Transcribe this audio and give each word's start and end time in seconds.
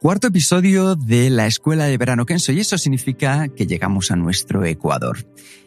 Cuarto 0.00 0.28
episodio 0.28 0.96
de 0.96 1.28
la 1.28 1.46
Escuela 1.46 1.84
de 1.84 1.98
Verano 1.98 2.24
Kenso 2.24 2.52
y 2.52 2.60
eso 2.60 2.78
significa 2.78 3.48
que 3.48 3.66
llegamos 3.66 4.10
a 4.10 4.16
nuestro 4.16 4.64
Ecuador. 4.64 5.26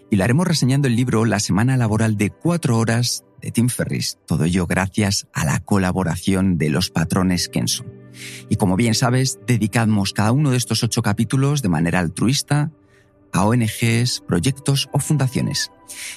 Y 0.09 0.15
lo 0.15 0.23
haremos 0.23 0.47
reseñando 0.47 0.87
el 0.87 0.95
libro 0.95 1.25
La 1.25 1.39
Semana 1.39 1.77
Laboral 1.77 2.17
de 2.17 2.31
Cuatro 2.31 2.79
Horas 2.79 3.25
de 3.43 3.51
Tim 3.51 3.69
Ferris. 3.69 4.17
Todo 4.25 4.45
ello 4.45 4.65
gracias 4.65 5.27
a 5.33 5.45
la 5.45 5.59
colaboración 5.59 6.57
de 6.57 6.71
los 6.71 6.89
patrones 6.89 7.47
Kenso. 7.47 7.85
Y 8.49 8.55
como 8.55 8.75
bien 8.75 8.95
sabes, 8.95 9.37
dedicamos 9.45 10.13
cada 10.13 10.31
uno 10.31 10.49
de 10.49 10.57
estos 10.57 10.81
ocho 10.81 11.03
capítulos 11.03 11.61
de 11.61 11.69
manera 11.69 11.99
altruista 11.99 12.71
a 13.33 13.45
ONGs, 13.45 14.23
proyectos 14.27 14.89
o 14.93 14.99
fundaciones. 14.99 15.71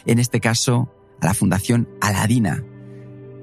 En 0.07 0.21
este 0.21 0.41
caso, 0.41 0.91
a 1.21 1.27
la 1.27 1.35
Fundación 1.35 1.87
Aladina, 2.01 2.65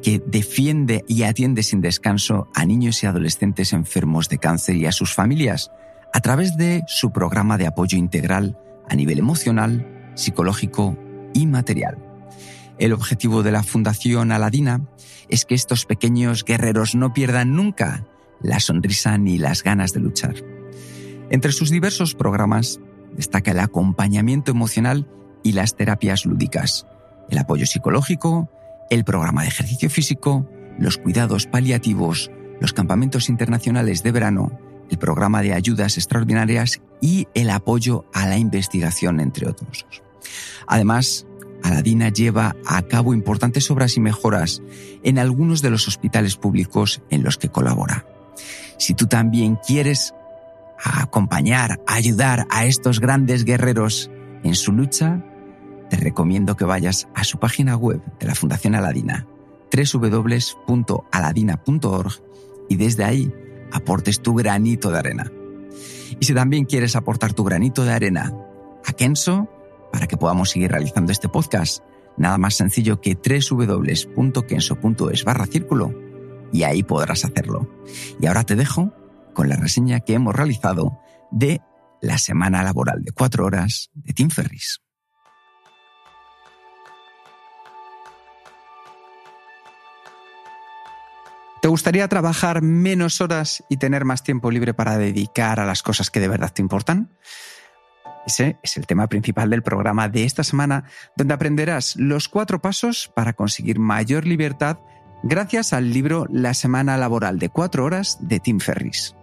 que 0.04 0.22
defiende 0.26 1.04
y 1.08 1.24
atiende 1.24 1.64
sin 1.64 1.82
descanso 1.82 2.50
a 2.54 2.66
niños 2.66 3.02
y 3.02 3.08
adolescentes 3.08 3.74
enfermos 3.74 4.30
de 4.30 4.38
cáncer 4.38 4.76
y 4.76 4.86
a 4.86 4.92
sus 4.92 5.14
familias 5.14 5.72
a 6.14 6.20
través 6.20 6.58
de 6.58 6.84
su 6.88 7.12
programa 7.12 7.58
de 7.58 7.66
apoyo 7.66 7.98
integral 7.98 8.58
a 8.88 8.96
nivel 8.96 9.18
emocional, 9.18 10.12
psicológico 10.16 10.98
y 11.34 11.48
material. 11.48 11.98
El 12.78 12.94
objetivo 12.94 13.44
de 13.44 13.52
la 13.52 13.64
Fundación 13.64 14.32
Aladina 14.32 14.82
es 15.30 15.46
que 15.46 15.56
estos 15.56 15.86
pequeños 15.86 16.44
guerreros 16.44 16.96
no 16.96 17.14
pierdan 17.14 17.56
nunca 17.56 18.06
la 18.42 18.60
sonrisa 18.60 19.18
ni 19.18 19.38
las 19.38 19.64
ganas 19.64 19.94
de 19.94 20.02
luchar. 20.02 20.36
Entre 21.30 21.52
sus 21.52 21.70
diversos 21.70 22.14
programas 22.14 22.80
destaca 23.16 23.52
el 23.52 23.60
acompañamiento 23.60 24.52
emocional 24.52 25.08
y 25.44 25.54
las 25.54 25.76
terapias 25.78 26.26
lúdicas, 26.26 26.86
el 27.30 27.38
apoyo 27.38 27.66
psicológico, 27.66 28.50
el 28.94 29.04
programa 29.04 29.42
de 29.42 29.48
ejercicio 29.48 29.90
físico, 29.90 30.48
los 30.78 30.98
cuidados 30.98 31.48
paliativos, 31.48 32.30
los 32.62 32.74
campamentos 32.74 33.28
internacionales 33.28 34.04
de 34.04 34.12
verano, 34.12 34.60
el 34.90 35.00
programa 35.00 35.42
de 35.42 35.54
ayudas 35.54 35.98
extraordinarias 35.98 36.80
y 37.02 37.28
el 37.34 37.50
apoyo 37.50 38.06
a 38.14 38.28
la 38.28 38.38
investigación, 38.38 39.20
entre 39.20 39.50
otros. 39.50 39.88
Además, 40.68 41.26
Aladina 41.64 42.10
lleva 42.10 42.56
a 42.68 42.84
cabo 42.84 43.16
importantes 43.16 43.72
obras 43.72 43.98
y 43.98 44.00
mejoras 44.00 44.62
en 45.04 45.18
algunos 45.18 45.62
de 45.64 45.72
los 45.72 45.88
hospitales 45.88 46.36
públicos 46.36 47.02
en 47.10 47.24
los 47.24 47.38
que 47.38 47.50
colabora. 47.50 48.06
Si 48.78 48.94
tú 48.94 49.08
también 49.08 49.58
quieres 49.66 50.14
acompañar, 50.84 51.80
ayudar 51.88 52.46
a 52.52 52.66
estos 52.66 53.00
grandes 53.00 53.44
guerreros 53.44 54.12
en 54.44 54.54
su 54.54 54.72
lucha, 54.72 55.24
te 55.94 56.00
recomiendo 56.00 56.58
que 56.58 56.66
vayas 56.66 57.08
a 57.14 57.24
su 57.24 57.38
página 57.38 57.76
web 57.76 58.02
de 58.20 58.26
la 58.26 58.34
Fundación 58.34 58.74
Aladina, 58.74 59.28
www.aladina.org, 59.72 62.12
y 62.68 62.78
desde 62.78 63.04
ahí 63.04 63.32
aportes 63.72 64.20
tu 64.20 64.34
granito 64.34 64.90
de 64.90 64.98
arena. 64.98 65.32
Y 66.20 66.26
si 66.26 66.34
también 66.34 66.66
quieres 66.66 66.96
aportar 66.96 67.34
tu 67.34 67.44
granito 67.44 67.86
de 67.86 67.92
arena 67.92 68.34
a 68.84 68.94
Kenso, 68.94 69.48
para 69.92 70.08
que 70.08 70.18
podamos 70.18 70.50
seguir 70.50 70.72
realizando 70.72 71.12
este 71.12 71.30
podcast, 71.30 71.84
nada 72.18 72.40
más 72.40 72.56
sencillo 72.56 73.00
que 73.00 73.14
www.kenso.es 73.14 75.24
barra 75.24 75.46
círculo, 75.46 75.94
y 76.52 76.64
ahí 76.64 76.82
podrás 76.82 77.24
hacerlo. 77.24 77.70
Y 78.20 78.26
ahora 78.26 78.46
te 78.46 78.56
dejo 78.56 78.92
con 79.36 79.48
la 79.48 79.58
reseña 79.58 80.00
que 80.00 80.16
hemos 80.16 80.34
realizado 80.34 80.98
de 81.30 81.62
la 82.02 82.18
semana 82.18 82.64
laboral 82.64 83.04
de 83.04 83.12
cuatro 83.12 83.46
horas 83.46 83.92
de 83.94 84.14
Tim 84.14 84.32
Ferris. 84.32 84.80
¿Te 91.64 91.70
gustaría 91.70 92.06
trabajar 92.10 92.62
menos 92.62 93.22
horas 93.22 93.64
y 93.70 93.78
tener 93.78 94.04
más 94.04 94.22
tiempo 94.22 94.52
libre 94.52 94.74
para 94.74 94.98
dedicar 94.98 95.62
a 95.62 95.66
las 95.66 95.82
cosas 95.82 96.12
que 96.12 96.20
de 96.20 96.28
verdad 96.28 96.52
te 96.54 96.62
importan? 96.62 97.12
Ese 98.28 98.58
es 98.64 98.76
el 98.76 98.86
tema 98.86 99.08
principal 99.08 99.50
del 99.50 99.64
programa 99.64 100.10
de 100.10 100.26
esta 100.26 100.44
semana, 100.44 100.84
donde 101.16 101.36
aprenderás 101.36 101.96
los 101.96 102.28
cuatro 102.28 102.62
pasos 102.62 103.10
para 103.16 103.32
conseguir 103.32 103.80
mayor 103.80 104.28
libertad 104.28 104.80
gracias 105.24 105.72
al 105.72 105.94
libro 105.94 106.28
La 106.30 106.54
Semana 106.54 106.98
Laboral 106.98 107.40
de 107.40 107.48
Cuatro 107.48 107.86
Horas 107.86 108.18
de 108.20 108.42
Tim 108.42 108.60
Ferris. 108.60 109.16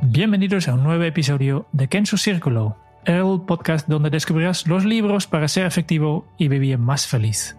Bienvenidos 0.00 0.66
a 0.66 0.72
un 0.72 0.82
nuevo 0.82 1.04
episodio 1.04 1.68
de 1.72 1.88
Kenzo 1.88 2.16
Círculo, 2.16 2.78
el 3.04 3.42
podcast 3.46 3.86
donde 3.86 4.08
descubrirás 4.08 4.66
los 4.66 4.86
libros 4.86 5.26
para 5.26 5.46
ser 5.46 5.66
efectivo 5.66 6.26
y 6.38 6.48
vivir 6.48 6.78
más 6.78 7.06
feliz. 7.06 7.54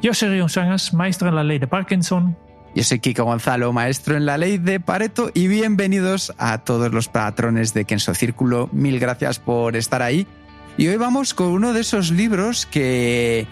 Yo 0.00 0.14
soy 0.14 0.30
Rion 0.30 0.48
Sangas, 0.48 0.94
maestro 0.94 1.28
en 1.28 1.34
la 1.34 1.44
ley 1.44 1.58
de 1.58 1.66
Parkinson, 1.66 2.38
yo 2.74 2.82
soy 2.82 2.98
Kiko 2.98 3.24
Gonzalo, 3.24 3.72
maestro 3.72 4.16
en 4.16 4.26
la 4.26 4.36
ley 4.36 4.58
de 4.58 4.80
Pareto, 4.80 5.30
y 5.32 5.46
bienvenidos 5.46 6.34
a 6.38 6.58
todos 6.58 6.92
los 6.92 7.08
patrones 7.08 7.72
de 7.72 7.84
Kenso 7.84 8.14
Círculo. 8.14 8.68
Mil 8.72 8.98
gracias 8.98 9.38
por 9.38 9.76
estar 9.76 10.02
ahí. 10.02 10.26
Y 10.76 10.88
hoy 10.88 10.96
vamos 10.96 11.34
con 11.34 11.48
uno 11.48 11.72
de 11.72 11.82
esos 11.82 12.10
libros 12.10 12.66
que, 12.66 13.46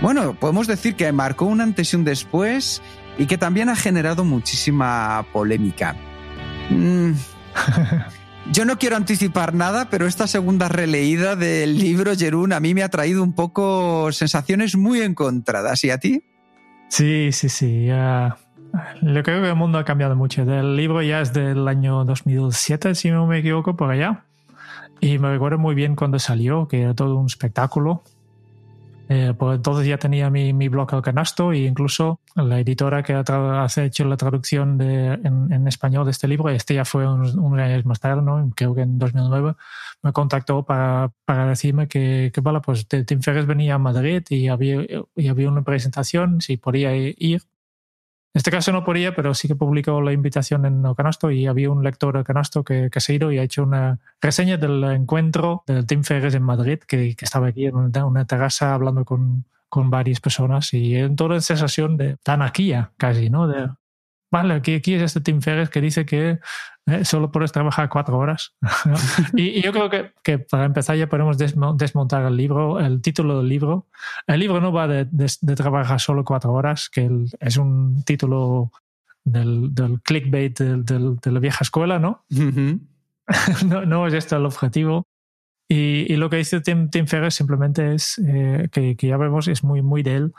bueno, 0.00 0.32
podemos 0.32 0.66
decir 0.66 0.96
que 0.96 1.12
marcó 1.12 1.44
un 1.44 1.60
antes 1.60 1.92
y 1.92 1.96
un 1.96 2.04
después 2.04 2.80
y 3.18 3.26
que 3.26 3.36
también 3.36 3.68
ha 3.68 3.76
generado 3.76 4.24
muchísima 4.24 5.26
polémica. 5.30 5.94
Mm. 6.70 7.12
Yo 8.52 8.64
no 8.64 8.78
quiero 8.78 8.96
anticipar 8.96 9.52
nada, 9.52 9.90
pero 9.90 10.06
esta 10.06 10.26
segunda 10.26 10.68
releída 10.68 11.36
del 11.36 11.78
libro, 11.78 12.16
Jerún, 12.16 12.54
a 12.54 12.60
mí 12.60 12.72
me 12.72 12.82
ha 12.82 12.88
traído 12.88 13.22
un 13.22 13.34
poco 13.34 14.10
sensaciones 14.12 14.74
muy 14.74 15.02
encontradas. 15.02 15.84
¿Y 15.84 15.90
a 15.90 15.98
ti? 15.98 16.22
Sí, 16.88 17.30
sí, 17.32 17.48
sí. 17.48 17.88
Yo 19.02 19.22
creo 19.22 19.42
que 19.42 19.48
el 19.48 19.54
mundo 19.54 19.78
ha 19.78 19.84
cambiado 19.84 20.16
mucho. 20.16 20.42
El 20.42 20.76
libro 20.76 21.02
ya 21.02 21.20
es 21.20 21.32
del 21.32 21.66
año 21.68 22.04
2007, 22.04 22.94
si 22.94 23.10
no 23.10 23.26
me 23.26 23.38
equivoco, 23.38 23.76
por 23.76 23.90
allá. 23.90 24.24
Y 25.00 25.18
me 25.18 25.30
recuerdo 25.30 25.58
muy 25.58 25.74
bien 25.74 25.96
cuando 25.96 26.18
salió, 26.18 26.66
que 26.66 26.82
era 26.82 26.94
todo 26.94 27.16
un 27.16 27.26
espectáculo. 27.26 28.02
Eh, 29.08 29.34
pues 29.38 29.56
entonces 29.56 29.86
ya 29.86 29.98
tenía 29.98 30.30
mi, 30.30 30.54
mi, 30.54 30.68
blog 30.68 30.94
al 30.94 31.02
canasto 31.02 31.52
e 31.52 31.58
incluso 31.58 32.20
la 32.36 32.58
editora 32.58 33.02
que 33.02 33.12
ha, 33.12 33.66
hecho 33.76 34.04
la 34.06 34.16
traducción 34.16 34.78
de, 34.78 35.12
en, 35.12 35.68
español 35.68 36.06
de 36.06 36.12
este 36.12 36.26
libro, 36.26 36.48
este 36.48 36.72
ya 36.74 36.86
fue 36.86 37.06
un, 37.06 37.38
un 37.38 37.60
año 37.60 37.82
más 37.84 38.00
tarde, 38.00 38.22
¿no? 38.22 38.50
creo 38.56 38.74
que 38.74 38.80
en 38.80 38.98
2009, 38.98 39.56
me 40.02 40.12
contactó 40.12 40.62
para, 40.62 41.10
para 41.26 41.48
decirme 41.48 41.86
que, 41.86 42.30
que 42.32 42.40
pues 42.42 42.88
Tim 42.88 43.20
Ferriss 43.20 43.46
venía 43.46 43.74
a 43.74 43.78
Madrid 43.78 44.22
y 44.30 44.48
había, 44.48 44.86
y 45.14 45.28
había 45.28 45.50
una 45.50 45.62
presentación, 45.62 46.40
si 46.40 46.56
podía 46.56 46.96
ir 46.96 47.42
en 48.34 48.40
este 48.40 48.50
caso 48.50 48.72
no 48.72 48.82
podía, 48.82 49.14
pero 49.14 49.32
sí 49.32 49.46
que 49.46 49.54
publicó 49.54 50.00
la 50.00 50.12
invitación 50.12 50.66
en 50.66 50.82
Canasto 50.94 51.30
y 51.30 51.46
había 51.46 51.70
un 51.70 51.84
lector 51.84 52.18
de 52.18 52.24
Canasto 52.24 52.64
que, 52.64 52.90
que 52.90 53.00
se 53.00 53.12
ha 53.12 53.14
ido 53.14 53.30
y 53.30 53.38
ha 53.38 53.44
hecho 53.44 53.62
una 53.62 54.00
reseña 54.20 54.56
del 54.56 54.82
encuentro 54.82 55.62
del 55.68 55.86
Team 55.86 56.02
Ferres 56.02 56.34
en 56.34 56.42
Madrid, 56.42 56.80
que, 56.80 57.14
que 57.14 57.24
estaba 57.24 57.46
aquí 57.46 57.66
en 57.66 57.76
una, 57.76 58.04
una 58.04 58.24
terraza 58.24 58.74
hablando 58.74 59.04
con, 59.04 59.44
con, 59.68 59.88
varias 59.88 60.18
personas 60.18 60.74
y 60.74 60.96
en 60.96 61.14
toda 61.14 61.36
la 61.36 61.40
sensación 61.42 61.96
de 61.96 62.16
anarquía 62.24 62.90
casi, 62.96 63.30
¿no? 63.30 63.46
De, 63.46 63.68
vale, 64.34 64.54
aquí, 64.54 64.74
aquí 64.74 64.94
es 64.94 65.02
este 65.02 65.20
Tim 65.20 65.40
Ferriss 65.40 65.70
que 65.70 65.80
dice 65.80 66.04
que 66.04 66.40
eh, 66.86 67.04
solo 67.04 67.30
puedes 67.30 67.52
trabajar 67.52 67.88
cuatro 67.88 68.18
horas. 68.18 68.52
y, 69.34 69.62
yo 69.62 69.72
creo 69.72 69.88
que, 69.88 70.10
que, 70.24 70.40
para 70.40 70.64
empezar 70.64 70.96
ya 70.96 71.08
podemos 71.08 71.38
desmontar 71.38 72.26
el 72.26 72.36
libro, 72.36 72.80
el 72.80 73.00
título 73.00 73.38
del 73.38 73.48
libro. 73.48 73.86
El 74.26 74.40
libro 74.40 74.60
no 74.60 74.72
va 74.72 74.88
de, 74.88 75.06
de, 75.08 75.54
trabajar 75.54 76.00
solo 76.00 76.24
cuatro 76.24 76.52
horas, 76.52 76.90
que 76.90 77.08
es 77.38 77.56
un 77.56 78.02
título 78.02 78.72
del, 79.22 79.72
del 79.72 80.00
clickbait 80.00 80.58
del, 80.58 80.84
de 80.84 81.30
la 81.30 81.38
vieja 81.38 81.62
escuela, 81.62 82.00
¿no? 82.00 82.24
no, 82.28 83.86
no 83.86 84.06
es 84.08 84.14
este 84.14 84.34
el 84.34 84.46
objetivo. 84.46 85.06
Y, 85.68 86.12
y, 86.12 86.16
lo 86.16 86.28
que 86.28 86.38
dice 86.38 86.60
Tim, 86.60 86.90
Tim 86.90 87.06
Ferriss 87.06 87.36
simplemente 87.36 87.94
es 87.94 88.18
eh, 88.18 88.68
que, 88.72 88.96
que, 88.96 89.06
ya 89.06 89.16
vemos, 89.16 89.46
es 89.46 89.62
muy, 89.62 89.80
muy 89.80 90.02
de 90.02 90.16
él, 90.16 90.34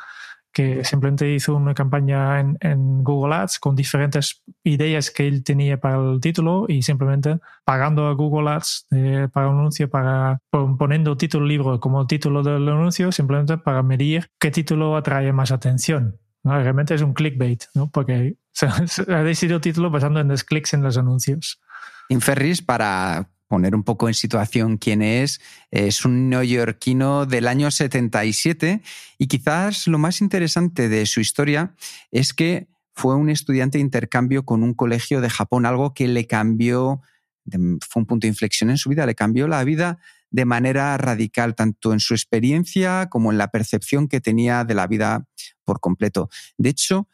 que 0.56 0.86
simplemente 0.86 1.34
hizo 1.34 1.54
una 1.54 1.74
campaña 1.74 2.40
en, 2.40 3.04
Google 3.04 3.36
Ads 3.36 3.60
con 3.60 3.75
diferentes 3.75 4.42
ideas 4.63 5.12
que 5.12 5.28
él 5.28 5.44
tenía 5.44 5.81
para 5.81 5.98
el 5.98 6.22
título 6.22 6.66
y 6.69 6.81
simplemente 6.81 7.40
pagando 7.66 8.07
a 8.07 8.13
Google 8.13 8.50
Ads 8.52 8.88
eh, 8.92 9.28
para 9.34 9.50
un 9.50 9.60
anuncio, 9.60 9.90
para 9.90 10.40
poniendo 10.50 11.18
título 11.18 11.46
libro 11.46 11.81
como 11.81 12.07
título 12.07 12.42
del 12.42 12.69
anuncio, 12.69 13.12
simplemente 13.12 13.57
para 13.57 13.84
medir 13.84 14.31
qué 14.40 14.50
título 14.50 14.96
atrae 14.96 15.34
más 15.34 15.52
atención. 15.52 16.19
Realmente 16.46 16.96
es 16.96 17.02
un 17.02 17.13
clickbait, 17.13 17.66
¿no? 17.74 17.90
porque 17.90 18.38
ha 19.10 19.24
decidido 19.24 19.60
título 19.60 19.90
basando 19.90 20.22
en 20.22 20.30
los 20.30 20.46
clics 20.46 20.74
en 20.74 20.84
los 20.84 20.98
anuncios. 20.98 21.60
Inferris, 22.07 22.62
para 22.62 23.28
poner 23.47 23.75
un 23.75 23.83
poco 23.83 24.07
en 24.07 24.13
situación 24.13 24.77
quién 24.77 25.01
es, 25.01 25.39
es 25.71 26.06
un 26.06 26.30
neoyorquino 26.30 27.25
del 27.25 27.47
año 27.47 27.71
77 27.71 28.81
y 29.18 29.27
quizás 29.27 29.88
lo 29.88 29.97
más 29.97 30.21
interesante 30.21 30.89
de 30.89 31.06
su 31.06 31.19
historia 31.19 31.75
es 32.12 32.33
que 32.33 32.68
fue 32.94 33.15
un 33.15 33.30
estudiante 33.30 33.77
de 33.77 33.83
intercambio 33.83 34.45
con 34.45 34.63
un 34.63 34.74
colegio 34.74 35.21
de 35.21 35.30
Japón, 35.30 35.65
algo 35.65 35.94
que 35.94 36.07
le 36.07 36.27
cambió, 36.27 37.01
fue 37.45 38.01
un 38.01 38.06
punto 38.06 38.25
de 38.25 38.30
inflexión 38.30 38.69
en 38.69 38.77
su 38.77 38.89
vida, 38.89 39.06
le 39.06 39.15
cambió 39.15 39.47
la 39.47 39.63
vida 39.63 40.00
de 40.31 40.45
manera 40.45 40.97
radical, 40.97 41.56
tanto 41.56 41.94
en 41.94 42.00
su 42.00 42.13
experiencia 42.13 43.07
como 43.09 43.31
en 43.31 43.38
la 43.38 43.51
percepción 43.51 44.07
que 44.07 44.21
tenía 44.21 44.63
de 44.63 44.74
la 44.74 44.88
vida 44.88 45.25
por 45.65 45.80
completo. 45.80 46.30
De 46.57 46.69
hecho, 46.69 47.07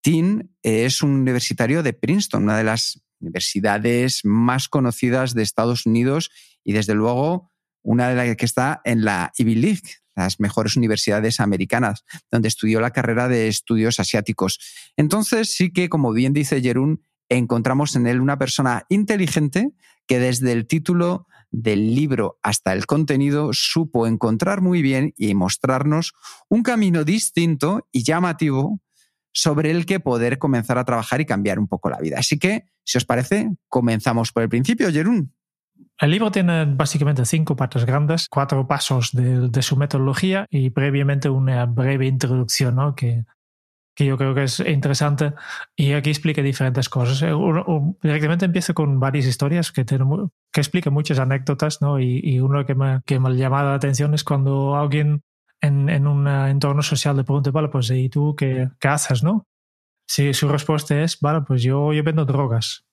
Tim 0.00 0.48
es 0.62 1.02
un 1.02 1.10
universitario 1.10 1.82
de 1.82 1.92
Princeton, 1.92 2.44
una 2.44 2.56
de 2.56 2.64
las 2.64 3.02
universidades 3.20 4.20
más 4.24 4.68
conocidas 4.68 5.34
de 5.34 5.42
Estados 5.42 5.86
Unidos 5.86 6.30
y 6.64 6.72
desde 6.72 6.94
luego 6.94 7.52
una 7.82 8.08
de 8.08 8.16
las 8.16 8.36
que 8.36 8.44
está 8.44 8.80
en 8.84 9.04
la 9.04 9.32
Ivy 9.38 9.54
League, 9.54 9.82
las 10.16 10.40
mejores 10.40 10.76
universidades 10.76 11.40
americanas, 11.40 12.04
donde 12.30 12.48
estudió 12.48 12.80
la 12.80 12.90
carrera 12.90 13.28
de 13.28 13.48
estudios 13.48 14.00
asiáticos. 14.00 14.58
Entonces 14.96 15.52
sí 15.54 15.72
que, 15.72 15.88
como 15.88 16.12
bien 16.12 16.32
dice 16.32 16.60
Jerún, 16.60 17.02
encontramos 17.28 17.94
en 17.96 18.06
él 18.06 18.20
una 18.20 18.38
persona 18.38 18.86
inteligente 18.88 19.72
que 20.06 20.18
desde 20.18 20.52
el 20.52 20.66
título 20.66 21.26
del 21.50 21.94
libro 21.94 22.38
hasta 22.42 22.72
el 22.72 22.86
contenido 22.86 23.50
supo 23.52 24.06
encontrar 24.06 24.60
muy 24.60 24.82
bien 24.82 25.14
y 25.16 25.34
mostrarnos 25.34 26.12
un 26.48 26.62
camino 26.62 27.04
distinto 27.04 27.88
y 27.92 28.02
llamativo 28.02 28.80
sobre 29.36 29.70
el 29.70 29.84
que 29.84 30.00
poder 30.00 30.38
comenzar 30.38 30.78
a 30.78 30.84
trabajar 30.84 31.20
y 31.20 31.26
cambiar 31.26 31.58
un 31.58 31.68
poco 31.68 31.90
la 31.90 31.98
vida. 31.98 32.18
Así 32.18 32.38
que, 32.38 32.64
si 32.84 32.96
os 32.96 33.04
parece, 33.04 33.50
comenzamos 33.68 34.32
por 34.32 34.42
el 34.42 34.48
principio, 34.48 34.90
Jerún. 34.90 35.34
El 36.00 36.10
libro 36.10 36.30
tiene 36.30 36.64
básicamente 36.64 37.26
cinco 37.26 37.54
partes 37.54 37.84
grandes, 37.84 38.28
cuatro 38.30 38.66
pasos 38.66 39.10
de, 39.12 39.62
su 39.62 39.76
metodología 39.76 40.46
y 40.48 40.70
previamente 40.70 41.28
una 41.28 41.66
breve 41.66 42.06
introducción, 42.06 42.76
¿no? 42.76 42.94
que, 42.94 43.26
que 43.94 44.06
yo 44.06 44.16
creo 44.16 44.34
que 44.34 44.44
es 44.44 44.60
interesante. 44.60 45.34
Y 45.76 45.92
aquí 45.92 46.08
explica 46.08 46.40
diferentes 46.40 46.88
cosas. 46.88 47.20
Eh, 47.20 47.34
directamente 48.02 48.46
empieza 48.46 48.72
con 48.72 48.98
varias 49.00 49.26
historias 49.26 49.70
que, 49.70 49.84
tiene, 49.84 50.06
que 50.50 50.62
explica 50.62 50.88
muchas 50.88 51.18
anécdotas, 51.18 51.82
¿no? 51.82 52.00
Y, 52.00 52.20
y 52.24 52.40
uno 52.40 52.64
que 52.64 52.74
me, 52.74 53.02
que 53.04 53.20
me 53.20 53.36
llama 53.36 53.62
la 53.62 53.74
atención 53.74 54.14
es 54.14 54.24
cuando 54.24 54.76
alguien 54.76 55.22
en, 55.60 55.88
en 55.88 56.06
un 56.06 56.26
entorno 56.28 56.82
social 56.82 57.16
le 57.16 57.24
pregunta, 57.24 57.50
vale, 57.50 57.68
pues 57.68 57.90
¿y 57.90 58.08
tú 58.08 58.34
qué, 58.36 58.70
qué 58.80 58.88
haces, 58.88 59.22
no? 59.22 59.46
Si 60.08 60.32
su 60.34 60.48
respuesta 60.48 61.02
es, 61.02 61.18
vale, 61.20 61.42
pues 61.42 61.62
yo, 61.62 61.92
yo 61.92 62.02
vendo 62.04 62.24
drogas. 62.24 62.84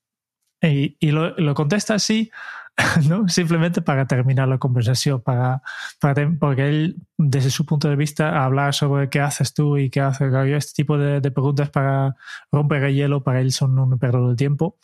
Y, 0.61 0.97
y 0.99 1.11
lo, 1.11 1.35
lo, 1.37 1.53
contesta 1.53 1.93
así, 1.95 2.31
¿no? 3.07 3.27
simplemente 3.27 3.81
para 3.81 4.07
terminar 4.07 4.47
la 4.47 4.57
conversación, 4.57 5.21
para, 5.21 5.61
para, 5.99 6.31
porque 6.39 6.69
él, 6.69 6.95
desde 7.17 7.49
su 7.49 7.65
punto 7.65 7.89
de 7.89 7.97
vista, 7.97 8.43
hablar 8.43 8.73
sobre 8.73 9.09
qué 9.09 9.19
haces 9.19 9.53
tú 9.53 9.77
y 9.77 9.89
qué 9.89 9.99
haces, 9.99 10.33
este 10.33 10.83
tipo 10.83 10.97
de, 10.97 11.19
de 11.19 11.31
preguntas 11.31 11.69
para 11.69 12.15
romper 12.51 12.83
el 12.85 12.95
hielo, 12.95 13.23
para 13.23 13.41
él 13.41 13.51
son 13.51 13.77
un 13.77 13.99
pérdida 13.99 14.29
de 14.29 14.35
tiempo 14.35 14.77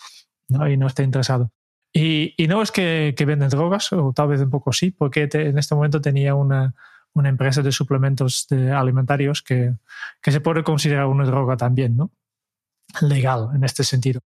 ¿no? 0.49 0.69
y 0.69 0.77
no 0.77 0.85
está 0.87 1.03
interesado. 1.03 1.51
Y, 1.93 2.35
y 2.37 2.47
no 2.47 2.61
es 2.61 2.71
que, 2.71 3.15
que, 3.17 3.25
venden 3.25 3.49
drogas, 3.49 3.91
o 3.93 4.13
tal 4.13 4.27
vez 4.27 4.41
un 4.41 4.51
poco 4.51 4.73
sí, 4.73 4.91
porque 4.91 5.27
te, 5.27 5.47
en 5.47 5.57
este 5.57 5.73
momento 5.73 6.01
tenía 6.01 6.35
una, 6.35 6.75
una 7.19 7.29
empresa 7.29 7.61
de 7.61 7.71
suplementos 7.71 8.47
de 8.49 8.71
alimentarios 8.71 9.41
que, 9.41 9.75
que 10.21 10.31
se 10.31 10.41
puede 10.41 10.63
considerar 10.63 11.05
una 11.05 11.25
droga 11.25 11.57
también, 11.57 11.95
¿no? 11.95 12.11
Legal 13.01 13.49
en 13.53 13.63
este 13.63 13.83
sentido. 13.83 14.21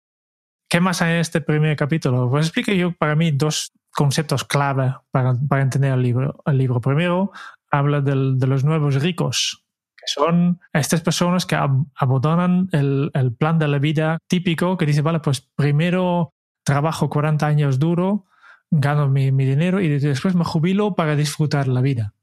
¿Qué 0.69 0.79
más 0.79 1.01
hay 1.01 1.13
en 1.13 1.19
este 1.19 1.41
primer 1.41 1.75
capítulo? 1.75 2.29
Pues 2.29 2.47
explico 2.47 2.71
yo 2.71 2.93
para 2.93 3.15
mí 3.15 3.31
dos 3.31 3.73
conceptos 3.91 4.43
clave 4.43 4.95
para, 5.11 5.35
para 5.47 5.61
entender 5.61 5.93
el 5.93 6.01
libro. 6.01 6.41
El 6.45 6.57
libro 6.57 6.81
primero 6.81 7.31
habla 7.69 8.01
del, 8.01 8.39
de 8.39 8.47
los 8.47 8.63
nuevos 8.63 9.01
ricos, 9.01 9.65
que 9.97 10.05
son 10.07 10.59
estas 10.71 11.01
personas 11.01 11.45
que 11.45 11.55
abandonan 11.55 12.69
el, 12.71 13.11
el, 13.13 13.35
plan 13.35 13.59
de 13.59 13.67
la 13.67 13.79
vida 13.79 14.17
típico 14.27 14.77
que 14.77 14.85
dice, 14.85 15.01
vale, 15.01 15.19
pues 15.19 15.41
primero 15.41 16.33
trabajo 16.63 17.09
40 17.09 17.45
años 17.45 17.79
duro, 17.79 18.25
gano 18.71 19.07
mi, 19.07 19.31
mi 19.31 19.45
dinero 19.45 19.81
y 19.81 19.89
después 19.99 20.35
me 20.35 20.45
jubilo 20.45 20.95
para 20.95 21.15
disfrutar 21.15 21.67
la 21.67 21.81
vida. 21.81 22.13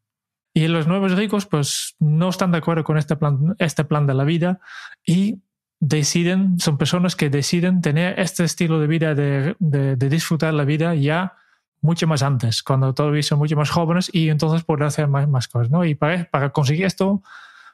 Y 0.52 0.66
los 0.68 0.86
nuevos 0.86 1.16
ricos, 1.16 1.46
pues 1.46 1.94
no 2.00 2.28
están 2.28 2.50
de 2.50 2.58
acuerdo 2.58 2.84
con 2.84 2.98
este 2.98 3.16
plan, 3.16 3.54
este 3.58 3.84
plan 3.84 4.06
de 4.06 4.14
la 4.14 4.24
vida 4.24 4.60
y 5.06 5.42
deciden, 5.78 6.58
son 6.58 6.76
personas 6.76 7.16
que 7.16 7.30
deciden 7.30 7.80
tener 7.80 8.18
este 8.18 8.44
estilo 8.44 8.80
de 8.80 8.86
vida, 8.86 9.14
de, 9.14 9.56
de, 9.58 9.96
de 9.96 10.08
disfrutar 10.08 10.52
la 10.52 10.64
vida 10.64 10.94
ya 10.94 11.34
mucho 11.80 12.06
más 12.06 12.22
antes, 12.22 12.62
cuando 12.62 12.92
todavía 12.92 13.22
son 13.22 13.38
mucho 13.38 13.56
más 13.56 13.70
jóvenes 13.70 14.10
y 14.12 14.28
entonces 14.28 14.64
pueden 14.64 14.86
hacer 14.86 15.08
más, 15.08 15.28
más 15.28 15.48
cosas. 15.48 15.70
¿no? 15.70 15.84
Y 15.84 15.94
para, 15.94 16.24
para 16.24 16.50
conseguir 16.50 16.84
esto, 16.84 17.22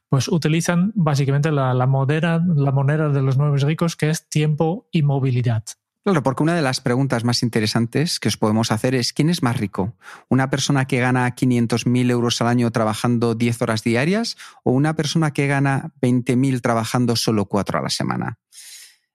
pues 0.08 0.28
utilizan 0.28 0.92
básicamente 0.94 1.50
la, 1.50 1.74
la, 1.74 1.86
moneda, 1.86 2.40
la 2.54 2.70
moneda 2.70 3.08
de 3.08 3.22
los 3.22 3.36
nuevos 3.36 3.62
ricos, 3.62 3.96
que 3.96 4.10
es 4.10 4.28
tiempo 4.28 4.88
y 4.92 5.02
movilidad. 5.02 5.64
Claro, 6.06 6.22
porque 6.22 6.44
una 6.44 6.54
de 6.54 6.62
las 6.62 6.80
preguntas 6.80 7.24
más 7.24 7.42
interesantes 7.42 8.20
que 8.20 8.28
os 8.28 8.36
podemos 8.36 8.70
hacer 8.70 8.94
es 8.94 9.12
¿quién 9.12 9.28
es 9.28 9.42
más 9.42 9.56
rico? 9.56 9.96
¿Una 10.28 10.50
persona 10.50 10.84
que 10.84 11.00
gana 11.00 11.34
500.000 11.34 12.12
euros 12.12 12.40
al 12.40 12.46
año 12.46 12.70
trabajando 12.70 13.34
10 13.34 13.62
horas 13.62 13.82
diarias 13.82 14.36
o 14.62 14.70
una 14.70 14.94
persona 14.94 15.32
que 15.32 15.48
gana 15.48 15.92
20.000 16.00 16.60
trabajando 16.60 17.16
solo 17.16 17.46
4 17.46 17.80
a 17.80 17.82
la 17.82 17.90
semana? 17.90 18.38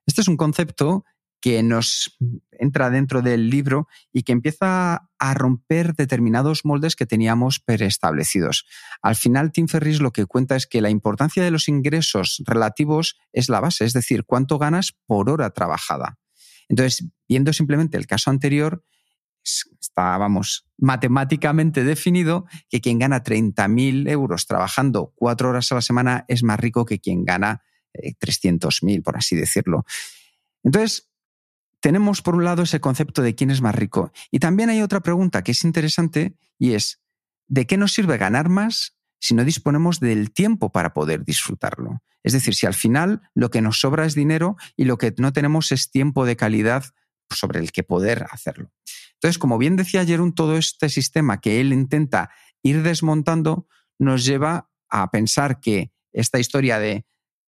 Este 0.06 0.20
es 0.20 0.28
un 0.28 0.36
concepto 0.36 1.06
que 1.40 1.64
nos 1.64 2.18
entra 2.52 2.90
dentro 2.90 3.22
del 3.22 3.50
libro 3.50 3.88
y 4.12 4.24
que 4.24 4.34
empieza 4.34 5.10
a 5.18 5.34
romper 5.34 5.96
determinados 5.96 6.66
moldes 6.66 6.98
que 6.98 7.06
teníamos 7.06 7.62
preestablecidos. 7.62 8.66
Al 9.02 9.16
final, 9.16 9.54
Tim 9.54 9.70
Ferris 9.70 10.02
lo 10.02 10.12
que 10.12 10.26
cuenta 10.26 10.58
es 10.58 10.68
que 10.68 10.82
la 10.82 10.90
importancia 10.90 11.42
de 11.42 11.52
los 11.52 11.70
ingresos 11.70 12.44
relativos 12.46 13.18
es 13.32 13.48
la 13.48 13.62
base, 13.62 13.86
es 13.86 13.94
decir, 13.94 14.26
cuánto 14.26 14.58
ganas 14.58 14.94
por 15.08 15.30
hora 15.30 15.52
trabajada. 15.52 16.18
Entonces, 16.72 17.06
viendo 17.28 17.52
simplemente 17.52 17.98
el 17.98 18.08
caso 18.08 18.32
anterior, 18.32 18.82
está, 19.44 20.18
vamos, 20.18 20.66
matemáticamente 20.78 21.84
definido 21.84 22.46
que 22.70 22.80
quien 22.80 22.98
gana 22.98 23.24
30.000 23.24 24.10
euros 24.10 24.48
trabajando 24.48 25.12
cuatro 25.16 25.50
horas 25.50 25.70
a 25.74 25.76
la 25.76 25.82
semana 25.82 26.24
es 26.30 26.44
más 26.44 26.58
rico 26.58 26.86
que 26.86 27.00
quien 27.00 27.26
gana 27.26 27.62
eh, 27.94 28.14
300.000, 28.18 29.04
por 29.04 29.18
así 29.18 29.36
decirlo. 29.36 29.84
Entonces, 30.64 31.10
tenemos 31.82 32.22
por 32.22 32.36
un 32.36 32.46
lado 32.46 32.64
ese 32.64 32.80
concepto 32.80 33.22
de 33.22 33.36
quién 33.36 33.52
es 33.52 33.62
más 33.62 33.76
rico. 33.76 34.14
Y 34.32 34.40
también 34.40 34.70
hay 34.70 34.82
otra 34.82 35.02
pregunta 35.02 35.44
que 35.44 35.52
es 35.52 35.66
interesante 35.66 36.38
y 36.58 36.72
es, 36.72 37.02
¿de 37.48 37.68
qué 37.68 37.76
nos 37.76 37.92
sirve 37.92 38.18
ganar 38.18 38.48
más 38.48 38.96
si 39.22 39.36
no 39.36 39.46
disponemos 39.46 40.00
del 40.00 40.32
tiempo 40.32 40.72
para 40.72 40.94
poder 40.94 41.24
disfrutarlo. 41.24 42.02
Es 42.24 42.34
decir, 42.34 42.56
si 42.56 42.66
al 42.66 42.74
final 42.74 43.22
lo 43.36 43.52
que 43.52 43.62
nos 43.62 43.80
sobra 43.80 44.06
es 44.06 44.16
dinero 44.16 44.58
y 44.76 44.86
lo 44.86 44.98
que 44.98 45.14
no 45.18 45.32
tenemos 45.32 45.72
es 45.72 45.92
tiempo 45.92 46.26
de 46.26 46.36
calidad 46.36 46.86
sobre 47.30 47.60
el 47.60 47.72
que 47.72 47.84
poder 47.84 48.26
hacerlo. 48.32 48.72
Entonces, 49.14 49.38
como 49.38 49.60
bien 49.60 49.76
decía 49.76 50.06
Jerón, 50.06 50.34
todo 50.34 50.58
este 50.58 50.90
sistema 50.90 51.40
que 51.40 51.62
él 51.62 51.72
intenta 51.72 52.32
ir 52.64 52.82
desmontando 52.82 53.68
nos 54.00 54.26
lleva 54.26 54.70
a 54.90 55.12
pensar 55.12 55.60
que 55.62 55.94
esta 56.12 56.40
historia 56.40 56.80
de 56.80 57.06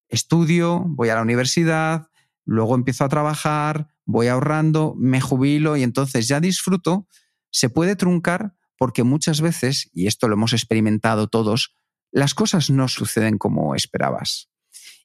estudio, 0.10 0.84
voy 0.86 1.10
a 1.10 1.16
la 1.16 1.24
universidad, 1.24 2.08
luego 2.46 2.76
empiezo 2.76 3.04
a 3.04 3.10
trabajar, 3.10 3.88
voy 4.06 4.28
ahorrando, 4.28 4.94
me 4.98 5.22
jubilo 5.22 5.76
y 5.76 5.84
entonces 5.84 6.28
ya 6.28 6.40
disfruto, 6.40 7.08
se 7.50 7.70
puede 7.70 7.96
truncar 7.96 8.54
porque 8.84 9.06
muchas 9.06 9.40
veces, 9.40 9.90
y 9.94 10.08
esto 10.08 10.28
lo 10.28 10.34
hemos 10.34 10.52
experimentado 10.52 11.30
todos, 11.30 11.74
las 12.12 12.34
cosas 12.34 12.70
no 12.70 12.90
suceden 12.90 13.38
como 13.38 13.76
esperabas. 13.76 14.50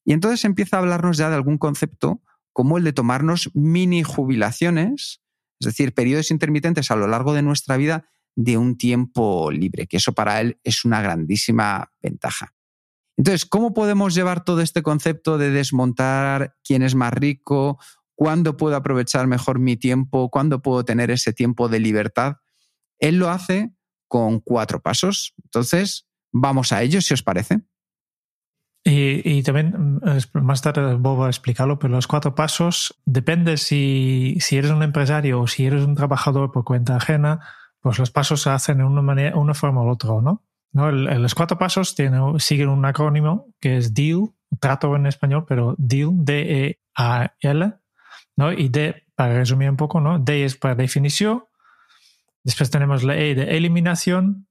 Y 0.05 0.15
entonces 0.15 0.45
empieza 0.45 0.75
a 0.75 0.81
hablarnos 0.81 1.17
ya 1.17 1.29
de 1.29 1.37
algún 1.37 1.59
concepto 1.59 2.21
como 2.53 2.79
el 2.79 2.83
de 2.83 2.93
tomarnos 2.93 3.53
mini 3.55 4.03
jubilaciones, 4.03 5.23
es 5.61 5.67
decir, 5.67 5.95
periodos 5.95 6.33
intermitentes 6.33 6.91
a 6.91 6.97
lo 6.97 7.07
largo 7.07 7.35
de 7.35 7.43
nuestra 7.43 7.77
vida 7.77 8.11
de 8.35 8.59
un 8.59 8.77
tiempo 8.77 9.53
libre, 9.53 9.87
que 9.87 9.99
eso 9.99 10.13
para 10.13 10.41
él 10.41 10.59
es 10.65 10.85
una 10.85 11.01
grandísima 11.01 11.93
ventaja. 12.03 12.57
Entonces, 13.17 13.47
¿cómo 13.47 13.75
podemos 13.75 14.13
llevar 14.13 14.43
todo 14.43 14.61
este 14.61 14.83
concepto 14.83 15.39
de 15.39 15.53
desmontar 15.53 16.57
quién 16.65 16.83
es 16.83 16.97
más 16.97 17.13
rico, 17.13 17.79
cuándo 18.17 18.57
puedo 18.57 18.75
aprovechar 18.75 19.29
mejor 19.29 19.61
mi 19.61 19.77
tiempo, 19.77 20.31
cuándo 20.31 20.63
puedo 20.63 20.85
tener 20.85 21.13
ese 21.13 21.33
tiempo 21.33 21.69
de 21.69 21.79
libertad? 21.79 22.39
Él 22.99 23.19
lo 23.19 23.31
hace 23.31 23.73
con 24.09 24.41
cuatro 24.41 24.81
pasos. 24.81 25.35
Entonces, 25.45 26.09
vamos 26.33 26.73
a 26.73 26.83
ello, 26.83 27.01
si 27.01 27.15
os 27.15 27.23
parece. 27.23 27.61
Y, 28.85 29.43
también, 29.43 30.01
más 30.33 30.63
tarde 30.63 30.95
voy 30.95 31.27
a 31.27 31.29
explicarlo, 31.29 31.79
pero 31.79 31.95
los 31.95 32.07
cuatro 32.07 32.35
pasos, 32.35 32.99
depende 33.05 33.59
si, 33.59 34.39
si 34.41 34.57
eres 34.57 34.71
un 34.71 34.83
empresario 34.83 35.43
o 35.43 35.47
si 35.47 35.67
eres 35.67 35.85
un 35.85 35.95
trabajador 35.95 36.53
por 36.53 36.65
cuenta 36.65 36.97
ajena, 36.97 37.41
pues 37.81 37.99
los 37.99 38.11
pasos 38.11 38.41
se 38.41 38.51
hacen 38.51 38.79
de 38.79 38.85
una, 38.85 39.03
manera, 39.03 39.37
una 39.37 39.53
forma 39.53 39.83
u 39.83 39.91
otra, 39.91 40.11
¿no? 40.23 40.43
¿No? 40.73 40.91
Los 40.91 41.35
cuatro 41.35 41.59
pasos 41.59 41.95
siguen 42.39 42.69
un 42.69 42.85
acrónimo 42.85 43.53
que 43.61 43.77
es 43.77 43.93
DEAL, 43.93 44.31
trato 44.61 44.95
en 44.97 45.07
español, 45.07 45.45
pero 45.47 45.75
deal, 45.79 46.11
D-E-A-L, 46.13 47.73
¿no? 48.37 48.53
Y 48.53 48.69
D, 48.69 49.07
para 49.15 49.35
resumir 49.35 49.69
un 49.69 49.77
poco, 49.77 50.01
¿no? 50.01 50.19
D 50.19 50.45
es 50.45 50.57
para 50.57 50.75
definición, 50.75 51.45
después 52.49 52.71
tenemos 52.71 53.05
la 53.05 53.15
E 53.15 53.35
de 53.35 53.59
eliminación, 53.59 54.49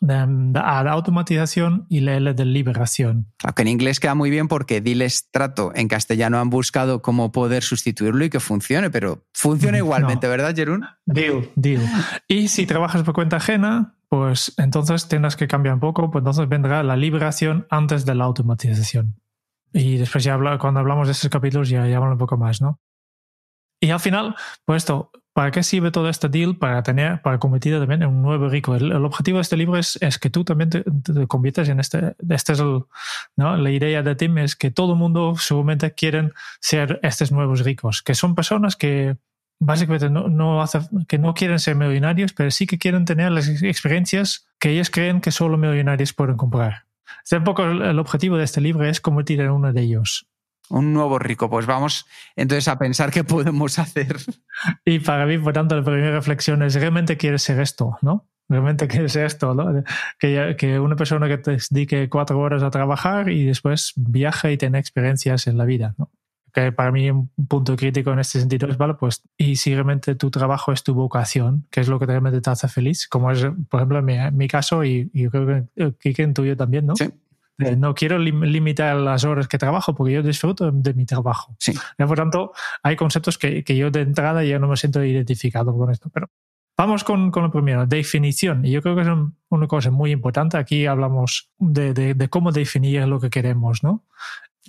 la 0.00 0.24
A 0.24 0.82
de 0.82 0.90
automatización 0.90 1.86
y 1.88 2.00
la 2.00 2.16
L 2.16 2.34
de 2.34 2.44
liberación. 2.44 3.32
Claro, 3.36 3.54
que 3.54 3.62
en 3.62 3.68
inglés 3.68 4.00
queda 4.00 4.16
muy 4.16 4.30
bien 4.30 4.48
porque 4.48 4.80
diles 4.80 5.28
trato. 5.30 5.70
En 5.76 5.86
castellano 5.86 6.40
han 6.40 6.50
buscado 6.50 7.00
cómo 7.00 7.30
poder 7.30 7.62
sustituirlo 7.62 8.24
y 8.24 8.30
que 8.30 8.40
funcione, 8.40 8.90
pero 8.90 9.28
funciona 9.32 9.78
igualmente, 9.78 10.26
¿verdad, 10.26 10.56
Jerún? 10.56 10.86
Deal, 11.06 11.48
deal. 11.54 11.82
Y 12.26 12.48
si 12.48 12.66
trabajas 12.66 13.04
por 13.04 13.14
cuenta 13.14 13.36
ajena, 13.36 13.94
pues 14.08 14.54
entonces 14.56 15.06
tendrás 15.06 15.36
que 15.36 15.46
cambiar 15.46 15.74
un 15.74 15.80
poco, 15.80 16.10
pues 16.10 16.22
entonces 16.22 16.48
vendrá 16.48 16.82
la 16.82 16.96
liberación 16.96 17.68
antes 17.70 18.04
de 18.04 18.16
la 18.16 18.24
automatización. 18.24 19.20
Y 19.72 19.98
después 19.98 20.24
ya 20.24 20.36
cuando 20.58 20.80
hablamos 20.80 21.06
de 21.06 21.12
esos 21.12 21.30
capítulos 21.30 21.68
ya, 21.68 21.86
ya 21.86 22.00
un 22.00 22.18
poco 22.18 22.36
más, 22.36 22.60
¿no? 22.60 22.80
Y 23.80 23.90
al 23.90 24.00
final, 24.00 24.34
pues 24.64 24.82
esto, 24.82 25.12
¿Para 25.38 25.52
qué 25.52 25.62
sirve 25.62 25.92
todo 25.92 26.08
este 26.08 26.28
deal? 26.28 26.56
Para 26.56 26.82
tener, 26.82 27.22
para 27.22 27.38
convertir 27.38 27.78
también 27.78 28.02
en 28.02 28.08
un 28.08 28.22
nuevo 28.22 28.48
rico. 28.48 28.74
El, 28.74 28.92
objetivo 29.04 29.38
de 29.38 29.42
este 29.42 29.56
libro 29.56 29.78
es, 29.78 29.96
es 30.02 30.18
que 30.18 30.30
tú 30.30 30.42
también 30.42 30.68
te, 30.68 30.82
conviertas 31.28 31.68
en 31.68 31.78
este, 31.78 32.16
este 32.28 32.54
es 32.54 32.58
el. 32.58 32.82
La 33.36 33.70
idea 33.70 34.02
de 34.02 34.16
Tim 34.16 34.36
es 34.38 34.56
que 34.56 34.72
todo 34.72 34.94
el 34.94 34.98
mundo 34.98 35.36
seguramente 35.36 35.92
quieren 35.92 36.32
ser 36.58 36.98
estos 37.04 37.30
nuevos 37.30 37.60
ricos, 37.60 38.02
que 38.02 38.16
son 38.16 38.34
personas 38.34 38.74
que 38.74 39.16
básicamente 39.60 40.10
no, 40.10 40.26
no 40.26 40.64
que 41.06 41.18
no 41.18 41.34
quieren 41.34 41.60
ser 41.60 41.76
millonarios, 41.76 42.32
pero 42.32 42.50
sí 42.50 42.66
que 42.66 42.76
quieren 42.76 43.04
tener 43.04 43.30
las 43.30 43.46
experiencias 43.62 44.48
que 44.58 44.70
ellos 44.70 44.90
creen 44.90 45.20
que 45.20 45.30
solo 45.30 45.56
millonarios 45.56 46.12
pueden 46.12 46.36
comprar. 46.36 46.86
Este 47.22 47.36
un 47.36 47.44
poco 47.44 47.62
el, 47.62 47.82
el 47.82 48.00
objetivo 48.00 48.38
de 48.38 48.42
este 48.42 48.60
libro 48.60 48.84
es 48.84 49.00
convertir 49.00 49.40
en 49.40 49.52
uno 49.52 49.72
de 49.72 49.82
ellos 49.82 50.26
un 50.70 50.92
nuevo 50.92 51.18
rico. 51.18 51.50
Pues 51.50 51.66
vamos 51.66 52.06
entonces 52.36 52.68
a 52.68 52.78
pensar 52.78 53.10
qué 53.10 53.24
podemos 53.24 53.78
hacer. 53.78 54.16
Y 54.84 54.98
para 55.00 55.26
mí, 55.26 55.38
por 55.38 55.52
tanto, 55.52 55.76
la 55.76 55.84
primera 55.84 56.12
reflexión 56.12 56.62
es, 56.62 56.74
¿realmente 56.74 57.16
quieres 57.16 57.42
ser 57.42 57.60
esto? 57.60 57.98
¿No? 58.02 58.26
¿Realmente 58.48 58.88
quieres 58.88 59.12
ser 59.12 59.26
esto? 59.26 59.54
¿no? 59.54 59.84
Que, 60.18 60.56
que 60.58 60.80
una 60.80 60.96
persona 60.96 61.28
que 61.28 61.38
te 61.38 61.58
dedique 61.70 62.08
cuatro 62.08 62.38
horas 62.38 62.62
a 62.62 62.70
trabajar 62.70 63.30
y 63.30 63.44
después 63.44 63.92
viaje 63.96 64.52
y 64.52 64.56
tenga 64.56 64.78
experiencias 64.78 65.46
en 65.46 65.58
la 65.58 65.64
vida, 65.64 65.94
¿no? 65.98 66.10
Que 66.52 66.72
para 66.72 66.90
mí 66.90 67.10
un 67.10 67.30
punto 67.46 67.76
crítico 67.76 68.10
en 68.10 68.20
este 68.20 68.40
sentido 68.40 68.68
es, 68.68 68.78
vale, 68.78 68.94
pues, 68.94 69.22
y 69.36 69.56
si 69.56 69.74
realmente 69.74 70.14
tu 70.14 70.30
trabajo 70.30 70.72
es 70.72 70.82
tu 70.82 70.94
vocación, 70.94 71.66
que 71.70 71.82
es 71.82 71.88
lo 71.88 71.98
que 71.98 72.06
realmente 72.06 72.40
te 72.40 72.48
hace 72.48 72.68
feliz, 72.68 73.06
como 73.06 73.30
es, 73.30 73.46
por 73.68 73.80
ejemplo, 73.80 73.98
en 73.98 74.36
mi, 74.36 74.48
caso 74.48 74.82
y, 74.82 75.10
y 75.12 75.28
creo 75.28 75.68
que, 76.00 76.14
que 76.14 76.22
en 76.22 76.32
tuyo 76.32 76.56
también, 76.56 76.86
¿no? 76.86 76.96
Sí 76.96 77.12
eh, 77.58 77.74
no 77.76 77.94
quiero 77.94 78.18
limitar 78.18 78.96
las 78.96 79.24
horas 79.24 79.48
que 79.48 79.58
trabajo 79.58 79.94
porque 79.94 80.14
yo 80.14 80.22
disfruto 80.22 80.70
de 80.70 80.94
mi 80.94 81.04
trabajo. 81.04 81.56
Sí. 81.58 81.74
por 81.96 82.16
tanto, 82.16 82.52
hay 82.82 82.94
conceptos 82.94 83.36
que, 83.36 83.64
que, 83.64 83.76
yo 83.76 83.90
de 83.90 84.02
entrada 84.02 84.44
ya 84.44 84.58
no 84.58 84.68
me 84.68 84.76
siento 84.76 85.02
identificado 85.02 85.76
con 85.76 85.90
esto. 85.90 86.08
Pero 86.12 86.30
vamos 86.76 87.02
con, 87.02 87.32
con 87.32 87.42
lo 87.42 87.50
primero, 87.50 87.84
definición. 87.84 88.64
Y 88.64 88.70
yo 88.70 88.80
creo 88.80 88.94
que 88.94 89.02
es 89.02 89.08
una 89.48 89.66
cosa 89.66 89.90
muy 89.90 90.12
importante. 90.12 90.56
Aquí 90.56 90.86
hablamos 90.86 91.50
de, 91.58 91.92
de, 91.92 92.28
cómo 92.28 92.52
definir 92.52 93.06
lo 93.08 93.18
que 93.18 93.30
queremos, 93.30 93.82
¿no? 93.82 94.04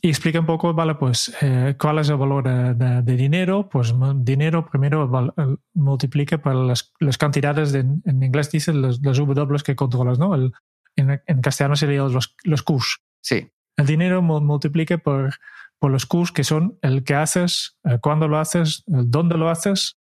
Y 0.01 0.09
explica 0.09 0.39
un 0.39 0.45
poco, 0.45 0.73
vale, 0.73 0.95
pues, 0.95 1.35
eh, 1.41 1.75
cuál 1.77 1.99
es 1.99 2.09
el 2.09 2.17
valor 2.17 2.75
de, 2.75 3.15
dinero. 3.15 3.69
Pues 3.69 3.93
dinero 4.15 4.65
primero 4.65 5.35
multiplica 5.73 6.39
por 6.39 6.55
las, 6.55 6.91
las 6.99 7.17
cantidades, 7.19 7.71
de, 7.71 7.79
en 7.81 8.23
inglés 8.23 8.49
dicen 8.49 8.81
los, 8.81 8.99
los 9.01 9.17
W 9.17 9.61
que 9.63 9.75
controlas, 9.75 10.17
¿no? 10.17 10.33
El, 10.33 10.53
en, 10.99 11.41
castellano 11.41 11.75
serían 11.75 12.11
los, 12.11 12.35
los 12.43 12.63
Qs. 12.63 13.01
Sí. 13.21 13.51
El 13.77 13.85
dinero 13.85 14.21
multiplique 14.21 14.97
por, 14.97 15.35
por 15.79 15.91
los 15.91 16.05
Qs, 16.05 16.31
que 16.31 16.43
son 16.43 16.77
el 16.81 17.03
que 17.03 17.15
haces, 17.15 17.77
el 17.83 17.99
cuándo 17.99 18.27
lo 18.27 18.37
haces, 18.37 18.83
el 18.87 19.09
dónde 19.09 19.37
lo 19.37 19.49
haces 19.49 19.97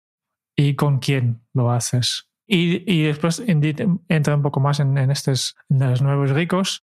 y 0.55 0.75
con 0.75 0.99
quién 0.99 1.41
lo 1.53 1.71
haces. 1.71 2.29
Y, 2.47 2.89
y 2.91 3.03
después 3.03 3.43
entra 3.45 4.35
un 4.35 4.41
poco 4.41 4.59
más 4.59 4.79
en, 4.79 4.97
en 4.97 5.11
estos 5.11 5.55
los 5.69 6.01
nuevos 6.01 6.29
ricos 6.31 6.85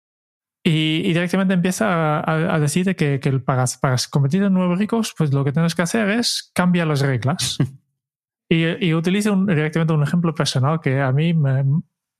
y, 0.65 1.03
directamente 1.03 1.53
empieza 1.53 2.19
a, 2.19 2.55
a 2.55 2.59
decir 2.59 2.95
que, 2.95 3.19
que 3.19 3.39
para, 3.39 3.65
para, 3.81 3.97
convertir 4.09 4.43
en 4.43 4.53
nuevos 4.53 4.79
ricos, 4.79 5.13
pues 5.17 5.33
lo 5.33 5.43
que 5.43 5.51
tienes 5.51 5.75
que 5.75 5.81
hacer 5.81 6.09
es 6.09 6.51
cambiar 6.53 6.87
las 6.87 7.01
reglas. 7.01 7.57
y, 8.49 8.85
y 8.85 8.93
utiliza 8.93 9.31
directamente 9.35 9.93
un 9.93 10.03
ejemplo 10.03 10.33
personal 10.33 10.79
que 10.79 11.01
a 11.01 11.11
mí 11.11 11.33
me, 11.33 11.65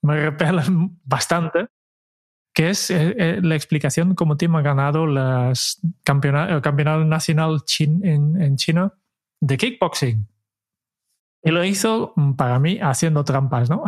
me 0.04 0.20
repelen 0.20 1.00
bastante, 1.04 1.66
que 2.54 2.70
es 2.70 2.90
eh, 2.90 3.14
eh, 3.18 3.40
la 3.42 3.56
explicación 3.56 4.14
cómo 4.14 4.36
Tim 4.36 4.54
ha 4.56 4.62
ganado 4.62 5.06
las 5.06 5.80
el 5.82 6.60
campeonato 6.62 7.04
nacional 7.04 7.62
en, 7.78 8.40
en 8.40 8.56
China 8.56 8.92
de 9.40 9.56
kickboxing. 9.56 10.26
Y 11.44 11.50
lo 11.50 11.62
hizo 11.62 12.12
mm, 12.16 12.32
para 12.32 12.58
mí 12.58 12.78
haciendo 12.80 13.22
trampas, 13.24 13.68
¿no? 13.68 13.84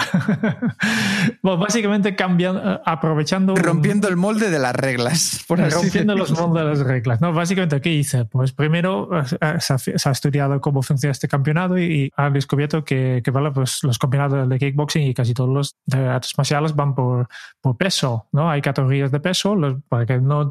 bueno, 1.42 1.58
básicamente 1.58 2.14
cambiando, 2.14 2.72
eh, 2.72 2.80
aprovechando. 2.84 3.54
Rompiendo 3.56 4.08
el 4.08 4.16
molde 4.16 4.50
de 4.50 4.58
las 4.58 4.76
reglas. 4.76 5.44
rompiendo 5.48 6.14
los 6.14 6.32
moldes 6.32 6.64
de 6.64 6.68
las 6.68 6.80
reglas. 6.80 7.20
No, 7.20 7.32
básicamente, 7.32 7.80
¿qué 7.80 7.90
hice? 7.90 8.26
Pues 8.26 8.52
primero 8.52 9.08
eh, 9.18 9.58
se 9.58 10.08
ha, 10.08 10.12
estudiado 10.12 10.60
cómo 10.60 10.82
funciona 10.82 11.12
este 11.12 11.28
campeonato 11.28 11.78
y, 11.78 12.12
ha 12.16 12.30
descubierto 12.30 12.84
que, 12.84 13.22
que 13.24 13.30
vale, 13.30 13.50
pues 13.50 13.82
los 13.82 13.98
campeonatos 13.98 14.48
de 14.48 14.58
kickboxing 14.58 15.02
y 15.02 15.14
casi 15.14 15.32
todos 15.32 15.50
los 15.50 15.76
de 15.86 15.98
artes 16.08 16.32
marciales 16.36 16.74
van 16.74 16.94
por, 16.94 17.28
por 17.60 17.76
peso, 17.76 18.28
¿no? 18.32 18.50
Hay 18.50 18.60
categorías 18.60 19.10
de 19.10 19.20
peso 19.20 19.56
para 19.88 20.04
que 20.04 20.18
no 20.18 20.48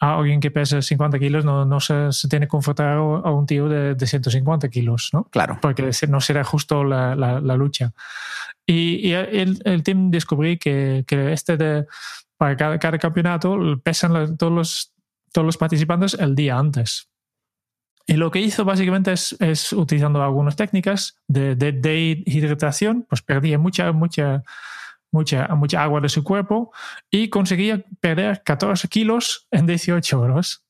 a 0.00 0.14
alguien 0.14 0.40
que 0.40 0.50
pese 0.50 0.82
50 0.82 1.18
kilos 1.18 1.44
no, 1.44 1.64
no 1.64 1.80
se, 1.80 2.12
se 2.12 2.28
tiene 2.28 2.46
que 2.46 2.50
confrontar 2.50 2.96
a 2.96 3.30
un 3.30 3.46
tío 3.46 3.68
de, 3.68 3.94
de 3.94 4.06
150 4.06 4.68
kilos, 4.68 5.10
¿no? 5.12 5.24
Claro. 5.24 5.58
Porque 5.60 5.92
no 6.12 6.20
será 6.20 6.44
justo 6.44 6.84
la, 6.84 7.40
lucha. 7.56 7.92
Y, 8.64 9.10
el, 9.12 9.60
el, 9.64 9.82
team 9.82 10.10
descubrí 10.10 10.58
que, 10.58 11.04
que 11.06 11.32
este 11.32 11.86
para 12.36 12.56
cada, 12.56 12.78
cada 12.78 12.98
campeonato 12.98 13.56
pesan 13.82 14.36
todos, 14.36 14.52
los, 14.52 14.92
todos 15.32 15.46
los 15.46 15.56
participantes 15.56 16.14
el 16.14 16.34
día 16.34 16.58
antes. 16.58 17.08
Y 18.06 18.14
lo 18.14 18.30
que 18.30 18.40
hizo 18.40 18.64
básicamente 18.64 19.12
es, 19.12 19.36
es 19.40 19.72
utilizando 19.72 20.22
algunas 20.22 20.56
técnicas 20.56 21.20
de, 21.28 21.54
de, 21.54 21.72
de, 21.72 22.22
hidratación, 22.26 23.06
pues 23.08 23.22
perdía 23.22 23.58
mucha, 23.58 23.92
mucha, 23.92 24.42
mucha, 25.12 25.48
mucha 25.54 25.82
agua 25.82 26.00
de 26.00 26.08
su 26.08 26.24
cuerpo 26.24 26.72
y 27.10 27.28
conseguía 27.28 27.84
perder 28.00 28.42
14 28.44 28.88
kilos 28.88 29.46
en 29.50 29.66
18 29.66 30.20
horas 30.20 30.64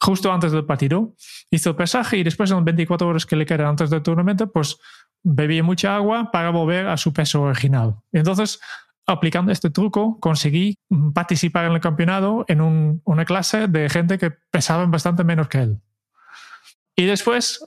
justo 0.00 0.32
antes 0.32 0.52
del 0.52 0.64
partido. 0.64 1.14
Hizo 1.50 1.70
el 1.70 1.76
pesaje 1.76 2.18
y 2.18 2.22
después 2.22 2.50
en 2.50 2.56
las 2.56 2.64
24 2.64 3.06
horas 3.06 3.26
que 3.26 3.36
le 3.36 3.46
quedan 3.46 3.68
antes 3.68 3.90
del 3.90 4.02
torneo, 4.02 4.34
pues 4.52 4.78
bebía 5.22 5.62
mucha 5.62 5.94
agua 5.94 6.30
para 6.30 6.50
volver 6.50 6.88
a 6.88 6.96
su 6.96 7.12
peso 7.12 7.42
original. 7.42 7.96
Entonces, 8.12 8.60
aplicando 9.06 9.52
este 9.52 9.70
truco, 9.70 10.18
conseguí 10.20 10.78
participar 11.14 11.66
en 11.66 11.72
el 11.72 11.80
campeonato 11.80 12.44
en 12.48 12.60
un, 12.60 13.02
una 13.04 13.24
clase 13.24 13.68
de 13.68 13.88
gente 13.88 14.18
que 14.18 14.30
pesaba 14.30 14.86
bastante 14.86 15.24
menos 15.24 15.48
que 15.48 15.58
él. 15.58 15.80
Y 16.96 17.06
después, 17.06 17.64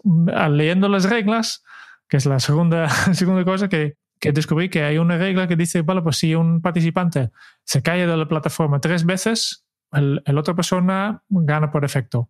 leyendo 0.49 0.89
las 0.89 1.09
reglas, 1.09 1.63
que 2.07 2.17
es 2.17 2.25
la 2.25 2.39
segunda, 2.39 2.89
segunda 3.13 3.43
cosa 3.43 3.69
que, 3.69 3.97
que 4.19 4.31
descubrí 4.31 4.69
que 4.69 4.83
hay 4.83 4.97
una 4.97 5.17
regla 5.17 5.47
que 5.47 5.55
dice, 5.55 5.81
vale, 5.81 6.01
pues 6.01 6.17
si 6.17 6.35
un 6.35 6.61
participante 6.61 7.31
se 7.63 7.81
cae 7.81 8.07
de 8.07 8.17
la 8.17 8.27
plataforma 8.27 8.79
tres 8.79 9.05
veces, 9.05 9.62
el, 9.93 10.21
el 10.25 10.37
otra 10.37 10.55
persona 10.55 11.23
gana 11.29 11.71
por 11.71 11.85
efecto. 11.85 12.29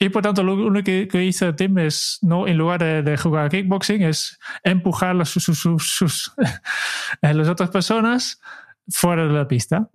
Y 0.00 0.10
por 0.10 0.22
tanto, 0.22 0.44
lo 0.44 0.54
único 0.54 0.84
que, 0.84 1.24
hizo 1.24 1.54
Tim 1.56 1.78
es, 1.78 2.18
no, 2.22 2.46
en 2.46 2.56
lugar 2.56 3.02
de, 3.04 3.16
jugar 3.16 3.46
a 3.46 3.48
kickboxing, 3.48 4.02
es 4.02 4.38
empujar 4.62 5.20
a 5.20 5.24
sus, 5.24 5.44
sus, 5.44 6.32
las 7.20 7.48
otras 7.48 7.70
personas 7.70 8.40
fuera 8.88 9.26
de 9.26 9.32
la 9.32 9.48
pista. 9.48 9.90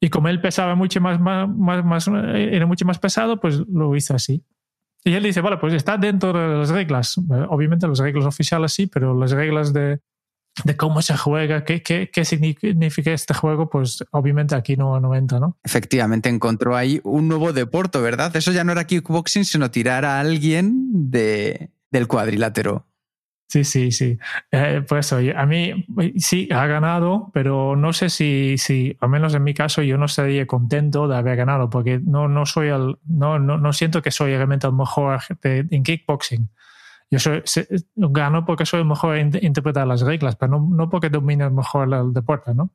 Y 0.00 0.08
como 0.08 0.28
él 0.28 0.40
pesaba 0.40 0.74
mucho 0.74 1.02
más, 1.02 1.20
más, 1.20 1.84
más, 1.84 2.08
era 2.08 2.64
mucho 2.64 2.86
más 2.86 2.98
pesado, 2.98 3.38
pues 3.38 3.60
lo 3.68 3.94
hizo 3.94 4.14
así. 4.14 4.42
Y 5.04 5.12
él 5.12 5.22
dice, 5.22 5.42
vale, 5.42 5.58
pues 5.58 5.74
está 5.74 5.98
dentro 5.98 6.32
de 6.32 6.56
las 6.56 6.70
reglas. 6.70 7.18
Obviamente 7.48 7.86
las 7.86 7.98
reglas 7.98 8.24
oficiales 8.24 8.72
sí, 8.72 8.86
pero 8.86 9.18
las 9.18 9.32
reglas 9.32 9.72
de, 9.72 10.00
de 10.64 10.76
cómo 10.76 11.02
se 11.02 11.16
juega, 11.16 11.64
qué, 11.64 11.82
qué, 11.82 12.10
qué, 12.12 12.24
significa 12.24 13.12
este 13.12 13.34
juego, 13.34 13.68
pues 13.68 14.04
obviamente 14.10 14.54
aquí 14.54 14.76
no, 14.76 14.98
no 15.00 15.14
entra, 15.14 15.38
¿no? 15.38 15.56
Efectivamente, 15.62 16.28
encontró 16.28 16.76
ahí 16.76 17.00
un 17.04 17.28
nuevo 17.28 17.52
deporte, 17.52 17.98
¿verdad? 17.98 18.34
Eso 18.36 18.52
ya 18.52 18.64
no 18.64 18.72
era 18.72 18.86
kickboxing, 18.86 19.44
sino 19.44 19.70
tirar 19.70 20.04
a 20.04 20.20
alguien 20.20 21.10
de, 21.10 21.70
del 21.90 22.08
cuadrilátero. 22.08 22.86
Sí, 23.48 23.62
sí, 23.62 23.92
sí. 23.92 24.18
Eh, 24.50 24.82
pues 24.88 25.12
oye, 25.12 25.32
a 25.36 25.46
mí 25.46 25.86
sí 26.16 26.48
ha 26.50 26.66
ganado, 26.66 27.30
pero 27.32 27.76
no 27.76 27.92
sé 27.92 28.10
si, 28.10 28.58
si, 28.58 28.96
al 29.00 29.08
menos 29.08 29.34
en 29.34 29.44
mi 29.44 29.54
caso, 29.54 29.82
yo 29.82 29.96
no 29.98 30.06
estaría 30.06 30.46
contento 30.46 31.06
de 31.06 31.16
haber 31.16 31.36
ganado, 31.36 31.70
porque 31.70 32.00
no, 32.02 32.26
no 32.28 32.44
soy 32.44 32.68
el, 32.68 32.96
no, 33.06 33.38
no, 33.38 33.56
no 33.56 33.72
siento 33.72 34.02
que 34.02 34.10
soy 34.10 34.34
realmente 34.34 34.66
el 34.66 34.72
mejor 34.72 35.20
en 35.44 35.82
kickboxing. 35.84 36.48
Yo 37.08 37.20
soy, 37.20 37.42
gano 37.94 38.44
porque 38.44 38.66
soy 38.66 38.82
mejor 38.82 39.16
en 39.16 39.30
interpretar 39.40 39.86
las 39.86 40.00
reglas, 40.00 40.34
pero 40.34 40.58
no, 40.58 40.68
no 40.68 40.90
porque 40.90 41.08
domine 41.08 41.48
mejor 41.50 41.92
el 41.94 42.12
deporte. 42.12 42.52
¿no? 42.52 42.70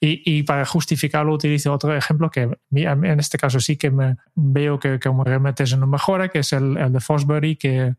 Y, 0.00 0.22
y, 0.24 0.42
para 0.42 0.64
justificarlo 0.64 1.34
utilizo 1.34 1.72
otro 1.72 1.94
ejemplo 1.94 2.30
que 2.30 2.56
en 2.72 3.20
este 3.20 3.36
caso 3.36 3.60
sí 3.60 3.76
que 3.76 3.90
me 3.90 4.16
veo 4.34 4.78
que, 4.78 4.98
que 4.98 5.10
realmente 5.24 5.64
es 5.64 5.72
una 5.72 5.86
mejora, 5.86 6.28
que 6.28 6.38
es 6.38 6.52
el, 6.54 6.78
el 6.78 6.92
de 6.92 7.00
Fosbury, 7.00 7.56
que, 7.56 7.94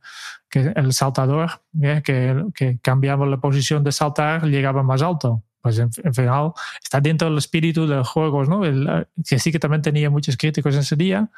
que 0.50 0.74
el 0.76 0.92
saltador, 0.92 1.62
¿eh? 1.82 2.02
que, 2.04 2.46
que 2.56 2.80
cambiaba 2.82 3.28
la 3.28 3.38
posición 3.38 3.84
de 3.84 3.92
saltar, 3.92 4.46
llegaba 4.46 4.82
más 4.82 5.02
alto 5.04 5.44
pues 5.66 5.80
en, 5.80 5.92
final 6.14 6.54
está 6.84 7.02
dentro 7.02 7.28
del 7.28 7.40
espíritu 7.40 7.88
de 7.88 7.96
los 7.96 8.08
juegos, 8.08 8.48
¿no? 8.48 8.64
El, 8.64 9.08
que 9.28 9.40
sí 9.40 9.52
que 9.52 9.58
también 9.58 9.82
tenía 9.82 10.12
muchos 10.12 10.38
críticos 10.38 10.76
en 10.76 10.82
ese 10.82 10.96
día, 10.96 11.32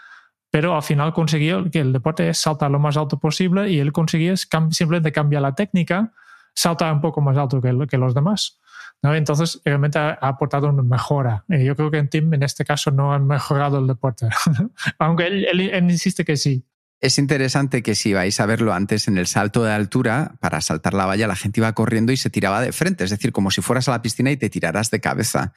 pero 0.49 0.75
al 0.75 0.83
final 0.83 1.13
consiguió 1.13 1.69
que 1.69 1.79
el 1.79 1.93
deporte 1.93 2.29
es 2.29 2.37
saltar 2.37 2.71
lo 2.71 2.79
más 2.79 2.97
alto 2.97 3.19
posible 3.19 3.69
y 3.69 3.79
él 3.79 3.91
consiguió 3.91 4.35
simplemente 4.37 5.11
cambiar 5.11 5.41
la 5.41 5.55
técnica, 5.55 6.13
saltar 6.53 6.93
un 6.93 7.01
poco 7.01 7.21
más 7.21 7.37
alto 7.37 7.61
que, 7.61 7.87
que 7.89 7.97
los 7.97 8.13
demás. 8.13 8.59
¿no? 9.03 9.13
Entonces, 9.13 9.61
realmente 9.63 9.99
ha, 9.99 10.17
aportado 10.21 10.69
una 10.69 10.83
mejora. 10.83 11.43
Y 11.49 11.65
yo 11.65 11.75
creo 11.75 11.91
que 11.91 11.97
en 11.97 12.09
Tim, 12.09 12.33
en 12.33 12.43
este 12.43 12.65
caso, 12.65 12.91
no 12.91 13.13
han 13.13 13.27
mejorado 13.27 13.79
el 13.79 13.87
deporte, 13.87 14.27
aunque 14.99 15.27
él 15.27 15.61
insiste 15.89 16.25
que 16.25 16.37
sí. 16.37 16.65
Es 16.99 17.19
interesante 17.19 17.83
que 17.83 17.93
si 17.93 18.13
vais 18.13 18.39
a 18.39 18.47
verlo 18.47 18.73
antes 18.73 19.07
en 19.07 19.19
el 19.19 19.27
salto 19.27 19.63
de 19.63 19.71
altura, 19.71 20.35
para 20.39 20.61
saltar 20.61 20.95
la 20.95 21.05
valla, 21.05 21.27
la 21.27 21.35
gente 21.35 21.59
iba 21.59 21.71
corriendo 21.73 22.11
y 22.11 22.17
se 22.17 22.31
tiraba 22.31 22.59
de 22.59 22.71
frente, 22.71 23.03
es 23.03 23.11
decir, 23.11 23.31
como 23.31 23.51
si 23.51 23.61
fueras 23.61 23.87
a 23.87 23.91
la 23.91 24.01
piscina 24.01 24.31
y 24.31 24.37
te 24.37 24.49
tiraras 24.49 24.89
de 24.89 24.99
cabeza. 24.99 25.53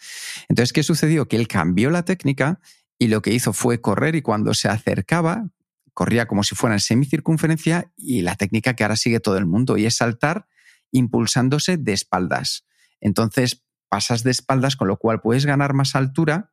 Entonces, 0.51 0.75
¿qué 0.75 0.83
sucedió? 0.83 1.29
Que 1.29 1.37
él 1.37 1.49
cambió 1.49 1.89
la 1.89 2.05
técnica 2.05 2.61
y 3.01 3.09
lo 3.09 3.23
que 3.23 3.33
hizo 3.33 3.55
fue 3.55 3.81
correr 3.81 4.15
y 4.15 4.21
cuando 4.21 4.53
se 4.53 4.69
acercaba, 4.69 5.49
corría 5.95 6.27
como 6.27 6.45
si 6.45 6.55
fuera 6.55 6.77
en 6.77 6.81
semicircunferencia 6.81 7.91
y 7.97 8.21
la 8.21 8.37
técnica 8.37 8.77
que 8.77 8.85
ahora 8.85 8.95
sigue 8.95 9.21
todo 9.21 9.39
el 9.39 9.47
mundo 9.47 9.79
y 9.79 9.87
es 9.87 9.97
saltar 9.97 10.47
impulsándose 10.93 11.79
de 11.79 11.95
espaldas. 11.95 12.67
Entonces 13.01 13.65
pasas 13.89 14.23
de 14.23 14.31
espaldas, 14.31 14.77
con 14.77 14.87
lo 14.87 14.99
cual 14.99 15.23
puedes 15.23 15.47
ganar 15.47 15.73
más 15.73 15.97
altura 15.97 16.53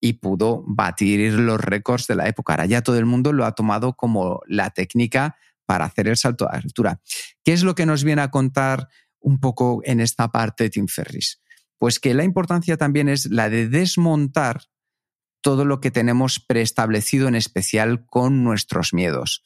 y 0.00 0.14
pudo 0.14 0.64
batir 0.66 1.32
los 1.32 1.60
récords 1.60 2.08
de 2.08 2.16
la 2.16 2.26
época. 2.26 2.54
Ahora 2.54 2.66
ya 2.66 2.82
todo 2.82 2.98
el 2.98 3.06
mundo 3.06 3.32
lo 3.32 3.44
ha 3.44 3.52
tomado 3.52 3.94
como 3.94 4.40
la 4.48 4.70
técnica 4.70 5.36
para 5.64 5.84
hacer 5.84 6.08
el 6.08 6.16
salto 6.16 6.48
de 6.50 6.56
altura. 6.56 7.00
¿Qué 7.44 7.52
es 7.52 7.62
lo 7.62 7.76
que 7.76 7.86
nos 7.86 8.02
viene 8.02 8.22
a 8.22 8.32
contar 8.32 8.88
un 9.20 9.38
poco 9.38 9.80
en 9.84 10.00
esta 10.00 10.26
parte 10.32 10.70
Tim 10.70 10.88
Ferris? 10.88 11.40
Pues 11.78 12.00
que 12.00 12.14
la 12.14 12.24
importancia 12.24 12.76
también 12.76 13.08
es 13.08 13.26
la 13.26 13.48
de 13.48 13.68
desmontar 13.68 14.64
todo 15.44 15.66
lo 15.66 15.78
que 15.78 15.90
tenemos 15.90 16.40
preestablecido 16.40 17.28
en 17.28 17.34
especial 17.34 18.06
con 18.06 18.44
nuestros 18.44 18.94
miedos. 18.94 19.44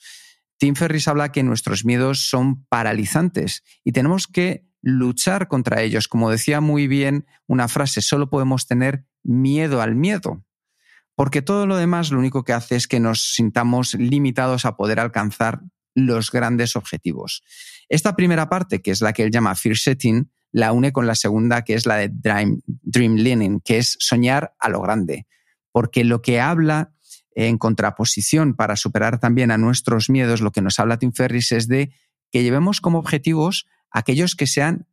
Tim 0.57 0.77
Ferris 0.77 1.09
habla 1.09 1.33
que 1.33 1.43
nuestros 1.43 1.85
miedos 1.85 2.31
son 2.31 2.65
paralizantes 2.67 3.65
y 3.83 3.91
tenemos 3.91 4.29
que 4.29 4.65
luchar 4.81 5.49
contra 5.49 5.83
ellos. 5.83 6.07
Como 6.07 6.31
decía 6.31 6.61
muy 6.61 6.87
bien 6.87 7.27
una 7.49 7.67
frase, 7.67 8.01
solo 8.01 8.31
podemos 8.31 8.69
tener 8.69 9.07
miedo 9.25 9.83
al 9.83 9.97
miedo, 9.97 10.45
porque 11.17 11.43
todo 11.43 11.67
lo 11.67 11.77
demás 11.77 12.13
lo 12.13 12.21
único 12.21 12.45
que 12.45 12.53
hace 12.53 12.77
es 12.77 12.87
que 12.87 13.01
nos 13.01 13.35
sintamos 13.35 13.95
limitados 13.95 14.67
a 14.67 14.77
poder 14.77 15.01
alcanzar 15.01 15.63
los 15.97 16.31
grandes 16.31 16.77
objetivos. 16.77 17.43
Esta 17.89 18.15
primera 18.15 18.49
parte, 18.49 18.83
que 18.83 18.93
es 18.93 19.01
la 19.01 19.13
que 19.13 19.25
él 19.25 19.33
llama 19.33 19.57
fear 19.57 19.77
setting, 19.77 20.31
la 20.53 20.71
une 20.71 20.93
con 20.93 21.09
la 21.09 21.17
segunda, 21.17 21.65
que 21.65 21.75
es 21.75 21.87
la 21.87 21.97
de 21.97 22.09
dream, 22.09 22.61
dream 22.67 23.17
leaning, 23.17 23.61
que 23.61 23.79
es 23.79 23.97
soñar 23.99 24.55
a 24.61 24.69
lo 24.69 24.81
grande 24.81 25.27
porque 25.79 26.03
lo 26.03 26.23
que 26.23 26.41
habla 26.41 26.93
en 27.37 27.57
contraposición 27.57 28.55
para 28.55 28.75
superar 28.75 29.21
también 29.21 29.53
a 29.53 29.59
nuestros 29.59 30.11
miedos, 30.11 30.41
lo 30.41 30.51
que 30.51 30.61
nos 30.61 30.81
habla 30.81 30.99
Tim 30.99 31.13
Ferris 31.13 31.53
es 31.53 31.69
de 31.69 31.95
que 32.33 32.43
llevemos 32.43 32.81
como 32.81 32.99
objetivos 32.99 33.65
aquellos 33.93 34.35
que 34.35 34.49
sean 34.49 34.89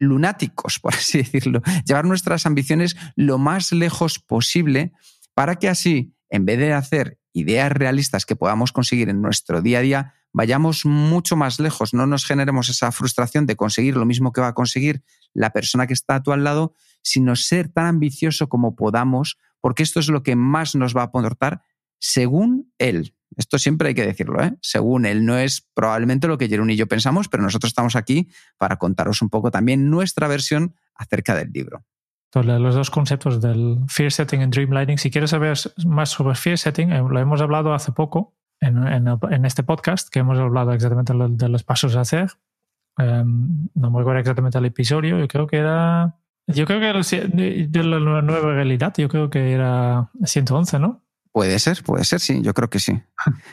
lunáticos, 0.00 0.78
por 0.82 0.94
así 0.94 1.18
decirlo, 1.18 1.62
llevar 1.86 2.06
nuestras 2.06 2.44
ambiciones 2.44 2.96
lo 3.14 3.38
más 3.38 3.70
lejos 3.70 4.18
posible 4.18 4.90
para 5.32 5.54
que 5.54 5.68
así, 5.68 6.12
en 6.28 6.44
vez 6.44 6.58
de 6.58 6.72
hacer 6.72 7.20
ideas 7.32 7.70
realistas 7.70 8.26
que 8.26 8.34
podamos 8.34 8.72
conseguir 8.72 9.08
en 9.08 9.22
nuestro 9.22 9.62
día 9.62 9.78
a 9.78 9.82
día, 9.82 10.14
vayamos 10.32 10.86
mucho 10.86 11.36
más 11.36 11.60
lejos, 11.60 11.94
no 11.94 12.08
nos 12.08 12.26
generemos 12.26 12.68
esa 12.68 12.90
frustración 12.90 13.46
de 13.46 13.54
conseguir 13.54 13.96
lo 13.96 14.06
mismo 14.06 14.32
que 14.32 14.40
va 14.40 14.48
a 14.48 14.54
conseguir 14.54 15.04
la 15.34 15.50
persona 15.50 15.86
que 15.86 15.94
está 15.94 16.16
a 16.16 16.22
tu 16.24 16.32
al 16.32 16.42
lado, 16.42 16.74
sino 17.00 17.36
ser 17.36 17.68
tan 17.68 17.86
ambicioso 17.86 18.48
como 18.48 18.74
podamos 18.74 19.38
porque 19.64 19.82
esto 19.82 19.98
es 19.98 20.10
lo 20.10 20.22
que 20.22 20.36
más 20.36 20.74
nos 20.74 20.94
va 20.94 21.00
a 21.00 21.04
aportar 21.04 21.62
según 21.98 22.70
él. 22.76 23.14
Esto 23.34 23.58
siempre 23.58 23.88
hay 23.88 23.94
que 23.94 24.04
decirlo, 24.04 24.42
¿eh? 24.42 24.54
según 24.60 25.06
él. 25.06 25.24
No 25.24 25.38
es 25.38 25.62
probablemente 25.72 26.28
lo 26.28 26.36
que 26.36 26.48
Jerón 26.48 26.68
y 26.68 26.76
yo 26.76 26.86
pensamos, 26.86 27.30
pero 27.30 27.42
nosotros 27.42 27.70
estamos 27.70 27.96
aquí 27.96 28.28
para 28.58 28.76
contaros 28.76 29.22
un 29.22 29.30
poco 29.30 29.50
también 29.50 29.88
nuestra 29.88 30.28
versión 30.28 30.74
acerca 30.94 31.34
del 31.34 31.50
libro. 31.50 31.82
Los 32.34 32.74
dos 32.74 32.90
conceptos 32.90 33.40
del 33.40 33.78
fear 33.88 34.12
setting 34.12 34.42
y 34.42 34.46
dream 34.48 34.70
lighting. 34.70 34.98
Si 34.98 35.10
quieres 35.10 35.30
saber 35.30 35.56
más 35.86 36.10
sobre 36.10 36.34
fear 36.34 36.58
setting, 36.58 36.92
eh, 36.92 36.98
lo 36.98 37.18
hemos 37.18 37.40
hablado 37.40 37.72
hace 37.72 37.90
poco 37.90 38.36
en, 38.60 39.46
este 39.46 39.62
podcast, 39.62 40.10
que 40.10 40.18
hemos 40.18 40.38
hablado 40.38 40.74
exactamente 40.74 41.14
de 41.42 41.48
los 41.48 41.64
pasos 41.64 41.96
a 41.96 42.02
hacer. 42.02 42.32
Em, 42.98 43.70
no 43.72 43.90
me 43.90 44.00
acuerdo 44.00 44.20
exactamente 44.20 44.58
el 44.58 44.66
episodio, 44.66 45.18
yo 45.18 45.26
creo 45.26 45.46
que 45.46 45.56
era 45.56 46.18
yo 46.46 46.66
creo 46.66 46.80
que 46.80 47.66
de 47.68 47.84
la 47.84 47.98
nueva 47.98 48.54
realidad, 48.54 48.92
yo 48.96 49.08
creo 49.08 49.30
que 49.30 49.52
era 49.52 50.10
111, 50.24 50.78
¿no? 50.78 51.04
Puede 51.32 51.58
ser, 51.58 51.82
puede 51.82 52.04
ser, 52.04 52.20
sí, 52.20 52.42
yo 52.42 52.54
creo 52.54 52.70
que 52.70 52.78
sí. 52.78 53.02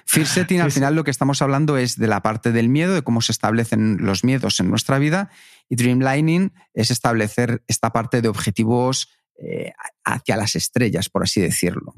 Fear 0.05 0.27
setting, 0.27 0.61
al 0.61 0.71
final 0.71 0.93
lo 0.93 1.03
que 1.03 1.09
estamos 1.09 1.41
hablando 1.41 1.77
es 1.77 1.97
de 1.97 2.07
la 2.07 2.21
parte 2.21 2.51
del 2.51 2.69
miedo, 2.69 2.93
de 2.93 3.01
cómo 3.01 3.21
se 3.21 3.31
establecen 3.31 3.97
los 4.01 4.23
miedos 4.23 4.59
en 4.59 4.69
nuestra 4.69 4.99
vida, 4.99 5.31
y 5.67 5.77
Dreamlining 5.77 6.53
es 6.75 6.91
establecer 6.91 7.63
esta 7.67 7.91
parte 7.91 8.21
de 8.21 8.27
objetivos 8.27 9.09
eh, 9.39 9.71
hacia 10.03 10.37
las 10.37 10.55
estrellas, 10.55 11.09
por 11.09 11.23
así 11.23 11.41
decirlo. 11.41 11.95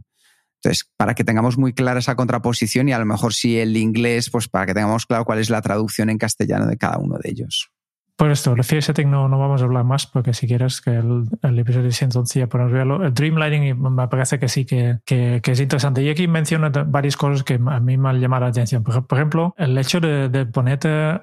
Entonces, 0.61 0.89
para 0.95 1.15
que 1.15 1.25
tengamos 1.25 1.57
muy 1.57 1.73
clara 1.73 1.99
esa 1.99 2.15
contraposición 2.15 2.87
y 2.87 2.93
a 2.93 2.99
lo 2.99 3.05
mejor 3.05 3.33
si 3.33 3.59
el 3.59 3.75
inglés, 3.75 4.29
pues 4.29 4.47
para 4.47 4.65
que 4.65 4.73
tengamos 4.73 5.05
claro 5.05 5.25
cuál 5.25 5.39
es 5.39 5.49
la 5.49 5.61
traducción 5.61 6.09
en 6.09 6.17
castellano 6.17 6.65
de 6.67 6.77
cada 6.77 6.97
uno 6.99 7.17
de 7.21 7.29
ellos. 7.29 7.73
Por 8.15 8.29
esto, 8.29 8.53
el 8.53 8.63
setting 8.63 9.09
no, 9.09 9.27
no 9.27 9.39
vamos 9.39 9.61
a 9.61 9.65
hablar 9.65 9.83
más 9.83 10.05
porque 10.05 10.33
si 10.33 10.47
quieres 10.47 10.81
que 10.81 10.91
el, 10.91 11.25
el 11.41 11.59
episodio 11.59 11.91
111 11.91 12.39
ya 12.39 12.47
podemos 12.47 12.71
verlo. 12.71 13.03
El 13.03 13.13
dreamlighting 13.13 13.81
me 13.81 14.07
parece 14.07 14.39
que 14.39 14.47
sí 14.47 14.65
que, 14.65 14.99
que, 15.03 15.41
que, 15.43 15.51
es 15.51 15.59
interesante. 15.59 16.03
Y 16.03 16.09
aquí 16.09 16.27
menciona 16.27 16.69
varias 16.69 17.17
cosas 17.17 17.43
que 17.43 17.55
a 17.55 17.79
mí 17.79 17.97
me 17.97 18.09
han 18.09 18.19
llamado 18.19 18.43
la 18.43 18.49
atención. 18.49 18.83
Por, 18.83 19.17
ejemplo, 19.17 19.55
el 19.57 19.75
hecho 19.77 19.99
de, 19.99 20.29
de 20.29 20.45
ponerte 20.45 21.21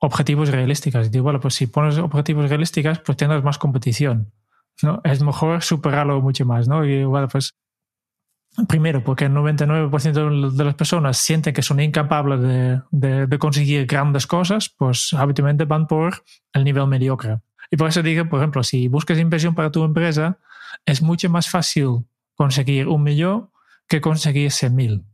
objetivos 0.00 0.50
realísticos. 0.50 1.10
Digo, 1.10 1.24
bueno, 1.24 1.40
pues 1.40 1.54
si 1.54 1.68
pones 1.68 1.98
objetivos 1.98 2.48
realísticos, 2.48 2.98
pues 3.00 3.16
tendrás 3.16 3.44
más 3.44 3.58
competición. 3.58 4.32
¿no? 4.82 5.00
Es 5.04 5.22
mejor 5.22 5.62
superarlo 5.62 6.20
mucho 6.20 6.44
más, 6.44 6.68
¿no? 6.68 6.84
Y 6.84 7.04
bueno, 7.04 7.28
pues 7.28 7.54
Primero, 8.68 9.04
porque 9.04 9.26
el 9.26 9.32
99% 9.32 10.52
de 10.52 10.64
las 10.64 10.74
personas 10.74 11.18
sienten 11.18 11.52
que 11.52 11.62
son 11.62 11.78
incapaces 11.80 12.40
de, 12.40 13.26
de, 13.26 13.38
conseguir 13.38 13.86
grandes 13.86 14.26
cosas, 14.26 14.70
pues 14.70 15.12
habitualmente 15.12 15.66
van 15.66 15.86
por 15.86 16.24
el 16.54 16.64
nivel 16.64 16.86
mediocre. 16.86 17.40
Y 17.70 17.76
por 17.76 17.88
eso 17.88 18.02
digo, 18.02 18.28
por 18.28 18.40
ejemplo, 18.40 18.62
si 18.62 18.88
buscas 18.88 19.18
inversión 19.18 19.54
para 19.54 19.70
tu 19.70 19.84
empresa, 19.84 20.38
es 20.86 21.02
mucho 21.02 21.28
más 21.28 21.50
fácil 21.50 22.06
conseguir 22.34 22.88
un 22.88 23.02
millón 23.02 23.50
que 23.88 24.00
conseguir 24.00 24.50
100 24.50 24.74
mil. 24.74 25.04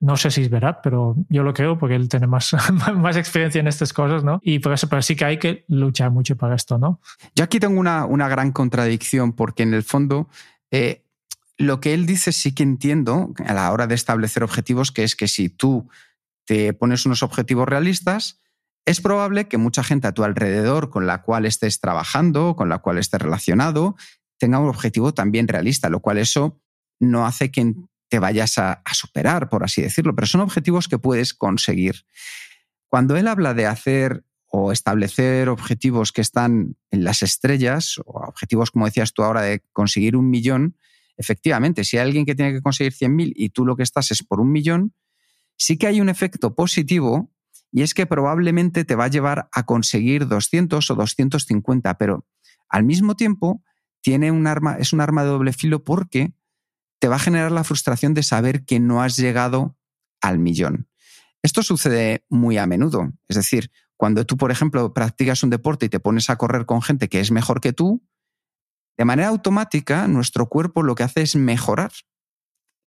No 0.00 0.18
sé 0.18 0.30
si 0.30 0.42
es 0.42 0.50
verdad, 0.50 0.80
pero 0.82 1.16
yo 1.30 1.42
lo 1.42 1.54
creo 1.54 1.78
porque 1.78 1.94
él 1.94 2.10
tiene 2.10 2.26
más, 2.26 2.54
más 2.94 3.16
experiencia 3.16 3.60
en 3.60 3.68
estas 3.68 3.94
cosas, 3.94 4.24
¿no? 4.24 4.40
Y 4.42 4.58
por 4.58 4.74
eso, 4.74 4.88
pero 4.88 5.00
sí 5.00 5.16
que 5.16 5.24
hay 5.24 5.38
que 5.38 5.64
luchar 5.68 6.10
mucho 6.10 6.36
para 6.36 6.54
esto, 6.54 6.76
¿no? 6.76 7.00
Yo 7.34 7.44
aquí 7.44 7.58
tengo 7.58 7.80
una, 7.80 8.04
una 8.04 8.28
gran 8.28 8.52
contradicción 8.52 9.32
porque 9.32 9.62
en 9.62 9.72
el 9.72 9.82
fondo 9.82 10.28
eh, 10.70 11.03
lo 11.58 11.80
que 11.80 11.94
él 11.94 12.06
dice 12.06 12.32
sí 12.32 12.54
que 12.54 12.62
entiendo 12.62 13.32
a 13.44 13.54
la 13.54 13.72
hora 13.72 13.86
de 13.86 13.94
establecer 13.94 14.42
objetivos, 14.42 14.92
que 14.92 15.04
es 15.04 15.16
que 15.16 15.28
si 15.28 15.48
tú 15.48 15.88
te 16.44 16.72
pones 16.72 17.06
unos 17.06 17.22
objetivos 17.22 17.68
realistas, 17.68 18.40
es 18.86 19.00
probable 19.00 19.48
que 19.48 19.56
mucha 19.56 19.82
gente 19.82 20.08
a 20.08 20.12
tu 20.12 20.24
alrededor 20.24 20.90
con 20.90 21.06
la 21.06 21.22
cual 21.22 21.46
estés 21.46 21.80
trabajando, 21.80 22.54
con 22.54 22.68
la 22.68 22.78
cual 22.78 22.98
estés 22.98 23.20
relacionado, 23.20 23.96
tenga 24.38 24.58
un 24.58 24.68
objetivo 24.68 25.14
también 25.14 25.48
realista, 25.48 25.88
lo 25.88 26.00
cual 26.00 26.18
eso 26.18 26.60
no 27.00 27.26
hace 27.26 27.50
que 27.50 27.74
te 28.08 28.18
vayas 28.18 28.58
a, 28.58 28.82
a 28.84 28.94
superar, 28.94 29.48
por 29.48 29.64
así 29.64 29.80
decirlo, 29.80 30.14
pero 30.14 30.26
son 30.26 30.42
objetivos 30.42 30.88
que 30.88 30.98
puedes 30.98 31.32
conseguir. 31.32 32.04
Cuando 32.88 33.16
él 33.16 33.26
habla 33.26 33.54
de 33.54 33.66
hacer 33.66 34.24
o 34.46 34.70
establecer 34.70 35.48
objetivos 35.48 36.12
que 36.12 36.20
están 36.20 36.76
en 36.90 37.04
las 37.04 37.22
estrellas, 37.22 37.98
o 38.04 38.20
objetivos, 38.20 38.70
como 38.70 38.84
decías 38.86 39.12
tú 39.12 39.24
ahora, 39.24 39.42
de 39.42 39.64
conseguir 39.72 40.14
un 40.14 40.30
millón, 40.30 40.76
efectivamente, 41.16 41.84
si 41.84 41.96
hay 41.96 42.06
alguien 42.06 42.24
que 42.24 42.34
tiene 42.34 42.52
que 42.52 42.62
conseguir 42.62 42.92
100.000 42.92 43.32
y 43.34 43.50
tú 43.50 43.64
lo 43.64 43.76
que 43.76 43.82
estás 43.82 44.10
es 44.10 44.22
por 44.22 44.40
un 44.40 44.50
millón, 44.50 44.94
sí 45.56 45.76
que 45.76 45.86
hay 45.86 46.00
un 46.00 46.08
efecto 46.08 46.54
positivo 46.54 47.30
y 47.70 47.82
es 47.82 47.94
que 47.94 48.06
probablemente 48.06 48.84
te 48.84 48.94
va 48.94 49.04
a 49.04 49.08
llevar 49.08 49.48
a 49.52 49.64
conseguir 49.64 50.28
200 50.28 50.90
o 50.90 50.94
250, 50.94 51.98
pero 51.98 52.26
al 52.68 52.84
mismo 52.84 53.16
tiempo 53.16 53.62
tiene 54.00 54.30
un 54.30 54.46
arma, 54.46 54.76
es 54.78 54.92
un 54.92 55.00
arma 55.00 55.24
de 55.24 55.30
doble 55.30 55.52
filo 55.52 55.82
porque 55.82 56.34
te 57.00 57.08
va 57.08 57.16
a 57.16 57.20
generar 57.20 57.52
la 57.52 57.64
frustración 57.64 58.14
de 58.14 58.22
saber 58.22 58.64
que 58.64 58.80
no 58.80 59.02
has 59.02 59.16
llegado 59.16 59.76
al 60.20 60.38
millón. 60.38 60.88
Esto 61.42 61.62
sucede 61.62 62.24
muy 62.28 62.56
a 62.58 62.66
menudo. 62.66 63.12
Es 63.28 63.36
decir, 63.36 63.70
cuando 63.96 64.24
tú, 64.24 64.36
por 64.36 64.50
ejemplo, 64.50 64.94
practicas 64.94 65.42
un 65.42 65.50
deporte 65.50 65.86
y 65.86 65.88
te 65.88 66.00
pones 66.00 66.30
a 66.30 66.36
correr 66.36 66.66
con 66.66 66.80
gente 66.80 67.08
que 67.08 67.20
es 67.20 67.30
mejor 67.30 67.60
que 67.60 67.72
tú, 67.72 68.02
de 68.96 69.04
manera 69.04 69.28
automática 69.28 70.06
nuestro 70.08 70.48
cuerpo 70.48 70.82
lo 70.82 70.94
que 70.94 71.02
hace 71.02 71.22
es 71.22 71.36
mejorar. 71.36 71.92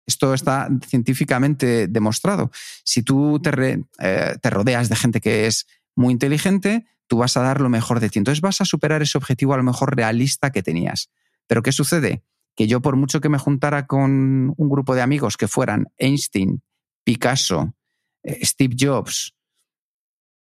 Esto 0.07 0.33
está 0.33 0.69
científicamente 0.87 1.87
demostrado. 1.87 2.51
Si 2.83 3.03
tú 3.03 3.39
te, 3.39 3.83
eh, 3.99 4.35
te, 4.41 4.49
rodeas 4.49 4.89
de 4.89 4.95
gente 4.95 5.21
que 5.21 5.45
es 5.45 5.67
muy 5.95 6.13
inteligente, 6.13 6.87
tú 7.07 7.17
vas 7.17 7.37
a 7.37 7.41
dar 7.41 7.61
lo 7.61 7.69
mejor 7.69 7.99
de 7.99 8.09
ti. 8.09 8.19
Entonces 8.19 8.41
vas 8.41 8.61
a 8.61 8.65
superar 8.65 9.01
ese 9.01 9.17
objetivo 9.17 9.53
a 9.53 9.57
lo 9.57 9.63
mejor 9.63 9.95
realista 9.95 10.51
que 10.51 10.63
tenías. 10.63 11.09
Pero 11.47 11.61
¿qué 11.61 11.71
sucede? 11.71 12.23
Que 12.55 12.67
yo 12.67 12.81
por 12.81 12.95
mucho 12.95 13.21
que 13.21 13.29
me 13.29 13.37
juntara 13.37 13.85
con 13.85 14.53
un 14.55 14.69
grupo 14.69 14.95
de 14.95 15.01
amigos 15.01 15.37
que 15.37 15.47
fueran 15.47 15.91
Einstein, 15.97 16.63
Picasso, 17.03 17.75
eh, 18.23 18.45
Steve 18.45 18.75
Jobs, 18.79 19.35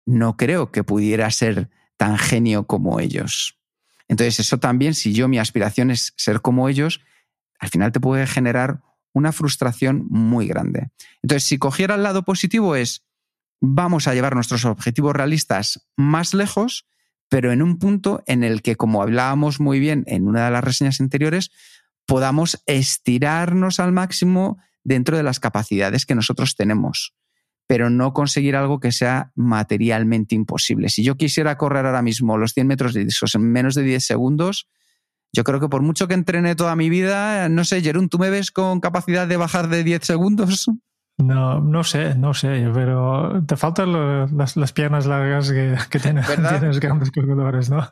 no 0.06 0.38
creo 0.38 0.72
que 0.72 0.84
pudiera 0.84 1.30
ser 1.32 1.70
tan 1.98 2.18
genio 2.18 2.68
como 2.68 3.00
ellos. 3.00 3.58
Entonces, 4.08 4.40
eso 4.40 4.58
también, 4.58 4.94
si 4.94 5.14
yo 5.14 5.28
mi 5.28 5.40
aspiración 5.40 5.92
es 5.92 6.14
ser 6.18 6.42
como 6.42 6.70
ellos, 6.70 7.02
al 7.60 7.70
final 7.70 7.92
te 7.92 8.00
puede 8.00 8.28
generar 8.28 8.82
una 9.14 9.32
frustración 9.32 10.06
muy 10.10 10.48
grande. 10.48 10.90
Entonces, 11.22 11.44
si 11.44 11.58
cogiera 11.58 11.96
el 11.96 12.04
lado 12.04 12.24
positivo 12.24 12.76
es, 12.76 13.04
vamos 13.60 14.08
a 14.08 14.14
llevar 14.14 14.36
nuestros 14.36 14.66
objetivos 14.66 15.16
realistas 15.16 15.88
más 15.96 16.34
lejos, 16.34 16.88
pero 17.30 17.52
en 17.52 17.62
un 17.62 17.80
punto 17.80 18.24
en 18.28 18.44
el 18.44 18.62
que, 18.62 18.76
como 18.76 19.02
hablábamos 19.02 19.60
muy 19.60 19.80
bien 19.80 20.04
en 20.08 20.28
una 20.28 20.46
de 20.46 20.52
las 20.52 20.64
reseñas 20.64 21.02
anteriores, 21.02 21.52
podamos 22.06 22.64
estirarnos 22.68 23.80
al 23.80 23.92
máximo 23.92 24.60
dentro 24.84 25.18
de 25.18 25.24
las 25.24 25.40
capacidades 25.40 26.06
que 26.06 26.16
nosotros 26.16 26.56
tenemos 26.56 27.14
pero 27.68 27.90
no 27.90 28.14
conseguir 28.14 28.56
algo 28.56 28.80
que 28.80 28.92
sea 28.92 29.32
materialmente 29.36 30.36
imposible. 30.36 30.90
Si 30.90 31.04
yo 31.04 31.16
quisiera 31.16 31.58
correr 31.58 31.86
ahora 31.86 32.02
mismo 32.02 32.38
los 32.38 32.54
100 32.54 32.68
metros 32.68 32.96
lisos 32.96 33.36
en 33.36 33.52
menos 33.52 33.76
de 33.76 33.84
10 33.84 34.06
segundos, 34.06 34.68
yo 35.34 35.44
creo 35.44 35.60
que 35.60 35.68
por 35.68 35.82
mucho 35.82 36.08
que 36.08 36.14
entrene 36.14 36.56
toda 36.56 36.76
mi 36.78 36.90
vida, 36.90 37.50
no 37.50 37.66
sé, 37.66 37.82
Jerón, 37.82 38.08
¿tú 38.08 38.18
me 38.18 38.30
ves 38.30 38.52
con 38.52 38.80
capacidad 38.80 39.28
de 39.28 39.38
bajar 39.38 39.68
de 39.68 39.84
10 39.84 40.04
segundos? 40.04 40.68
No, 41.18 41.60
no 41.60 41.84
sé, 41.84 42.16
no 42.16 42.34
sé, 42.34 42.70
pero 42.74 43.44
te 43.46 43.58
faltan 43.58 43.92
las, 44.38 44.74
piernas 44.74 45.06
largas 45.06 45.52
que, 45.52 45.76
que 45.90 46.00
tienes, 46.00 46.26
tienes 46.60 46.80
grandes 46.80 47.12
corredores, 47.12 47.70
¿no? 47.70 47.90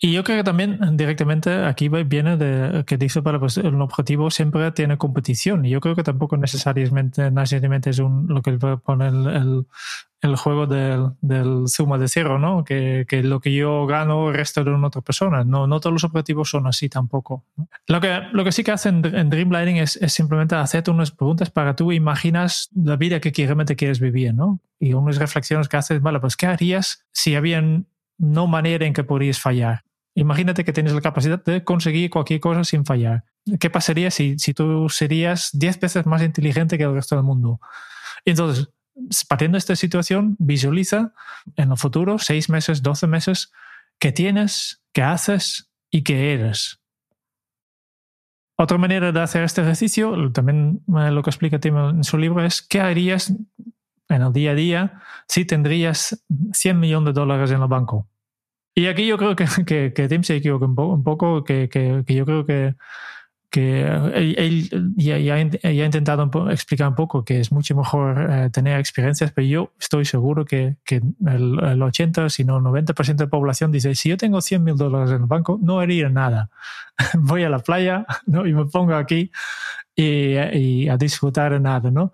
Y 0.00 0.12
yo 0.12 0.22
creo 0.22 0.38
que 0.38 0.44
también 0.44 0.78
directamente 0.96 1.64
aquí 1.64 1.88
viene 1.88 2.36
de 2.36 2.84
que 2.84 2.96
dice 2.96 3.20
para 3.20 3.40
pues 3.40 3.58
el 3.58 3.80
objetivo 3.80 4.30
siempre 4.30 4.70
tiene 4.70 4.96
competición. 4.96 5.64
Y 5.64 5.70
yo 5.70 5.80
creo 5.80 5.96
que 5.96 6.04
tampoco 6.04 6.36
necesariamente, 6.36 7.32
necesariamente 7.32 7.90
es 7.90 7.98
un, 7.98 8.28
lo 8.28 8.40
que 8.40 8.52
pone 8.52 9.08
el, 9.08 9.66
el, 10.20 10.36
juego 10.36 10.68
del, 10.68 11.14
del, 11.20 11.66
suma 11.66 11.98
de 11.98 12.06
cero, 12.06 12.38
¿no? 12.38 12.62
Que, 12.62 13.06
que, 13.08 13.24
lo 13.24 13.40
que 13.40 13.52
yo 13.52 13.86
gano 13.86 14.30
resta 14.30 14.62
de 14.62 14.70
una 14.70 14.86
otra 14.86 15.02
persona. 15.02 15.42
No, 15.42 15.66
no 15.66 15.80
todos 15.80 15.94
los 15.94 16.04
objetivos 16.04 16.48
son 16.48 16.68
así 16.68 16.88
tampoco. 16.88 17.44
Lo, 17.88 18.00
que, 18.00 18.20
lo 18.32 18.44
que 18.44 18.52
sí 18.52 18.62
que 18.62 18.70
hacen 18.70 19.04
en 19.04 19.30
Dreamlining 19.30 19.78
es, 19.78 19.96
es 19.96 20.12
simplemente 20.12 20.54
hacerte 20.54 20.92
unas 20.92 21.10
preguntas 21.10 21.50
para 21.50 21.74
tú 21.74 21.90
imaginas 21.90 22.70
la 22.72 22.94
vida 22.94 23.18
que 23.18 23.32
realmente 23.36 23.74
quieres 23.74 23.98
vivir, 23.98 24.32
¿no? 24.32 24.60
Y 24.78 24.92
unas 24.92 25.18
reflexiones 25.18 25.68
que 25.68 25.76
haces, 25.76 26.00
vale, 26.00 26.20
pues 26.20 26.36
¿qué 26.36 26.46
harías 26.46 27.04
si 27.10 27.34
había 27.34 27.60
no 28.18 28.46
manera 28.46 28.86
en 28.86 28.92
que 28.92 29.02
podrías 29.02 29.40
fallar? 29.40 29.87
Imagínate 30.18 30.64
que 30.64 30.72
tienes 30.72 30.92
la 30.94 31.00
capacidad 31.00 31.42
de 31.44 31.62
conseguir 31.62 32.10
cualquier 32.10 32.40
cosa 32.40 32.64
sin 32.64 32.84
fallar. 32.84 33.24
¿Qué 33.60 33.70
pasaría 33.70 34.10
si, 34.10 34.36
si 34.36 34.52
tú 34.52 34.88
serías 34.88 35.50
10 35.52 35.78
veces 35.78 36.06
más 36.06 36.22
inteligente 36.22 36.76
que 36.76 36.82
el 36.82 36.94
resto 36.94 37.14
del 37.14 37.24
mundo? 37.24 37.60
Entonces, 38.24 38.68
partiendo 39.28 39.54
de 39.54 39.60
esta 39.60 39.76
situación, 39.76 40.34
visualiza 40.40 41.12
en 41.54 41.70
el 41.70 41.78
futuro, 41.78 42.18
6 42.18 42.50
meses, 42.50 42.82
12 42.82 43.06
meses, 43.06 43.52
qué 44.00 44.10
tienes, 44.10 44.82
qué 44.92 45.02
haces 45.02 45.70
y 45.88 46.02
qué 46.02 46.34
eres. 46.34 46.80
Otra 48.56 48.76
manera 48.76 49.12
de 49.12 49.20
hacer 49.20 49.44
este 49.44 49.60
ejercicio, 49.60 50.32
también 50.32 50.82
eh, 50.98 51.12
lo 51.12 51.22
que 51.22 51.30
explica 51.30 51.60
Tim 51.60 51.76
en 51.76 52.02
su 52.02 52.18
libro, 52.18 52.44
es 52.44 52.60
qué 52.60 52.80
harías 52.80 53.32
en 54.08 54.22
el 54.22 54.32
día 54.32 54.50
a 54.50 54.54
día 54.54 55.02
si 55.28 55.44
tendrías 55.44 56.24
100 56.52 56.80
millones 56.80 57.14
de 57.14 57.20
dólares 57.20 57.52
en 57.52 57.62
el 57.62 57.68
banco. 57.68 58.08
Y 58.78 58.86
aquí 58.86 59.08
yo 59.08 59.18
creo 59.18 59.34
que, 59.34 59.44
que, 59.66 59.92
que 59.92 60.08
Tim 60.08 60.22
se 60.22 60.36
equivoca 60.36 60.66
un, 60.66 61.02
poco, 61.02 61.42
que, 61.42 61.68
que, 61.68 62.04
yo 62.14 62.24
creo 62.24 62.46
que, 62.46 62.76
que 63.50 63.82
él, 64.14 64.94
ya, 64.94 65.34
ha 65.34 65.84
intentado 65.84 66.30
explicar 66.52 66.86
un 66.86 66.94
poco 66.94 67.24
que 67.24 67.40
es 67.40 67.50
mucho 67.50 67.74
mejor 67.74 68.30
eh, 68.30 68.50
tener 68.50 68.78
experiencias, 68.78 69.32
pero 69.32 69.48
yo 69.48 69.72
estoy 69.80 70.04
seguro 70.04 70.44
que, 70.44 70.76
que 70.84 71.02
el, 71.26 71.82
80, 71.82 72.28
si 72.28 72.44
no 72.44 72.60
90% 72.60 73.16
de 73.16 73.24
la 73.24 73.30
población 73.30 73.72
dice, 73.72 73.96
si 73.96 74.10
yo 74.10 74.16
tengo 74.16 74.40
100 74.40 74.62
mil 74.62 74.76
dólares 74.76 75.10
en 75.10 75.22
el 75.22 75.26
banco, 75.26 75.58
no 75.60 75.80
haría 75.80 76.08
nada. 76.08 76.48
Voy 77.18 77.42
a 77.42 77.48
la 77.48 77.58
playa 77.58 78.06
¿no? 78.26 78.46
y 78.46 78.52
me 78.52 78.66
pongo 78.66 78.94
aquí 78.94 79.32
y, 79.96 80.36
y 80.36 80.88
a 80.88 80.96
disfrutar 80.96 81.52
de 81.52 81.58
nada, 81.58 81.90
¿no? 81.90 82.12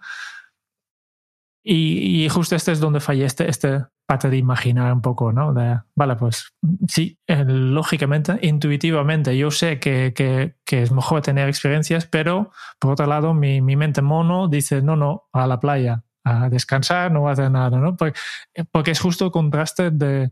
Y, 1.62 2.24
y, 2.24 2.28
justo 2.30 2.56
este 2.56 2.72
es 2.72 2.80
donde 2.80 3.00
falla 3.00 3.26
este, 3.26 3.48
este 3.48 3.84
parte 4.06 4.28
de 4.28 4.36
imaginar 4.36 4.92
un 4.92 5.00
poco, 5.00 5.32
¿no? 5.32 5.54
De, 5.54 5.80
vale, 5.94 6.16
pues 6.16 6.54
sí, 6.88 7.18
eh, 7.26 7.44
lógicamente, 7.46 8.38
intuitivamente, 8.42 9.36
yo 9.36 9.50
sé 9.50 9.78
que, 9.78 10.12
que, 10.14 10.56
que, 10.64 10.82
es 10.82 10.92
mejor 10.92 11.22
tener 11.22 11.48
experiencias, 11.48 12.06
pero 12.06 12.50
por 12.78 12.92
otro 12.92 13.06
lado, 13.06 13.34
mi, 13.34 13.60
mi 13.60 13.76
mente 13.76 14.02
mono 14.02 14.48
dice, 14.48 14.82
no, 14.82 14.96
no, 14.96 15.28
a 15.32 15.46
la 15.46 15.58
playa, 15.60 16.04
a 16.24 16.48
descansar, 16.48 17.10
no 17.12 17.28
a 17.28 17.32
hacer 17.32 17.50
nada, 17.50 17.78
¿no? 17.78 17.96
Porque, 17.96 18.18
porque 18.70 18.90
es 18.90 19.00
justo 19.00 19.26
el 19.26 19.30
contraste 19.30 19.90
de, 19.90 20.30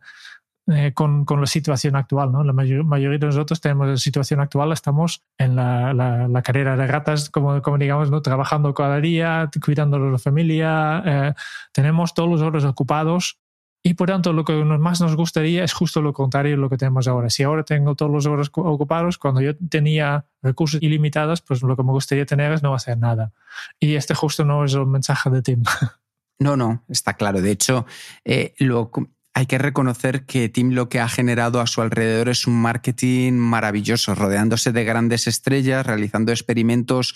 eh, 0.68 0.92
con, 0.94 1.24
con, 1.24 1.40
la 1.40 1.46
situación 1.48 1.96
actual. 1.96 2.30
¿no? 2.30 2.44
La 2.44 2.52
mayoría 2.52 3.18
de 3.18 3.26
nosotros 3.26 3.60
tenemos 3.60 3.88
la 3.88 3.96
situación 3.96 4.38
actual, 4.38 4.70
estamos 4.70 5.24
en 5.36 5.56
la, 5.56 5.92
la, 5.92 6.42
carrera 6.42 6.76
de 6.76 6.86
ratas, 6.86 7.30
como, 7.30 7.60
como, 7.62 7.78
digamos, 7.78 8.12
¿no? 8.12 8.22
trabajando 8.22 8.72
cada 8.72 9.00
día, 9.00 9.50
cuidando 9.64 9.98
de 9.98 10.12
la 10.12 10.18
familia, 10.18 11.02
eh, 11.04 11.34
tenemos 11.72 12.14
todos 12.14 12.30
los 12.30 12.42
horas 12.42 12.64
ocupados. 12.64 13.40
Y 13.84 13.94
por 13.94 14.08
tanto, 14.08 14.32
lo 14.32 14.44
que 14.44 14.52
más 14.52 15.00
nos 15.00 15.16
gustaría 15.16 15.64
es 15.64 15.72
justo 15.72 16.00
lo 16.00 16.12
contrario 16.12 16.52
de 16.52 16.58
lo 16.58 16.70
que 16.70 16.76
tenemos 16.76 17.08
ahora. 17.08 17.30
Si 17.30 17.42
ahora 17.42 17.64
tengo 17.64 17.96
todos 17.96 18.12
los 18.12 18.26
horas 18.26 18.50
ocupados, 18.54 19.18
cuando 19.18 19.40
yo 19.40 19.56
tenía 19.56 20.24
recursos 20.40 20.80
ilimitados, 20.80 21.40
pues 21.40 21.62
lo 21.62 21.76
que 21.76 21.82
me 21.82 21.90
gustaría 21.90 22.24
tener 22.24 22.52
es 22.52 22.62
no 22.62 22.74
hacer 22.74 22.98
nada. 22.98 23.32
Y 23.80 23.96
este 23.96 24.14
justo 24.14 24.44
no 24.44 24.64
es 24.64 24.74
el 24.74 24.86
mensaje 24.86 25.30
de 25.30 25.42
Tim. 25.42 25.62
No, 26.38 26.56
no, 26.56 26.82
está 26.88 27.14
claro. 27.14 27.40
De 27.40 27.52
hecho, 27.52 27.86
eh, 28.24 28.54
lo, 28.58 28.90
hay 29.34 29.46
que 29.46 29.58
reconocer 29.58 30.26
que 30.26 30.48
Tim 30.48 30.72
lo 30.72 30.88
que 30.88 31.00
ha 31.00 31.08
generado 31.08 31.60
a 31.60 31.66
su 31.66 31.80
alrededor 31.80 32.28
es 32.28 32.46
un 32.46 32.60
marketing 32.60 33.34
maravilloso, 33.34 34.14
rodeándose 34.14 34.72
de 34.72 34.84
grandes 34.84 35.26
estrellas, 35.26 35.86
realizando 35.86 36.32
experimentos 36.32 37.14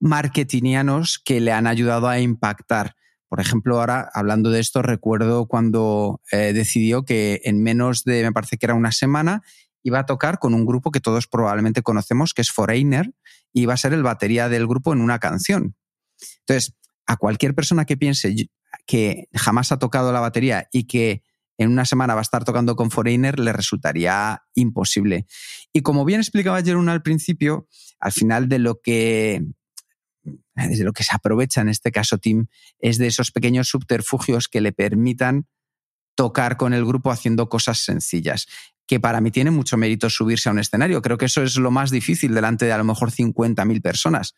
marketingianos 0.00 1.18
que 1.18 1.40
le 1.40 1.52
han 1.52 1.66
ayudado 1.66 2.08
a 2.08 2.18
impactar. 2.18 2.96
Por 3.32 3.40
ejemplo, 3.40 3.80
ahora 3.80 4.10
hablando 4.12 4.50
de 4.50 4.60
esto, 4.60 4.82
recuerdo 4.82 5.46
cuando 5.46 6.20
eh, 6.32 6.52
decidió 6.52 7.06
que 7.06 7.40
en 7.44 7.62
menos 7.62 8.04
de, 8.04 8.22
me 8.24 8.32
parece 8.32 8.58
que 8.58 8.66
era 8.66 8.74
una 8.74 8.92
semana, 8.92 9.40
iba 9.82 10.00
a 10.00 10.04
tocar 10.04 10.38
con 10.38 10.52
un 10.52 10.66
grupo 10.66 10.90
que 10.90 11.00
todos 11.00 11.28
probablemente 11.28 11.80
conocemos, 11.80 12.34
que 12.34 12.42
es 12.42 12.50
Foreigner, 12.50 13.14
y 13.50 13.62
iba 13.62 13.72
a 13.72 13.78
ser 13.78 13.94
el 13.94 14.02
batería 14.02 14.50
del 14.50 14.66
grupo 14.66 14.92
en 14.92 15.00
una 15.00 15.18
canción. 15.18 15.74
Entonces, 16.40 16.74
a 17.06 17.16
cualquier 17.16 17.54
persona 17.54 17.86
que 17.86 17.96
piense 17.96 18.50
que 18.84 19.28
jamás 19.32 19.72
ha 19.72 19.78
tocado 19.78 20.12
la 20.12 20.20
batería 20.20 20.68
y 20.70 20.84
que 20.84 21.22
en 21.56 21.70
una 21.70 21.86
semana 21.86 22.12
va 22.12 22.20
a 22.20 22.28
estar 22.28 22.44
tocando 22.44 22.76
con 22.76 22.90
Foreigner, 22.90 23.38
le 23.38 23.54
resultaría 23.54 24.42
imposible. 24.54 25.24
Y 25.72 25.80
como 25.80 26.04
bien 26.04 26.20
explicaba 26.20 26.62
Jerón 26.62 26.90
al 26.90 27.00
principio, 27.00 27.66
al 27.98 28.12
final 28.12 28.50
de 28.50 28.58
lo 28.58 28.82
que 28.82 29.42
desde 30.54 30.84
lo 30.84 30.92
que 30.92 31.04
se 31.04 31.14
aprovecha 31.14 31.60
en 31.60 31.68
este 31.68 31.92
caso 31.92 32.18
Tim 32.18 32.46
es 32.78 32.98
de 32.98 33.06
esos 33.06 33.30
pequeños 33.30 33.68
subterfugios 33.68 34.48
que 34.48 34.60
le 34.60 34.72
permitan 34.72 35.46
tocar 36.14 36.56
con 36.56 36.74
el 36.74 36.84
grupo 36.84 37.10
haciendo 37.10 37.48
cosas 37.48 37.78
sencillas, 37.78 38.46
que 38.86 39.00
para 39.00 39.20
mí 39.20 39.30
tiene 39.30 39.50
mucho 39.50 39.76
mérito 39.76 40.10
subirse 40.10 40.48
a 40.48 40.52
un 40.52 40.58
escenario. 40.58 41.00
Creo 41.00 41.16
que 41.16 41.24
eso 41.24 41.42
es 41.42 41.56
lo 41.56 41.70
más 41.70 41.90
difícil 41.90 42.34
delante 42.34 42.66
de 42.66 42.72
a 42.72 42.78
lo 42.78 42.84
mejor 42.84 43.10
50.000 43.10 43.80
personas 43.80 44.34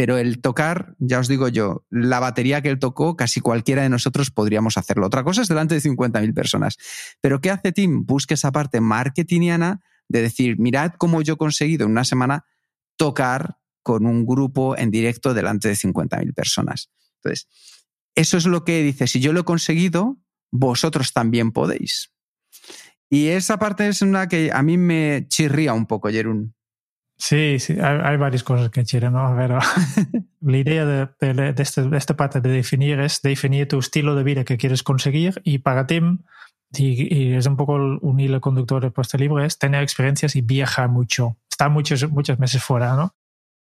pero 0.00 0.16
el 0.16 0.40
tocar, 0.40 0.94
ya 0.98 1.18
os 1.18 1.28
digo 1.28 1.48
yo, 1.48 1.84
la 1.90 2.20
batería 2.20 2.62
que 2.62 2.70
él 2.70 2.78
tocó, 2.78 3.16
casi 3.16 3.42
cualquiera 3.42 3.82
de 3.82 3.90
nosotros 3.90 4.30
podríamos 4.30 4.78
hacerlo. 4.78 5.06
Otra 5.06 5.24
cosa 5.24 5.42
es 5.42 5.48
delante 5.48 5.74
de 5.74 5.82
50.000 5.82 6.32
personas. 6.32 6.78
Pero 7.20 7.42
¿qué 7.42 7.50
hace 7.50 7.70
Tim? 7.72 8.06
Busca 8.06 8.32
esa 8.32 8.50
parte 8.50 8.80
marketingiana 8.80 9.82
de 10.08 10.22
decir, 10.22 10.58
mirad 10.58 10.92
cómo 10.96 11.20
yo 11.20 11.34
he 11.34 11.36
conseguido 11.36 11.84
en 11.84 11.92
una 11.92 12.04
semana 12.04 12.46
tocar 12.96 13.58
con 13.82 14.06
un 14.06 14.26
grupo 14.26 14.76
en 14.76 14.90
directo 14.90 15.34
delante 15.34 15.68
de 15.68 15.74
50.000 15.74 16.34
personas. 16.34 16.90
Entonces, 17.16 17.48
eso 18.14 18.36
es 18.36 18.46
lo 18.46 18.64
que 18.64 18.82
dice, 18.82 19.06
si 19.06 19.20
yo 19.20 19.32
lo 19.32 19.40
he 19.40 19.44
conseguido, 19.44 20.18
vosotros 20.50 21.12
también 21.12 21.52
podéis. 21.52 22.12
Y 23.08 23.28
esa 23.28 23.58
parte 23.58 23.88
es 23.88 24.02
una 24.02 24.28
que 24.28 24.50
a 24.52 24.62
mí 24.62 24.78
me 24.78 25.26
chirría 25.28 25.74
un 25.74 25.86
poco, 25.86 26.10
Jerún. 26.10 26.54
Sí, 27.20 27.58
sí, 27.58 27.74
hay, 27.78 28.16
varias 28.16 28.42
cosas 28.42 28.70
que 28.70 28.82
quiero, 28.84 29.10
¿no? 29.10 29.34
Pero 29.36 29.58
la 30.40 30.56
idea 30.56 30.86
de, 30.86 31.54
este, 31.58 31.82
de, 31.82 31.98
esta 31.98 32.16
parte 32.16 32.40
de 32.40 32.48
definir 32.48 32.98
es 33.00 33.20
definir 33.20 33.68
tu 33.68 33.78
estilo 33.78 34.14
de 34.14 34.22
vida 34.22 34.44
que 34.44 34.56
quieres 34.56 34.82
conseguir 34.82 35.42
y 35.44 35.58
para 35.58 35.86
ti, 35.86 36.00
y, 36.78 37.34
es 37.34 37.46
un 37.46 37.58
poco 37.58 37.74
un 37.74 38.20
hilo 38.20 38.40
conductor 38.40 38.82
de 38.82 39.02
este 39.02 39.18
libro, 39.18 39.44
es 39.44 39.58
tener 39.58 39.82
experiencias 39.82 40.34
y 40.34 40.40
viajar 40.40 40.88
mucho, 40.88 41.36
estar 41.50 41.68
muchos, 41.68 42.10
muchos 42.10 42.38
meses 42.38 42.62
fuera, 42.62 42.94
¿no? 42.96 43.14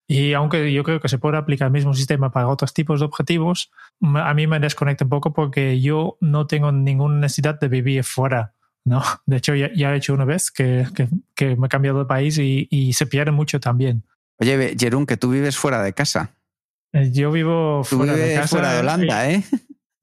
Y 0.08 0.32
aunque 0.32 0.72
yo 0.72 0.82
creo 0.82 1.00
que 1.00 1.08
se 1.08 1.18
puede 1.18 1.36
aplicar 1.36 1.66
el 1.66 1.72
mismo 1.72 1.94
sistema 1.94 2.32
para 2.32 2.48
otros 2.48 2.72
tipos 2.72 3.00
de 3.00 3.06
objetivos, 3.06 3.70
a 4.00 4.34
mí 4.34 4.46
me 4.46 4.58
desconecta 4.58 5.04
un 5.04 5.10
poco 5.10 5.32
porque 5.34 5.80
yo 5.80 6.16
no 6.20 6.46
tengo 6.46 6.72
ninguna 6.72 7.18
necesidad 7.18 7.60
de 7.60 7.68
vivir 7.68 8.02
fuera 8.02 8.54
no, 8.88 9.02
de 9.26 9.36
hecho 9.36 9.54
ya, 9.54 9.68
he 9.68 9.96
hecho 9.96 10.14
una 10.14 10.24
vez 10.24 10.50
que, 10.50 10.86
que, 11.34 11.56
me 11.56 11.66
he 11.66 11.68
cambiado 11.68 11.98
de 11.98 12.04
país 12.06 12.38
y, 12.38 12.66
y, 12.70 12.94
se 12.94 13.06
pierde 13.06 13.32
mucho 13.32 13.60
también. 13.60 14.02
Oye, 14.38 14.74
Jerún, 14.78 15.04
que 15.04 15.18
tú 15.18 15.30
vives 15.30 15.58
fuera 15.58 15.82
de 15.82 15.92
casa. 15.92 16.30
Eh, 16.92 17.10
yo 17.12 17.30
vivo 17.30 17.84
fuera 17.84 18.14
de 18.14 18.34
casa. 18.34 18.48
Fuera 18.48 18.72
de 18.72 18.80
Holanda, 18.80 19.30
¿eh? 19.30 19.44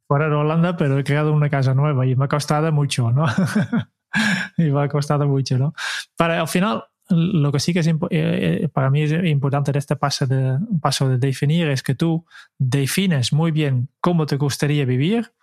Fuera 0.07 0.29
de 0.29 0.35
Holanda, 0.35 0.77
pero 0.77 0.99
he 0.99 1.03
creado 1.03 1.33
una 1.33 1.49
casa 1.49 1.73
nueva 1.73 2.05
y 2.05 2.15
me 2.15 2.25
ha 2.25 2.27
costado 2.27 2.71
mucho, 2.71 3.11
¿no? 3.11 3.25
y 4.57 4.63
me 4.69 4.83
ha 4.83 4.87
costado 4.87 5.27
mucho, 5.27 5.57
¿no? 5.57 5.73
Para 6.15 6.39
al 6.39 6.47
final, 6.47 6.83
lo 7.09 7.51
que 7.51 7.59
sí 7.59 7.73
que 7.73 7.79
es 7.79 7.87
eh, 7.87 7.95
eh, 8.09 8.69
para 8.73 8.89
mí 8.89 9.03
es 9.03 9.11
importante 9.25 9.71
en 9.71 9.77
este 9.77 9.95
paso 9.95 10.25
de, 10.25 10.57
paso 10.81 11.07
de 11.07 11.17
definir 11.17 11.67
es 11.67 11.83
que 11.83 11.95
tú 11.95 12.25
defines 12.57 13.31
muy 13.31 13.51
bien 13.51 13.89
cómo 14.01 14.25
te 14.25 14.37
gustaría 14.37 14.85
vivir, 14.85 15.33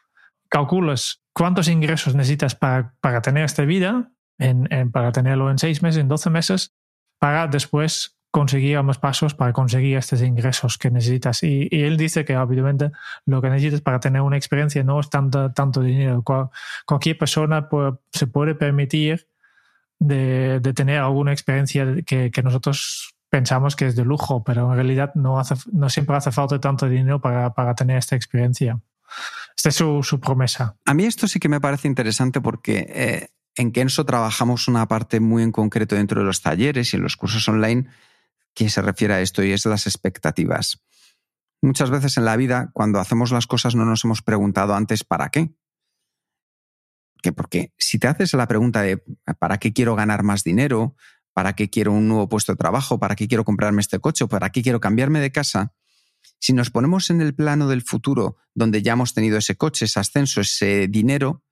calculas 0.49 1.23
cuántos 1.33 1.69
ingresos 1.69 2.15
necesitas 2.15 2.55
para, 2.55 2.95
para 3.01 3.23
tener 3.23 3.45
esta 3.45 3.65
vida, 3.65 4.11
en, 4.39 4.91
para 4.91 5.13
tenerlo 5.13 5.51
en 5.51 5.59
seis 5.59 5.83
meses, 5.83 6.01
en 6.01 6.09
doce 6.09 6.31
meses, 6.31 6.75
para 7.19 7.47
después 7.47 8.19
conseguir 8.33 8.83
más 8.83 8.99
pasos 8.99 9.35
para 9.35 9.53
conseguir 9.53 9.99
estos 9.99 10.23
ingresos 10.23 10.79
que 10.79 10.91
necesitas. 10.91 11.43
Y, 11.43 11.69
él 11.71 11.99
dice 11.99 12.25
que 12.25 12.37
obviamente 12.37 12.91
lo 13.27 13.43
que 13.43 13.51
necesitas 13.51 13.83
para 13.83 14.01
tener 14.01 14.23
una 14.23 14.39
experiencia 14.39 14.83
no 14.83 14.99
es 14.99 15.11
tanto, 15.11 15.53
tanto 15.53 15.83
dinero. 15.83 16.25
cualquier 16.87 17.19
persona 17.19 17.69
se 18.11 18.27
puede 18.27 18.55
permitir 18.55 19.29
de, 20.03 20.73
tener 20.75 20.99
alguna 20.99 21.33
experiencia 21.33 21.87
que, 22.05 22.31
nosotros 22.43 23.15
pensamos 23.31 23.77
que 23.77 23.87
es 23.87 23.97
de 23.97 24.05
lujo, 24.05 24.45
pero 24.45 24.71
en 24.71 24.77
realidad 24.77 25.13
no, 25.15 25.43
siempre 25.89 26.17
hace 26.17 26.33
falta 26.33 26.61
tanto 26.61 26.89
dinero 26.89 27.21
para, 27.21 27.55
para 27.55 27.75
tener 27.75 27.97
esta 27.97 28.17
experiencia. 28.17 28.81
Esta 29.57 29.69
es 29.69 29.77
su, 29.77 30.21
promesa. 30.21 30.77
A 30.85 30.95
mí 30.95 31.05
esto 31.05 31.29
sí 31.29 31.39
que 31.39 31.49
me 31.49 31.61
parece 31.61 31.89
interesante 31.89 32.41
porque 32.41 32.87
eh, 32.89 33.29
en 33.57 33.73
Kenso 33.73 34.05
trabajamos 34.05 34.69
una 34.69 34.87
parte 34.89 35.21
muy 35.21 35.43
en 35.43 35.53
concreto 35.53 35.95
dentro 35.95 36.21
de 36.21 36.27
los 36.27 36.43
talleres 36.43 36.93
y 36.93 36.97
en 36.97 37.03
los 37.03 37.17
cursos 37.17 37.47
online 37.49 37.87
que 38.55 38.69
se 38.69 38.83
refiere 38.83 39.15
a 39.15 39.21
esto 39.21 39.43
y 39.43 39.53
es 39.53 39.65
las 39.67 39.87
expectativas. 39.87 40.83
Muchas 41.63 41.91
veces 41.91 42.17
en 42.17 42.25
la 42.25 42.37
vida, 42.37 42.71
cuando 42.73 42.99
hacemos 42.99 43.31
las 43.31 43.47
cosas, 43.47 43.75
no 43.77 43.85
nos 43.85 44.05
hemos 44.05 44.21
preguntado 44.21 44.75
antes 44.75 45.05
para 45.05 45.31
qué. 45.31 45.53
Porque 47.31 47.73
si 47.79 48.01
te 48.01 48.09
haces 48.09 48.33
la 48.35 48.49
pregunta 48.49 48.83
de 48.83 49.05
¿para 49.39 49.59
qué 49.59 49.73
quiero 49.73 49.95
ganar 49.95 50.25
más 50.25 50.43
dinero? 50.43 50.97
¿Para 51.33 51.55
qué 51.55 51.71
quiero 51.71 51.93
un 51.93 52.09
nuevo 52.09 52.29
puesto 52.29 52.53
de 52.53 52.57
trabajo? 52.57 52.99
¿Para 52.99 53.15
qué 53.15 53.29
quiero 53.29 53.45
comprarme 53.45 53.81
este 53.81 54.01
coche? 54.01 54.27
¿Para 54.27 54.51
qué 54.51 54.63
quiero 54.63 54.81
cambiarme 54.81 55.21
de 55.21 55.31
casa? 55.31 55.73
Si 56.41 56.53
nos 56.53 56.71
ponemos 56.71 57.11
en 57.11 57.21
el 57.21 57.35
plano 57.35 57.69
del 57.69 57.83
futuro, 57.83 58.37
donde 58.55 58.83
ya 58.83 58.95
hemos 58.95 59.15
tenido 59.15 59.39
ese 59.39 59.57
coche, 59.57 59.85
ese 59.85 60.01
ascenso, 60.01 60.41
ese 60.41 60.89
dinero, 60.89 61.45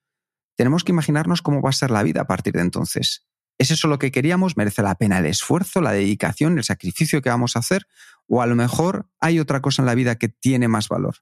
tenemos 0.57 0.83
que 0.83 0.93
imaginarnos 0.93 1.43
cómo 1.43 1.63
va 1.63 1.71
a 1.71 1.75
ser 1.75 1.91
la 1.91 2.03
vida 2.03 2.23
a 2.23 2.27
partir 2.27 2.55
de 2.55 2.63
entonces. 2.63 3.25
¿Es 3.57 3.71
eso 3.71 3.89
lo 3.89 3.99
que 3.99 4.11
queríamos? 4.11 4.57
¿Merece 4.57 4.83
la 4.83 4.95
pena 4.95 5.19
el 5.19 5.27
esfuerzo, 5.27 5.81
la 5.81 5.93
dedicación, 5.93 6.59
el 6.59 6.65
sacrificio 6.65 7.23
que 7.23 7.29
vamos 7.29 7.57
a 7.57 7.61
hacer? 7.61 7.87
¿O 8.27 8.43
a 8.43 8.47
lo 8.47 8.57
mejor 8.57 9.09
hay 9.21 9.39
otra 9.39 9.61
cosa 9.61 9.83
en 9.83 9.87
la 9.87 9.95
vida 9.95 10.17
que 10.17 10.29
tiene 10.29 10.67
más 10.67 10.89
valor? 10.89 11.17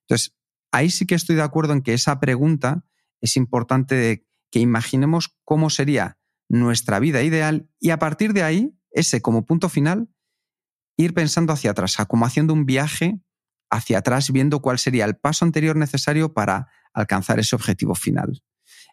Entonces, 0.00 0.34
ahí 0.70 0.90
sí 0.90 1.06
que 1.06 1.14
estoy 1.14 1.36
de 1.36 1.42
acuerdo 1.42 1.72
en 1.72 1.82
que 1.82 1.94
esa 1.94 2.20
pregunta 2.20 2.84
es 3.24 3.38
importante 3.38 4.26
que 4.50 4.60
imaginemos 4.60 5.34
cómo 5.44 5.70
sería 5.70 6.18
nuestra 6.50 6.98
vida 6.98 7.22
ideal 7.22 7.70
y 7.80 7.88
a 7.90 7.98
partir 7.98 8.34
de 8.34 8.42
ahí, 8.42 8.78
ese 8.90 9.22
como 9.22 9.46
punto 9.46 9.70
final, 9.70 10.10
ir 10.98 11.14
pensando 11.14 11.54
hacia 11.54 11.70
atrás, 11.70 11.96
como 12.06 12.26
haciendo 12.26 12.52
un 12.52 12.66
viaje 12.66 13.18
hacia 13.70 13.98
atrás, 13.98 14.30
viendo 14.30 14.60
cuál 14.60 14.78
sería 14.78 15.06
el 15.06 15.16
paso 15.16 15.46
anterior 15.46 15.74
necesario 15.74 16.34
para 16.34 16.68
alcanzar 16.92 17.40
ese 17.40 17.56
objetivo 17.56 17.94
final. 17.94 18.42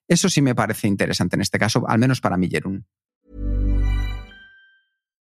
Eso 0.07 0.29
sí 0.29 0.41
me 0.41 0.55
parece 0.55 0.87
interesante 0.87 1.35
en 1.35 1.41
este 1.41 1.59
caso, 1.59 1.87
al 1.87 1.99
menos 1.99 2.21
para 2.21 2.37
mí, 2.37 2.49
Jerún. 2.49 2.87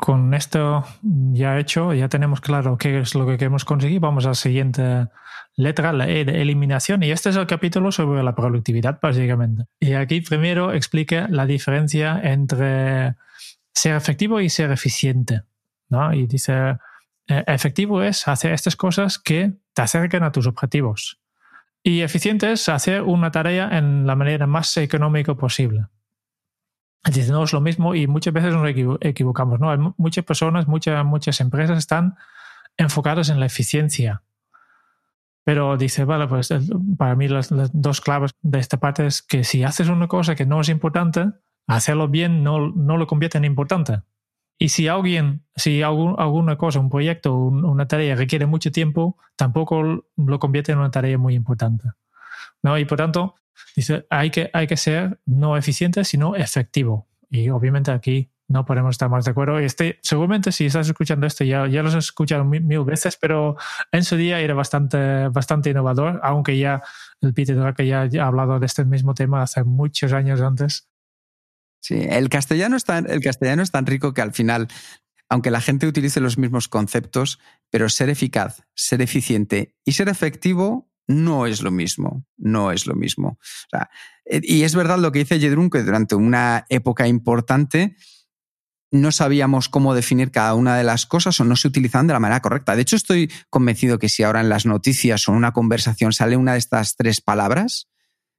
Con 0.00 0.32
esto 0.32 0.82
ya 1.02 1.58
hecho, 1.58 1.92
ya 1.92 2.08
tenemos 2.08 2.40
claro 2.40 2.78
qué 2.78 3.00
es 3.00 3.14
lo 3.14 3.26
que 3.26 3.36
queremos 3.36 3.66
conseguir. 3.66 4.00
Vamos 4.00 4.24
a 4.24 4.28
la 4.28 4.34
siguiente 4.34 5.08
letra, 5.56 5.92
la 5.92 6.08
E 6.08 6.24
de 6.24 6.40
eliminación. 6.40 7.02
Y 7.02 7.10
este 7.10 7.28
es 7.28 7.36
el 7.36 7.46
capítulo 7.46 7.92
sobre 7.92 8.22
la 8.22 8.34
productividad, 8.34 8.98
básicamente. 8.98 9.66
Y 9.78 9.92
aquí 9.92 10.22
primero 10.22 10.72
explica 10.72 11.28
la 11.28 11.44
diferencia 11.44 12.18
entre 12.24 13.16
ser 13.74 13.94
efectivo 13.94 14.40
y 14.40 14.48
ser 14.48 14.72
eficiente. 14.72 15.42
¿no? 15.90 16.14
Y 16.14 16.26
dice 16.26 16.78
eh, 17.28 17.44
efectivo 17.46 18.02
es 18.02 18.26
hacer 18.26 18.54
estas 18.54 18.76
cosas 18.76 19.18
que 19.18 19.52
te 19.74 19.82
acerquen 19.82 20.22
a 20.22 20.32
tus 20.32 20.46
objetivos. 20.46 21.20
Y 21.82 22.00
eficiente 22.00 22.52
es 22.52 22.70
hacer 22.70 23.02
una 23.02 23.30
tarea 23.30 23.68
en 23.76 24.06
la 24.06 24.16
manera 24.16 24.46
más 24.46 24.74
económica 24.78 25.34
posible. 25.34 25.88
Dice, 27.04 27.32
no 27.32 27.42
es 27.44 27.52
lo 27.52 27.60
mismo 27.60 27.94
y 27.94 28.06
muchas 28.06 28.34
veces 28.34 28.52
nos 28.52 28.68
equivocamos. 29.00 29.58
¿no? 29.58 29.70
Hay 29.70 29.78
muchas 29.96 30.24
personas, 30.24 30.66
muchas, 30.68 31.04
muchas 31.04 31.40
empresas 31.40 31.78
están 31.78 32.16
enfocadas 32.76 33.30
en 33.30 33.40
la 33.40 33.46
eficiencia. 33.46 34.22
Pero 35.44 35.76
dice, 35.78 36.04
vale, 36.04 36.26
pues 36.28 36.52
para 36.98 37.16
mí 37.16 37.26
las, 37.26 37.48
dos 37.72 38.00
claves 38.00 38.32
de 38.42 38.58
esta 38.58 38.78
parte 38.78 39.06
es 39.06 39.22
que 39.22 39.44
si 39.44 39.64
haces 39.64 39.88
una 39.88 40.08
cosa 40.08 40.34
que 40.34 40.44
no 40.44 40.60
es 40.60 40.68
importante, 40.68 41.30
hacerlo 41.66 42.08
bien 42.08 42.44
no, 42.44 42.70
no 42.70 42.98
lo 42.98 43.06
convierte 43.06 43.38
en 43.38 43.46
importante. 43.46 44.02
Y 44.58 44.68
si 44.68 44.88
alguien, 44.88 45.42
si 45.56 45.82
alguna 45.82 46.58
cosa, 46.58 46.80
un 46.80 46.90
proyecto, 46.90 47.34
una 47.34 47.88
tarea 47.88 48.14
requiere 48.14 48.44
mucho 48.44 48.70
tiempo, 48.70 49.16
tampoco 49.34 50.04
lo 50.16 50.38
convierte 50.38 50.72
en 50.72 50.78
una 50.78 50.90
tarea 50.90 51.16
muy 51.16 51.34
importante. 51.34 51.88
¿no? 52.62 52.76
Y 52.76 52.84
por 52.84 52.98
tanto, 52.98 53.36
dice, 53.76 54.06
hay 54.10 54.30
que, 54.30 54.50
hay 54.52 54.66
que 54.66 54.76
ser 54.76 55.20
no 55.26 55.56
eficiente, 55.56 56.04
sino 56.04 56.36
efectivo. 56.36 57.08
Y 57.30 57.48
obviamente 57.50 57.90
aquí 57.90 58.30
no 58.50 58.64
podemos 58.64 58.90
estar 58.90 59.08
más 59.08 59.24
de 59.24 59.30
acuerdo. 59.30 59.58
Este, 59.58 60.00
seguramente 60.02 60.50
si 60.50 60.66
estás 60.66 60.88
escuchando 60.88 61.26
esto, 61.26 61.44
ya, 61.44 61.68
ya 61.68 61.82
lo 61.82 61.88
has 61.88 61.94
escuchado 61.94 62.44
mil, 62.44 62.84
veces, 62.84 63.16
pero 63.16 63.56
en 63.92 64.04
su 64.04 64.16
día 64.16 64.40
era 64.40 64.54
bastante, 64.54 65.28
bastante 65.28 65.70
innovador, 65.70 66.20
aunque 66.24 66.58
ya 66.58 66.82
el 67.20 67.32
Peter 67.32 67.56
Drucker 67.56 67.86
ya 67.86 68.22
ha 68.22 68.26
hablado 68.26 68.58
de 68.58 68.66
este 68.66 68.84
mismo 68.84 69.14
tema 69.14 69.42
hace 69.42 69.62
muchos 69.62 70.12
años 70.12 70.40
antes. 70.40 70.88
Sí, 71.80 72.06
el 72.10 72.28
castellano, 72.28 72.76
es 72.76 72.84
tan, 72.84 73.08
el 73.08 73.20
castellano 73.20 73.62
es 73.62 73.70
tan 73.70 73.86
rico 73.86 74.12
que 74.12 74.20
al 74.20 74.32
final, 74.32 74.66
aunque 75.28 75.52
la 75.52 75.60
gente 75.60 75.86
utilice 75.86 76.20
los 76.20 76.36
mismos 76.36 76.66
conceptos, 76.66 77.38
pero 77.70 77.88
ser 77.88 78.10
eficaz, 78.10 78.64
ser 78.74 79.00
eficiente 79.00 79.76
y 79.84 79.92
ser 79.92 80.08
efectivo 80.08 80.89
no 81.10 81.46
es 81.46 81.60
lo 81.62 81.70
mismo, 81.70 82.24
no 82.36 82.70
es 82.70 82.86
lo 82.86 82.94
mismo. 82.94 83.38
Eh, 84.24 84.40
y 84.42 84.62
es 84.62 84.74
verdad 84.74 84.98
lo 84.98 85.10
que 85.10 85.20
dice 85.20 85.40
Jedrun, 85.40 85.68
que 85.68 85.82
durante 85.82 86.14
una 86.14 86.66
época 86.68 87.08
importante 87.08 87.96
no 88.92 89.12
sabíamos 89.12 89.68
cómo 89.68 89.94
definir 89.94 90.30
cada 90.30 90.54
una 90.54 90.76
de 90.76 90.84
las 90.84 91.06
cosas 91.06 91.38
o 91.40 91.44
no 91.44 91.56
se 91.56 91.68
utilizaban 91.68 92.06
de 92.06 92.12
la 92.12 92.20
manera 92.20 92.40
correcta. 92.40 92.74
De 92.74 92.82
hecho, 92.82 92.96
estoy 92.96 93.30
convencido 93.48 93.98
que 93.98 94.08
si 94.08 94.22
ahora 94.22 94.40
en 94.40 94.48
las 94.48 94.66
noticias 94.66 95.28
o 95.28 95.32
en 95.32 95.38
una 95.38 95.52
conversación 95.52 96.12
sale 96.12 96.36
una 96.36 96.52
de 96.52 96.58
estas 96.58 96.96
tres 96.96 97.20
palabras, 97.20 97.88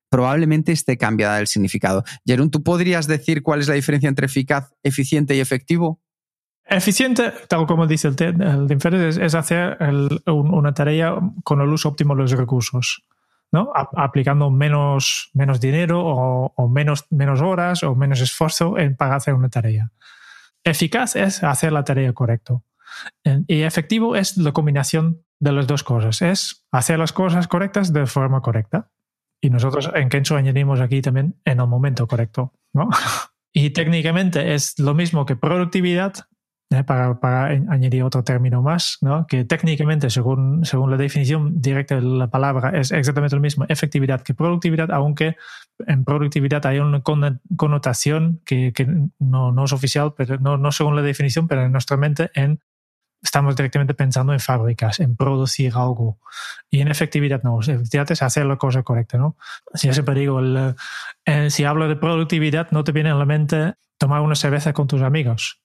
probablemente 0.10 0.72
esté 0.72 0.98
cambiada 0.98 1.40
el 1.40 1.48
significado. 1.48 2.04
Jerón, 2.26 2.52
¿tú 2.52 2.64
podrías 2.64 3.08
decir 3.08 3.44
cuál 3.44 3.62
es 3.62 3.68
la 3.68 3.76
diferencia 3.76 4.10
entre 4.10 4.26
eficaz, 4.26 4.74
eficiente 4.84 5.36
y 5.36 5.40
efectivo? 5.40 6.02
Eficiente, 6.72 7.34
tal 7.50 7.66
como 7.66 7.86
dice 7.86 8.08
el, 8.08 8.42
el 8.42 9.18
es, 9.22 9.36
hacer 9.36 9.78
una 10.26 10.74
tarea 10.74 11.16
con 11.44 11.60
el 11.60 11.68
uso 11.68 11.90
óptimo 11.90 12.16
de 12.16 12.22
los 12.22 12.32
recursos. 12.32 13.04
¿no? 13.52 13.70
aplicando 13.74 14.50
menos, 14.50 15.30
menos 15.34 15.60
dinero 15.60 16.02
o, 16.06 16.70
menos, 16.70 17.06
menos 17.10 17.42
horas 17.42 17.84
o 17.84 17.96
menos 17.96 18.22
esfuerzo 18.22 18.78
en, 18.78 18.96
para 18.96 19.16
hacer 19.16 19.34
una 19.34 19.50
tarea. 19.50 19.92
Eficaz 20.64 21.18
es 21.18 21.44
hacer 21.44 21.74
la 21.74 21.84
tarea 21.84 22.14
correcta. 22.14 22.62
Y 23.48 23.62
efectivo 23.62 24.16
es 24.16 24.38
la 24.38 24.54
combinación 24.54 25.26
de 25.40 25.52
las 25.52 25.68
dos 25.68 25.84
cosas. 25.84 26.22
Es 26.22 26.66
hacer 26.72 27.00
las 27.00 27.12
cosas 27.12 27.50
correctas 27.50 27.92
de 27.92 28.06
forma 28.06 28.42
correcta. 28.42 28.90
Y 29.42 29.50
nosotros 29.50 29.92
en 29.94 30.08
Kenzo 30.08 30.38
añadimos 30.38 30.80
aquí 30.80 31.02
también 31.02 31.36
en 31.44 31.60
el 31.60 31.68
momento 31.68 32.08
correcto. 32.08 32.54
¿no? 32.74 32.90
Y 33.54 33.72
técnicamente 33.72 34.54
es 34.54 34.80
lo 34.80 34.94
mismo 34.94 35.26
que 35.26 35.36
productividad, 35.36 36.14
¿eh? 36.72 36.84
para, 36.84 37.46
añadir 37.46 38.04
otro 38.04 38.24
término 38.24 38.62
más, 38.62 38.98
¿no? 39.02 39.28
que 39.28 39.46
técnicamente, 39.46 40.10
según, 40.10 40.66
según 40.66 40.90
la 40.92 40.98
definición 40.98 41.62
directa 41.62 41.96
de 41.96 42.02
la 42.02 42.30
palabra, 42.30 42.78
es 42.80 42.92
exactamente 42.92 43.36
lo 43.36 43.42
mismo 43.42 43.66
efectividad 43.68 44.22
que 44.22 44.34
productividad, 44.34 44.92
aunque 44.92 45.36
en 45.86 46.04
productividad 46.04 46.66
hay 46.66 46.80
una 46.80 47.02
connotación 47.02 48.42
que, 48.46 48.74
no, 49.20 49.66
es 49.66 49.74
oficial, 49.74 50.14
pero 50.16 50.38
no, 50.38 50.72
según 50.72 50.96
la 50.96 51.02
definición, 51.02 51.48
pero 51.48 51.64
en 51.64 51.72
nuestra 51.72 51.98
mente 51.98 52.30
en 52.34 52.60
estamos 53.24 53.56
directamente 53.56 53.94
pensando 53.94 54.34
en 54.34 54.40
fábricas, 54.40 55.00
en 55.00 55.16
producir 55.16 55.74
algo. 55.76 56.18
Y 56.72 56.82
en 56.82 56.88
efectividad 56.88 57.44
no, 57.44 57.62
efectividad 57.62 58.12
es 58.12 58.24
hacer 58.24 58.48
la 58.48 58.58
cosa 58.58 58.82
correcta, 58.82 59.20
¿no? 59.20 59.38
Si 59.76 59.86
yo 59.86 59.94
siempre 59.94 60.16
digo, 60.16 60.40
el, 60.40 60.76
eh, 61.26 61.52
si 61.52 61.64
hablo 61.64 61.88
de 61.88 61.96
productividad, 61.96 62.72
no 62.72 62.84
te 62.84 62.92
viene 62.92 63.12
a 63.12 63.16
la 63.16 63.26
mente 63.26 63.76
tomar 64.00 64.22
una 64.22 64.34
cerveza 64.34 64.74
con 64.74 64.88
tus 64.88 65.04
amigos. 65.04 65.62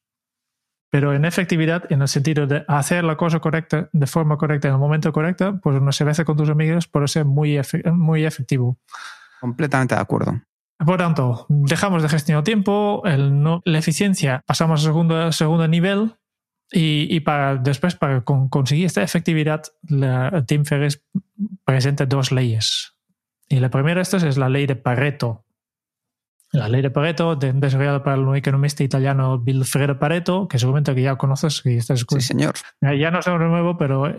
Pero 0.97 1.13
en 1.13 1.27
efectividad, 1.27 1.85
en 1.93 2.01
el 2.01 2.09
sentido 2.09 2.47
de 2.47 2.65
hacer 2.69 3.05
la 3.05 3.19
cosa 3.19 3.39
correcta 3.39 3.91
de 3.93 4.07
forma 4.07 4.39
correcta 4.39 4.69
en 4.69 4.75
el 4.75 4.81
momento 4.81 5.13
correcto, 5.13 5.61
pues 5.63 5.79
una 5.79 5.93
cerveza 5.93 6.25
con 6.25 6.39
tus 6.39 6.49
amigos 6.49 6.89
puede 6.89 7.07
ser 7.07 7.27
muy, 7.27 7.61
muy 7.93 8.25
efectivo. 8.25 8.79
Completamente 9.39 9.95
de 9.95 10.01
acuerdo. 10.01 10.41
Por 10.79 10.97
tanto, 10.97 11.45
dejamos 11.51 12.03
de 12.03 12.09
gestionar 12.09 12.45
tiempo, 12.45 13.03
el 13.05 13.43
no, 13.43 13.61
la 13.67 13.79
eficiencia 13.79 14.43
pasamos 14.47 14.81
a 14.81 14.85
segundo, 14.87 15.33
segundo 15.33 15.69
nivel, 15.69 16.15
y, 16.73 17.21
para, 17.21 17.57
después, 17.57 17.95
para 17.95 18.25
conseguir 18.25 18.87
esta 18.87 19.03
efectividad, 19.03 19.65
la, 19.83 20.47
Tim 20.47 20.65
Ferriss 20.65 21.05
presenta 21.67 22.07
dos 22.07 22.33
leyes. 22.33 22.95
Y 23.51 23.61
la 23.61 23.69
primera 23.69 23.97
de 23.97 24.03
estas 24.03 24.23
es 24.23 24.39
la 24.39 24.49
ley 24.49 24.65
de 24.65 24.77
Pareto. 24.77 25.45
La 26.57 26.71
ley 26.71 26.81
de 26.81 26.91
Pareto, 26.91 27.37
desarrollada 27.37 28.03
por 28.03 28.15
el 28.15 28.37
economista 28.37 28.83
italiano 28.83 29.39
Vilfredo 29.39 29.99
Pareto, 29.99 30.49
que 30.49 30.59
seguramente 30.59 30.95
que 30.95 31.03
ya 31.03 31.17
conoces. 31.17 31.61
Que 31.61 31.77
estás 31.77 32.07
sí, 32.09 32.21
señor. 32.23 32.55
Ya 32.81 33.11
no 33.11 33.19
es 33.19 33.29
algo 33.29 33.45
nuevo, 33.45 33.77
pero 33.77 34.11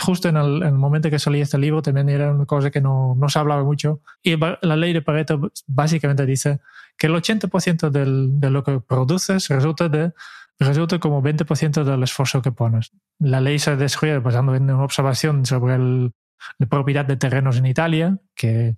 justo 0.00 0.28
en 0.28 0.36
el, 0.36 0.72
momento 0.72 1.10
que 1.10 1.20
salía 1.20 1.44
este 1.44 1.58
libro 1.58 1.82
también 1.82 2.08
era 2.08 2.32
una 2.32 2.44
cosa 2.44 2.72
que 2.72 2.80
no, 2.80 3.14
no 3.16 3.28
se 3.28 3.38
hablaba 3.38 3.62
mucho. 3.62 4.00
Y 4.20 4.36
la 4.36 4.76
ley 4.76 4.92
de 4.92 5.00
Pareto 5.00 5.52
básicamente 5.68 6.26
dice 6.26 6.58
que 6.98 7.06
el 7.06 7.14
80% 7.14 7.90
del, 7.90 8.40
de 8.40 8.50
lo 8.50 8.64
que 8.64 8.80
produces 8.80 9.48
resulta 9.48 9.88
de 9.88 10.12
resulta 10.58 10.98
como 10.98 11.22
20% 11.22 11.84
del 11.84 12.02
esfuerzo 12.02 12.42
que 12.42 12.50
pones. 12.50 12.90
La 13.20 13.40
ley 13.40 13.60
se 13.60 13.76
desarrolla 13.76 14.18
basando 14.18 14.56
en 14.56 14.64
una 14.64 14.82
observación 14.82 15.46
sobre 15.46 15.78
la 15.78 16.66
propiedad 16.68 17.04
de 17.04 17.16
terrenos 17.16 17.58
en 17.58 17.66
Italia, 17.66 18.18
que, 18.34 18.76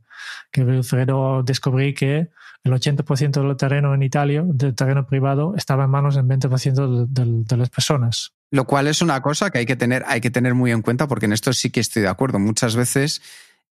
que 0.53 0.63
Wilfredo 0.63 1.43
descubrí 1.43 1.95
que 1.95 2.29
el 2.69 2.75
80% 2.75 3.43
del 3.47 3.57
terreno 3.57 3.95
en 3.95 4.03
Italia, 4.03 4.43
del 4.47 4.75
terreno 4.75 5.07
privado, 5.07 5.55
estaba 5.57 5.85
en 5.85 5.91
manos 5.91 6.15
del 6.15 6.25
20% 6.25 7.07
de, 7.09 7.57
las 7.57 7.71
personas. 7.71 8.33
Lo 8.51 8.67
cual 8.67 8.87
es 8.87 9.03
una 9.03 9.21
cosa 9.21 9.51
que 9.51 9.59
hay 9.59 9.67
que, 9.67 9.77
tener, 9.77 10.05
hay 10.07 10.21
que 10.21 10.31
tener 10.31 10.55
muy 10.55 10.71
en 10.71 10.83
cuenta, 10.83 11.09
porque 11.09 11.27
en 11.27 11.33
esto 11.33 11.53
sí 11.53 11.71
que 11.71 11.81
estoy 11.81 12.03
de 12.03 12.09
acuerdo. 12.09 12.39
Muchas 12.39 12.77
veces 12.77 13.23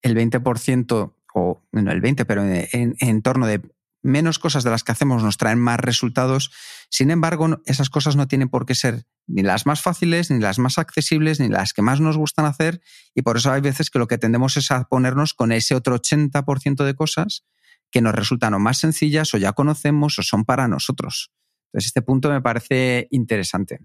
el 0.02 0.16
20%, 0.16 1.12
o 1.34 1.62
no 1.72 1.90
el 1.90 2.02
20%, 2.02 2.24
pero 2.26 2.44
en, 2.44 2.96
en 2.98 3.22
torno 3.22 3.46
de 3.46 3.62
menos 4.02 4.38
cosas 4.38 4.64
de 4.64 4.70
las 4.70 4.84
que 4.84 4.92
hacemos 4.92 5.22
nos 5.22 5.36
traen 5.36 5.58
más 5.58 5.80
resultados. 5.80 6.52
Sin 6.88 7.10
embargo, 7.10 7.60
esas 7.66 7.90
cosas 7.90 8.16
no 8.16 8.28
tienen 8.28 8.48
por 8.48 8.66
qué 8.66 8.74
ser 8.74 9.04
ni 9.26 9.42
las 9.42 9.66
más 9.66 9.82
fáciles, 9.82 10.30
ni 10.30 10.38
las 10.40 10.58
más 10.58 10.78
accesibles, 10.78 11.40
ni 11.40 11.48
las 11.48 11.72
que 11.72 11.82
más 11.82 12.00
nos 12.00 12.16
gustan 12.16 12.46
hacer. 12.46 12.80
Y 13.14 13.22
por 13.22 13.36
eso 13.36 13.52
hay 13.52 13.60
veces 13.60 13.90
que 13.90 13.98
lo 13.98 14.08
que 14.08 14.18
tendemos 14.18 14.56
es 14.56 14.70
a 14.70 14.84
ponernos 14.84 15.34
con 15.34 15.52
ese 15.52 15.74
otro 15.74 15.96
80% 16.00 16.84
de 16.84 16.94
cosas 16.94 17.44
que 17.90 18.00
nos 18.00 18.14
resultan 18.14 18.54
o 18.54 18.58
más 18.58 18.78
sencillas 18.78 19.32
o 19.34 19.38
ya 19.38 19.52
conocemos 19.52 20.18
o 20.18 20.22
son 20.22 20.44
para 20.44 20.68
nosotros. 20.68 21.30
Entonces, 21.68 21.88
este 21.88 22.02
punto 22.02 22.30
me 22.30 22.40
parece 22.40 23.08
interesante. 23.10 23.80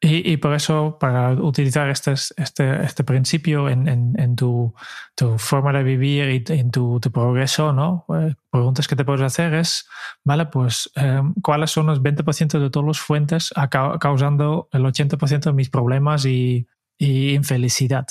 Y, 0.00 0.36
por 0.36 0.54
eso, 0.54 0.96
para 1.00 1.32
utilizar 1.32 1.90
este, 1.90 2.12
este, 2.12 2.84
este 2.84 3.02
principio 3.02 3.68
en, 3.68 3.88
en, 3.88 4.36
tu, 4.36 4.72
tu, 5.16 5.38
forma 5.38 5.72
de 5.72 5.82
vivir 5.82 6.30
y 6.30 6.52
en 6.52 6.70
tu, 6.70 7.00
tu 7.00 7.10
progreso, 7.10 7.72
¿no? 7.72 8.06
Eh, 8.14 8.36
preguntas 8.48 8.86
que 8.86 8.94
te 8.94 9.04
puedes 9.04 9.22
hacer 9.22 9.54
es, 9.54 9.88
vale, 10.22 10.46
pues, 10.46 10.88
eh, 10.94 11.20
¿cuáles 11.42 11.72
son 11.72 11.86
los 11.86 12.00
20% 12.00 12.60
de 12.60 12.70
todas 12.70 12.86
las 12.86 13.00
fuentes 13.00 13.52
causando 13.98 14.68
el 14.70 14.84
80% 14.84 15.40
de 15.40 15.52
mis 15.52 15.68
problemas 15.68 16.24
y, 16.26 16.68
y, 16.96 17.34
infelicidad? 17.34 18.06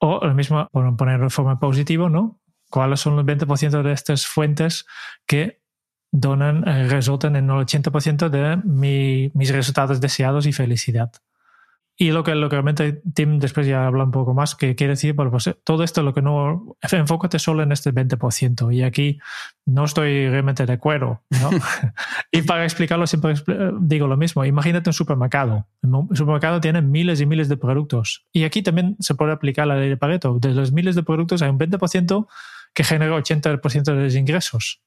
O 0.00 0.26
lo 0.26 0.32
mismo, 0.32 0.66
por 0.72 0.96
ponerlo 0.96 1.24
de 1.24 1.30
forma 1.30 1.60
positiva, 1.60 2.08
¿no? 2.08 2.40
¿Cuáles 2.68 3.00
son 3.00 3.16
los 3.16 3.24
20% 3.24 3.82
de 3.82 3.92
estas 3.92 4.26
fuentes 4.26 4.86
que 5.26 5.60
donan, 6.10 6.66
eh, 6.66 6.88
resultan 6.88 7.36
en 7.36 7.50
el 7.50 7.56
80% 7.56 8.28
de 8.28 8.56
mis 8.64 9.52
resultados 9.52 10.00
deseados 10.00 10.46
y 10.46 10.52
felicidad. 10.52 11.12
Y 12.00 12.12
lo 12.12 12.22
que, 12.22 12.36
lo 12.36 12.48
que 12.48 12.54
realmente 12.54 13.02
Tim 13.12 13.40
después 13.40 13.66
ya 13.66 13.84
habla 13.84 14.04
un 14.04 14.12
poco 14.12 14.32
más, 14.32 14.54
que 14.54 14.76
quiere 14.76 14.92
decir, 14.92 15.14
bueno, 15.14 15.32
pues 15.32 15.50
todo 15.64 15.82
esto 15.82 16.04
lo 16.04 16.14
que 16.14 16.22
no, 16.22 16.76
enfócate 16.92 17.40
solo 17.40 17.64
en 17.64 17.72
este 17.72 17.92
20%. 17.92 18.72
Y 18.72 18.84
aquí 18.84 19.18
no 19.66 19.84
estoy 19.84 20.28
realmente 20.28 20.64
de 20.64 20.72
acuerdo, 20.72 21.24
¿no? 21.30 21.50
y 22.30 22.42
para 22.42 22.62
explicarlo 22.62 23.08
siempre 23.08 23.34
digo 23.80 24.06
lo 24.06 24.16
mismo. 24.16 24.44
Imagínate 24.44 24.90
un 24.90 24.94
supermercado. 24.94 25.66
Un 25.82 26.14
supermercado 26.14 26.60
tiene 26.60 26.82
miles 26.82 27.20
y 27.20 27.26
miles 27.26 27.48
de 27.48 27.56
productos. 27.56 28.28
Y 28.32 28.44
aquí 28.44 28.62
también 28.62 28.94
se 29.00 29.16
puede 29.16 29.32
aplicar 29.32 29.66
la 29.66 29.74
ley 29.74 29.88
de 29.88 29.96
Pareto. 29.96 30.38
De 30.38 30.54
los 30.54 30.70
miles 30.70 30.94
de 30.94 31.02
productos 31.02 31.42
hay 31.42 31.50
un 31.50 31.58
20% 31.58 32.28
que 32.78 32.84
genera 32.84 33.16
80% 33.16 33.82
de 33.82 34.04
los 34.04 34.14
ingresos. 34.14 34.80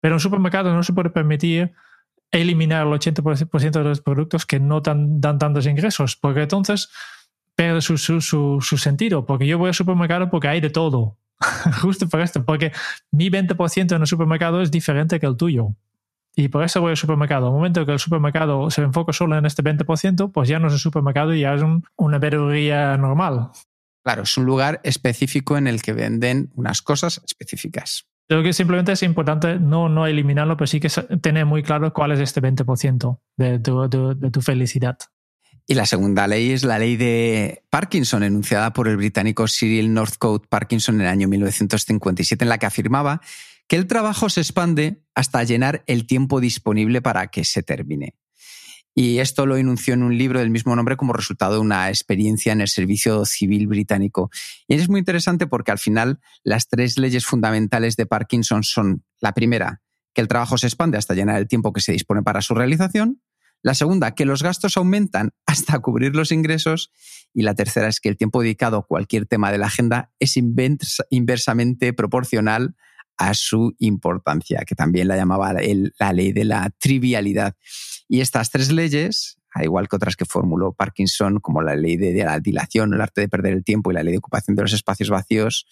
Pero 0.00 0.14
un 0.14 0.20
supermercado 0.20 0.72
no 0.72 0.82
se 0.82 0.94
puede 0.94 1.10
permitir 1.10 1.74
eliminar 2.30 2.86
el 2.86 2.92
80% 2.94 3.70
de 3.70 3.84
los 3.84 4.00
productos 4.00 4.46
que 4.46 4.58
no 4.58 4.80
dan, 4.80 5.20
tantos 5.20 5.66
ingresos, 5.66 6.16
porque 6.16 6.40
entonces 6.40 6.88
pierde 7.54 7.82
su, 7.82 7.98
su, 7.98 8.78
sentido, 8.78 9.26
porque 9.26 9.46
yo 9.46 9.58
voy 9.58 9.68
al 9.68 9.74
supermercado 9.74 10.30
porque 10.30 10.48
hay 10.48 10.62
de 10.62 10.70
todo, 10.70 11.18
justo 11.82 12.08
por 12.08 12.22
esto, 12.22 12.46
porque 12.46 12.72
mi 13.10 13.28
20% 13.28 13.94
en 13.94 14.00
el 14.00 14.06
supermercado 14.06 14.62
es 14.62 14.70
diferente 14.70 15.20
que 15.20 15.26
el 15.26 15.36
tuyo. 15.36 15.74
Y 16.34 16.48
por 16.48 16.64
eso 16.64 16.80
voy 16.80 16.92
al 16.92 16.96
supermercado. 16.96 17.48
Al 17.48 17.52
momento 17.52 17.84
que 17.84 17.92
el 17.92 17.98
supermercado 17.98 18.70
se 18.70 18.80
enfoca 18.80 19.12
solo 19.12 19.36
en 19.36 19.44
este 19.44 19.62
20%, 19.62 20.32
pues 20.32 20.48
ya 20.48 20.58
no 20.58 20.68
es 20.68 20.72
un 20.72 20.78
supermercado, 20.78 21.34
ya 21.34 21.52
es 21.52 21.62
una 21.96 22.18
verduría 22.18 22.96
normal. 22.96 23.50
Claro, 24.02 24.22
es 24.22 24.36
un 24.36 24.44
lugar 24.44 24.80
específico 24.84 25.56
en 25.56 25.66
el 25.66 25.82
que 25.82 25.92
venden 25.92 26.50
unas 26.54 26.82
cosas 26.82 27.22
específicas. 27.24 28.06
Creo 28.28 28.42
que 28.42 28.52
simplemente 28.52 28.92
es 28.92 29.02
importante 29.02 29.58
no, 29.58 29.88
no 29.88 30.06
eliminarlo, 30.06 30.56
pero 30.56 30.66
sí 30.66 30.80
que 30.80 30.88
tener 31.20 31.46
muy 31.46 31.62
claro 31.62 31.92
cuál 31.92 32.12
es 32.12 32.20
este 32.20 32.40
20% 32.40 33.18
de 33.36 33.58
tu, 33.58 33.88
de, 33.88 34.30
tu 34.30 34.40
felicidad. 34.40 34.98
Y 35.66 35.74
la 35.74 35.86
segunda 35.86 36.26
ley 36.26 36.50
es 36.50 36.64
la 36.64 36.78
ley 36.78 36.96
de 36.96 37.62
Parkinson, 37.70 38.22
enunciada 38.22 38.72
por 38.72 38.88
el 38.88 38.96
británico 38.96 39.46
Cyril 39.46 39.92
Northcote 39.92 40.48
Parkinson 40.48 40.96
en 40.96 41.00
el 41.02 41.06
año 41.08 41.28
1957, 41.28 42.44
en 42.44 42.48
la 42.48 42.58
que 42.58 42.66
afirmaba 42.66 43.20
que 43.68 43.76
el 43.76 43.86
trabajo 43.86 44.28
se 44.28 44.40
expande 44.40 45.04
hasta 45.14 45.44
llenar 45.44 45.84
el 45.86 46.06
tiempo 46.06 46.40
disponible 46.40 47.00
para 47.00 47.28
que 47.28 47.44
se 47.44 47.62
termine. 47.62 48.16
Y 48.94 49.18
esto 49.18 49.46
lo 49.46 49.56
enunció 49.56 49.94
en 49.94 50.02
un 50.02 50.18
libro 50.18 50.40
del 50.40 50.50
mismo 50.50 50.76
nombre 50.76 50.96
como 50.96 51.12
resultado 51.12 51.54
de 51.54 51.60
una 51.60 51.88
experiencia 51.88 52.52
en 52.52 52.60
el 52.60 52.68
servicio 52.68 53.24
civil 53.24 53.66
británico. 53.66 54.30
Y 54.68 54.74
es 54.74 54.88
muy 54.88 54.98
interesante 54.98 55.46
porque 55.46 55.70
al 55.70 55.78
final 55.78 56.20
las 56.44 56.68
tres 56.68 56.98
leyes 56.98 57.24
fundamentales 57.24 57.96
de 57.96 58.06
Parkinson 58.06 58.62
son 58.62 59.04
la 59.20 59.32
primera, 59.32 59.80
que 60.12 60.20
el 60.20 60.28
trabajo 60.28 60.58
se 60.58 60.66
expande 60.66 60.98
hasta 60.98 61.14
llenar 61.14 61.38
el 61.38 61.48
tiempo 61.48 61.72
que 61.72 61.80
se 61.80 61.92
dispone 61.92 62.22
para 62.22 62.42
su 62.42 62.54
realización, 62.54 63.22
La 63.64 63.74
segunda, 63.74 64.16
que 64.16 64.24
los 64.24 64.42
gastos 64.42 64.76
aumentan 64.76 65.30
hasta 65.46 65.78
cubrir 65.78 66.14
los 66.14 66.32
ingresos. 66.32 66.90
Y 67.32 67.42
la 67.42 67.54
tercera 67.54 67.88
es 67.88 68.00
que 68.00 68.08
el 68.08 68.16
tiempo 68.16 68.42
dedicado 68.42 68.76
a 68.76 68.86
cualquier 68.86 69.24
tema 69.24 69.52
de 69.52 69.58
la 69.58 69.66
agenda 69.66 70.12
es 70.18 70.36
inversamente 70.36 71.92
proporcional 71.92 72.74
a 73.16 73.34
su 73.34 73.74
importancia, 73.78 74.64
que 74.66 74.74
también 74.74 75.08
la 75.08 75.16
llamaba 75.16 75.52
la 75.52 76.12
ley 76.12 76.32
de 76.32 76.44
la 76.44 76.70
trivialidad. 76.78 77.54
Y 78.12 78.20
estas 78.20 78.50
tres 78.50 78.70
leyes, 78.70 79.38
al 79.54 79.64
igual 79.64 79.88
que 79.88 79.96
otras 79.96 80.16
que 80.16 80.26
formuló 80.26 80.74
Parkinson, 80.74 81.40
como 81.40 81.62
la 81.62 81.76
ley 81.76 81.96
de 81.96 82.12
la 82.22 82.40
dilación, 82.40 82.92
el 82.92 83.00
arte 83.00 83.22
de 83.22 83.28
perder 83.30 83.54
el 83.54 83.64
tiempo 83.64 83.90
y 83.90 83.94
la 83.94 84.02
ley 84.02 84.12
de 84.12 84.18
ocupación 84.18 84.54
de 84.54 84.60
los 84.60 84.74
espacios 84.74 85.08
vacíos, 85.08 85.64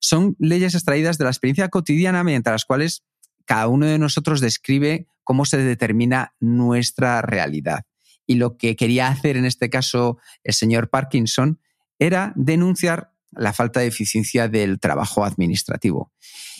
son 0.00 0.34
leyes 0.38 0.74
extraídas 0.74 1.18
de 1.18 1.24
la 1.24 1.30
experiencia 1.30 1.68
cotidiana 1.68 2.24
mediante 2.24 2.50
las 2.50 2.64
cuales 2.64 3.04
cada 3.44 3.68
uno 3.68 3.84
de 3.84 3.98
nosotros 3.98 4.40
describe 4.40 5.08
cómo 5.24 5.44
se 5.44 5.58
determina 5.58 6.34
nuestra 6.40 7.20
realidad. 7.20 7.84
Y 8.26 8.36
lo 8.36 8.56
que 8.56 8.76
quería 8.76 9.08
hacer 9.08 9.36
en 9.36 9.44
este 9.44 9.68
caso 9.68 10.16
el 10.42 10.54
señor 10.54 10.88
Parkinson 10.88 11.60
era 11.98 12.32
denunciar 12.34 13.12
la 13.36 13.52
falta 13.52 13.80
de 13.80 13.86
eficiencia 13.86 14.48
del 14.48 14.80
trabajo 14.80 15.24
administrativo. 15.24 16.12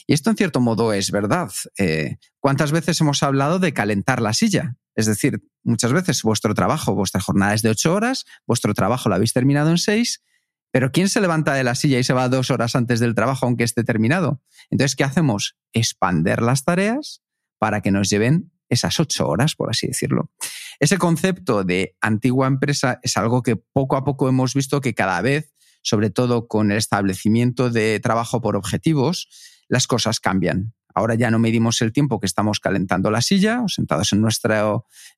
Y 0.07 0.13
esto 0.13 0.31
en 0.31 0.37
cierto 0.37 0.61
modo 0.61 0.93
es 0.93 1.11
verdad. 1.11 1.51
Eh, 1.79 2.17
¿Cuántas 2.41 2.73
veces 2.73 3.01
hemos 3.01 3.23
hablado 3.23 3.59
de 3.59 3.73
calentar 3.73 4.21
la 4.21 4.35
silla? 4.35 4.77
Es 4.95 5.07
decir, 5.07 5.43
muchas 5.63 5.93
veces 5.93 6.23
vuestro 6.23 6.55
trabajo, 6.55 6.95
vuestra 6.95 7.21
jornada 7.21 7.55
es 7.55 7.63
de 7.63 7.71
ocho 7.71 7.95
horas, 7.95 8.25
vuestro 8.47 8.75
trabajo 8.75 9.09
lo 9.09 9.15
habéis 9.15 9.33
terminado 9.33 9.71
en 9.71 9.79
seis, 9.79 10.23
pero 10.71 10.93
¿quién 10.93 11.09
se 11.09 11.21
levanta 11.21 11.55
de 11.55 11.65
la 11.65 11.75
silla 11.75 11.99
y 11.99 12.05
se 12.05 12.13
va 12.13 12.29
dos 12.29 12.51
horas 12.51 12.75
antes 12.77 13.01
del 13.01 13.15
trabajo 13.15 13.47
aunque 13.47 13.65
esté 13.65 13.85
terminado? 13.85 14.43
Entonces, 14.71 14.97
¿qué 14.97 15.05
hacemos? 15.05 15.57
Expander 15.73 16.43
las 16.43 16.65
tareas 16.65 17.23
para 17.59 17.81
que 17.81 17.91
nos 17.91 18.11
lleven 18.11 18.53
esas 18.69 18.99
ocho 18.99 19.29
horas, 19.29 19.55
por 19.55 19.71
así 19.71 19.87
decirlo. 19.87 20.33
Ese 20.81 20.99
concepto 20.99 21.65
de 21.65 21.97
antigua 22.01 22.47
empresa 22.47 22.99
es 23.03 23.17
algo 23.17 23.43
que 23.43 23.57
poco 23.57 23.97
a 23.97 24.05
poco 24.05 24.29
hemos 24.29 24.55
visto 24.55 24.81
que 24.81 24.95
cada 24.95 25.21
vez, 25.21 25.54
sobre 25.85 26.11
todo 26.11 26.49
con 26.49 26.73
el 26.73 26.79
establecimiento 26.79 27.71
de 27.71 28.01
trabajo 28.01 28.41
por 28.41 28.57
objetivos, 28.57 29.29
las 29.69 29.87
cosas 29.87 30.19
cambian. 30.19 30.75
Ahora 30.95 31.15
ya 31.15 31.31
no 31.31 31.39
medimos 31.39 31.81
el 31.83 31.93
tiempo 31.93 32.19
que 32.19 32.27
estamos 32.27 32.59
calentando 32.59 33.11
la 33.11 33.21
silla 33.21 33.63
o 33.63 33.69
sentados 33.69 34.13
en 34.13 34.21
nuestra, 34.21 34.63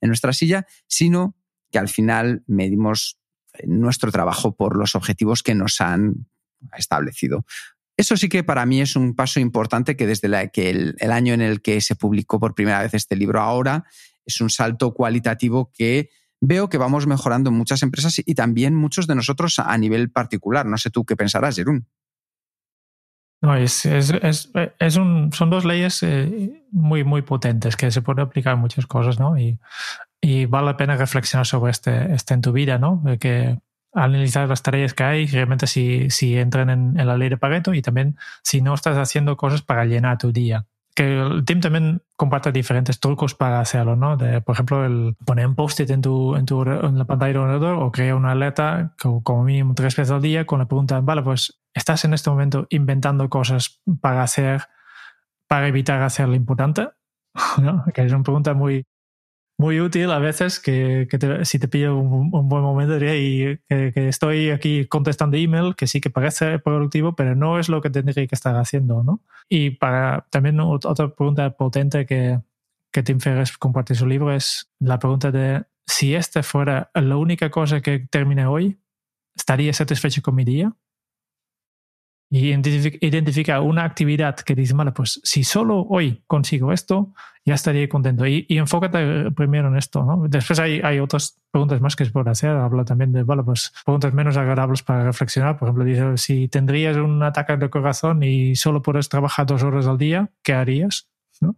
en 0.01 0.09
nuestra 0.09 0.33
silla, 0.33 0.67
sino 0.87 1.37
que 1.71 1.79
al 1.79 1.89
final 1.89 2.43
medimos 2.47 3.19
nuestro 3.65 4.11
trabajo 4.11 4.57
por 4.57 4.77
los 4.77 4.95
objetivos 4.95 5.43
que 5.43 5.55
nos 5.55 5.81
han 5.81 6.27
establecido. 6.77 7.45
Eso 7.97 8.17
sí 8.17 8.29
que 8.29 8.45
para 8.45 8.67
mí 8.67 8.81
es 8.81 8.97
un 8.97 9.15
paso 9.15 9.41
importante 9.41 9.97
que 9.97 10.07
desde 10.07 10.51
que 10.51 10.71
el, 10.71 11.11
año 11.11 11.33
en 11.33 11.41
el 11.41 11.63
que 11.63 11.81
se 11.81 11.97
publicó 11.97 12.39
por 12.39 12.55
primera 12.55 12.83
vez 12.83 12.93
este 12.93 13.17
libro 13.17 13.41
ahora 13.41 13.85
es 14.27 14.41
un 14.41 14.51
salto 14.51 14.93
cualitativo 14.93 15.73
que 15.73 16.11
veo 16.41 16.69
que 16.69 16.79
vamos 16.79 17.07
mejorando 17.07 17.51
muchas 17.51 17.83
empresas 17.83 18.21
y 18.25 18.35
también 18.35 18.75
muchos 18.75 19.07
de 19.07 19.15
nosotros 19.15 19.59
a 19.59 19.77
nivel 19.79 20.11
particular. 20.11 20.67
No 20.67 20.79
sé 20.79 20.91
tú 20.91 21.05
qué 21.05 21.17
pensarás, 21.17 21.57
Jerún. 21.57 21.87
No, 23.43 23.55
es, 23.55 23.85
es, 23.85 24.13
es, 24.79 24.97
un, 24.97 25.31
son 25.33 25.51
dos 25.51 25.65
leyes 25.65 26.03
eh, 26.03 26.65
muy, 26.71 27.05
muy 27.05 27.23
potentes 27.23 27.77
que 27.77 27.91
se 27.91 28.01
pueden 28.03 28.21
aplicar 28.21 28.55
en 28.55 28.61
muchas 28.61 28.87
cosas, 28.87 29.21
¿no? 29.21 29.39
Y, 29.39 29.59
y 30.21 30.47
vale 30.47 30.67
la 30.67 30.77
pena 30.77 30.97
reflexionar 30.97 31.47
sobre 31.47 31.71
este, 31.71 32.15
este 32.15 32.35
en 32.35 32.41
tu 32.41 32.53
vida, 32.53 32.79
¿no? 32.79 33.03
Que 33.21 33.59
analizar 33.93 34.49
las 34.49 34.63
tareas 34.63 34.95
que 34.95 35.05
hay, 35.05 35.27
realmente 35.27 35.67
si, 35.67 36.11
si 36.11 36.37
entran 36.37 36.71
en, 36.71 36.99
en, 36.99 37.07
la 37.07 37.17
ley 37.17 37.29
de 37.29 37.37
Pareto 37.37 37.75
y 37.75 37.83
también 37.83 38.17
si 38.43 38.63
no 38.63 38.75
estás 38.75 38.97
haciendo 38.97 39.37
cosas 39.37 39.63
para 39.63 39.85
llenar 39.85 40.19
tu 40.19 40.33
día. 40.33 40.67
Que 40.97 41.21
el 41.21 41.45
team 41.45 41.61
también 41.61 42.03
comparte 42.17 42.51
diferentes 42.51 42.99
trucos 42.99 43.35
para 43.35 43.61
hacerlo, 43.61 43.97
¿no? 43.97 44.17
De, 44.17 44.41
por 44.41 44.55
ejemplo, 44.55 44.85
el 44.85 45.15
poner 45.27 45.47
un 45.47 45.55
post-it 45.55 45.91
en, 45.91 46.01
tu, 46.01 46.35
en, 46.35 46.47
tu, 46.47 46.63
en 46.63 46.99
la 46.99 47.05
pantalla 47.05 47.29
del 47.29 47.43
ordenador 47.43 47.83
o 47.83 47.93
crear 47.93 48.15
una 48.15 48.33
alerta 48.33 48.95
como 49.23 49.45
mínimo 49.45 49.75
tres 49.75 49.95
veces 49.95 50.11
al 50.11 50.23
día 50.23 50.47
con 50.47 50.59
la 50.59 50.67
pregunta, 50.67 50.99
vale, 51.01 51.23
pues 51.23 51.61
estás 51.75 52.05
en 52.07 52.15
este 52.15 52.31
momento 52.31 52.67
inventando 52.71 53.29
cosas 53.29 53.83
para 54.01 54.23
hacer, 54.23 54.63
para 55.47 55.69
evitar 55.69 56.03
hacer 56.03 56.29
lo 56.29 56.35
importante, 56.35 56.89
¿no? 57.63 57.85
Que 57.93 58.03
es 58.03 58.13
una 58.13 58.23
pregunta 58.23 58.55
muy, 58.55 58.87
muy 59.59 59.81
útil 59.81 60.11
a 60.11 60.19
veces 60.19 60.61
que, 60.61 61.09
si 61.45 61.59
te 61.59 61.69
pillo 61.69 61.97
un, 61.97 62.31
buen 62.31 62.63
momento 62.63 62.97
y 62.97 63.59
que, 63.69 64.09
estoy 64.09 64.51
aquí 64.51 64.87
contestando 64.87 65.37
email 65.37 65.75
que 65.75 65.87
sí 65.87 66.01
que 66.01 66.11
parece 66.11 66.59
productivo 66.59 67.15
pero 67.15 67.35
no 67.35 67.59
es 67.59 67.69
lo 67.69 67.81
que 67.81 67.91
tendría 67.91 68.27
que 68.27 68.35
estar 68.35 68.57
haciendo 68.57 69.03
¿no? 69.03 69.21
y 69.49 69.71
para 69.71 70.27
también 70.31 70.61
otra 70.61 71.09
pregunta 71.15 71.51
potente 71.57 72.05
que, 72.07 72.41
que 72.93 73.03
Tim 73.03 73.21
Ferriss 73.21 73.57
comparte 73.57 73.95
en 73.95 73.99
su 73.99 74.07
libro 74.07 74.33
es 74.33 74.71
la 74.79 74.99
pregunta 74.99 75.31
de 75.31 75.65
si 75.87 76.15
esta 76.15 76.43
fuera 76.43 76.91
la 76.95 77.17
única 77.17 77.51
cosa 77.51 77.81
que 77.81 78.01
termine 78.11 78.47
hoy 78.47 78.79
¿estaría 79.37 79.73
satisfecho 79.73 80.23
con 80.23 80.35
mi 80.35 80.45
día? 80.45 80.73
Y 82.29 82.49
identifica 82.51 83.61
una 83.61 83.85
actividad 83.85 84.37
que 84.37 84.55
dice, 84.55 84.75
vale, 84.75 84.93
pues 84.93 85.21
si 85.23 85.45
solo 85.45 85.87
hoy 85.89 86.23
consigo 86.27 86.73
esto, 86.73 87.13
ya 87.45 87.55
estaría 87.55 87.89
contento. 87.89 88.27
Y, 88.27 88.45
y 88.49 88.59
enfócate 88.59 89.31
primero 89.31 89.69
en 89.69 89.77
esto, 89.77 90.03
¿no? 90.03 90.27
Después 90.29 90.59
hay, 90.59 90.81
hay 90.83 90.99
otras 90.99 91.39
preguntas 91.53 91.81
más 91.81 91.95
que 91.95 92.05
se 92.05 92.11
pueden 92.11 92.29
hacer. 92.29 92.51
Habla 92.51 92.85
también 92.85 93.13
de, 93.13 93.23
vale, 93.23 93.45
pues 93.45 93.73
preguntas 93.85 94.13
menos 94.13 94.37
agradables 94.37 94.83
para 94.83 95.05
reflexionar. 95.05 95.57
Por 95.57 95.69
ejemplo, 95.69 95.85
dice, 95.85 96.17
si 96.17 96.49
tendrías 96.49 96.97
un 96.97 97.23
ataque 97.23 97.57
de 97.57 97.71
corazón 97.71 98.25
y 98.25 98.57
solo 98.57 98.83
puedes 98.83 99.09
trabajar 99.09 99.47
dos 99.47 99.63
horas 99.63 99.87
al 99.87 99.97
día, 99.97 100.29
¿qué 100.43 100.55
harías? 100.55 101.09
¿No? 101.41 101.57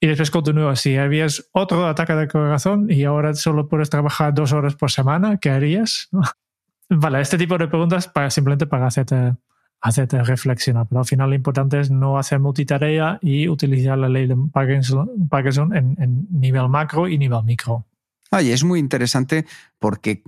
Y 0.00 0.08
después 0.08 0.32
continúa, 0.32 0.74
si 0.74 0.96
habías 0.96 1.48
otro 1.52 1.86
ataque 1.86 2.14
de 2.14 2.26
corazón 2.26 2.88
y 2.90 3.04
ahora 3.04 3.34
solo 3.34 3.68
puedes 3.68 3.88
trabajar 3.88 4.34
dos 4.34 4.52
horas 4.52 4.74
por 4.74 4.90
semana, 4.90 5.36
¿qué 5.36 5.50
harías? 5.50 6.08
Vale, 6.88 7.20
este 7.20 7.38
tipo 7.38 7.56
de 7.56 7.68
preguntas 7.68 8.08
para 8.08 8.28
simplemente 8.28 8.66
para 8.66 8.88
hacerte 8.88 9.36
hacerte 9.82 10.22
reflexionar. 10.22 10.86
Pero 10.88 11.00
al 11.00 11.06
final 11.06 11.28
lo 11.28 11.36
importante 11.36 11.80
es 11.80 11.90
no 11.90 12.16
hacer 12.16 12.38
multitarea 12.38 13.18
y 13.20 13.48
utilizar 13.48 13.98
la 13.98 14.08
ley 14.08 14.26
de 14.26 14.36
Parkinson, 14.52 15.76
en, 15.76 16.26
nivel 16.30 16.68
macro 16.68 17.08
y 17.08 17.18
nivel 17.18 17.42
micro. 17.44 17.84
Oye, 18.30 18.52
es 18.52 18.64
muy 18.64 18.78
interesante 18.78 19.44
porque 19.78 20.22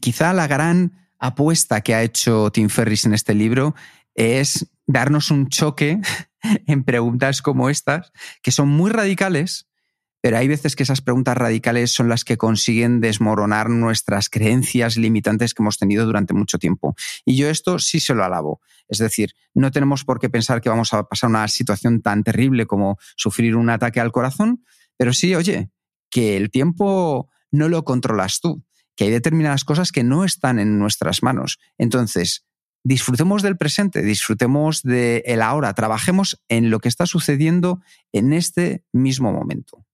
quizá 0.00 0.32
la 0.32 0.46
gran 0.46 0.92
apuesta 1.18 1.80
que 1.80 1.94
ha 1.94 2.02
hecho 2.02 2.50
Tim 2.52 2.68
Ferris 2.68 3.04
en 3.04 3.14
este 3.14 3.34
libro 3.34 3.74
es 4.14 4.70
darnos 4.86 5.30
un 5.30 5.48
choque 5.48 6.00
en 6.66 6.84
preguntas 6.84 7.42
como 7.42 7.68
estas, 7.68 8.12
que 8.42 8.52
son 8.52 8.68
muy 8.68 8.90
radicales, 8.90 9.66
pero 10.20 10.36
hay 10.36 10.48
veces 10.48 10.74
que 10.74 10.82
esas 10.82 11.00
preguntas 11.00 11.36
radicales 11.36 11.92
son 11.92 12.08
las 12.08 12.24
que 12.24 12.36
consiguen 12.36 13.00
desmoronar 13.00 13.70
nuestras 13.70 14.28
creencias 14.28 14.96
limitantes 14.96 15.54
que 15.54 15.62
hemos 15.62 15.78
tenido 15.78 16.04
durante 16.06 16.34
mucho 16.34 16.58
tiempo. 16.58 16.96
Y 17.24 17.36
yo 17.36 17.48
esto 17.48 17.78
sí 17.78 18.00
se 18.00 18.14
lo 18.14 18.24
alabo. 18.24 18.60
Es 18.88 18.98
decir, 18.98 19.34
no 19.54 19.70
tenemos 19.70 20.04
por 20.04 20.18
qué 20.18 20.28
pensar 20.28 20.60
que 20.60 20.68
vamos 20.68 20.92
a 20.92 21.04
pasar 21.04 21.30
una 21.30 21.46
situación 21.48 22.02
tan 22.02 22.24
terrible 22.24 22.66
como 22.66 22.98
sufrir 23.16 23.54
un 23.54 23.70
ataque 23.70 24.00
al 24.00 24.12
corazón, 24.12 24.64
pero 24.96 25.12
sí, 25.12 25.34
oye, 25.34 25.70
que 26.10 26.36
el 26.36 26.50
tiempo 26.50 27.30
no 27.50 27.68
lo 27.68 27.84
controlas 27.84 28.40
tú, 28.40 28.64
que 28.96 29.04
hay 29.04 29.10
determinadas 29.10 29.64
cosas 29.64 29.92
que 29.92 30.04
no 30.04 30.24
están 30.24 30.58
en 30.58 30.78
nuestras 30.78 31.22
manos. 31.22 31.58
Entonces, 31.76 32.46
disfrutemos 32.82 33.42
del 33.42 33.56
presente, 33.56 34.02
disfrutemos 34.02 34.82
del 34.82 35.42
ahora, 35.42 35.74
trabajemos 35.74 36.42
en 36.48 36.70
lo 36.70 36.80
que 36.80 36.88
está 36.88 37.06
sucediendo 37.06 37.80
en 38.12 38.32
este 38.32 38.84
mismo 38.92 39.32
momento. 39.32 39.84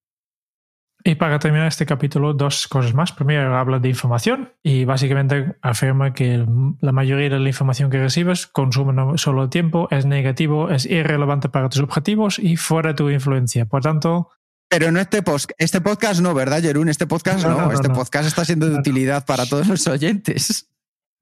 Y 1.07 1.17
para 1.17 1.39
terminar 1.39 1.67
este 1.69 1.85
capítulo, 1.85 2.33
dos 2.33 2.67
cosas 2.67 2.95
más. 2.95 3.13
Primero, 3.13 3.59
habla 3.59 3.79
de 3.79 3.91
información 3.91 4.55
y 4.63 4.87
básicamente 4.87 5.55
afirma 5.61 6.15
que 6.15 6.47
la 6.81 6.93
mayoría 6.93 7.29
de 7.29 7.39
la 7.39 7.49
información 7.49 7.91
que 7.91 7.99
recibes 7.99 8.47
consume 8.47 9.19
solo 9.19 9.51
tiempo, 9.51 9.87
es 9.91 10.07
negativo, 10.07 10.71
es 10.71 10.87
irrelevante 10.87 11.51
para 11.51 11.69
tus 11.69 11.83
objetivos 11.83 12.39
y 12.39 12.57
fuera 12.57 12.91
de 12.91 12.95
tu 12.95 13.11
influencia. 13.11 13.67
Por 13.67 13.83
tanto, 13.83 14.31
pero 14.67 14.91
no 14.91 14.99
este, 14.99 15.23
post, 15.23 15.51
este 15.59 15.83
podcast 15.83 16.23
no, 16.23 16.33
¿verdad, 16.33 16.63
Jerún? 16.63 16.89
Este 16.89 17.07
podcast 17.07 17.47
no, 17.47 17.71
este 17.71 17.91
podcast 17.91 18.27
está 18.27 18.47
siendo 18.47 18.71
de 18.71 18.79
utilidad 18.79 19.27
para 19.27 19.45
todos 19.45 19.69
los 19.69 19.87
oyentes. 19.87 20.71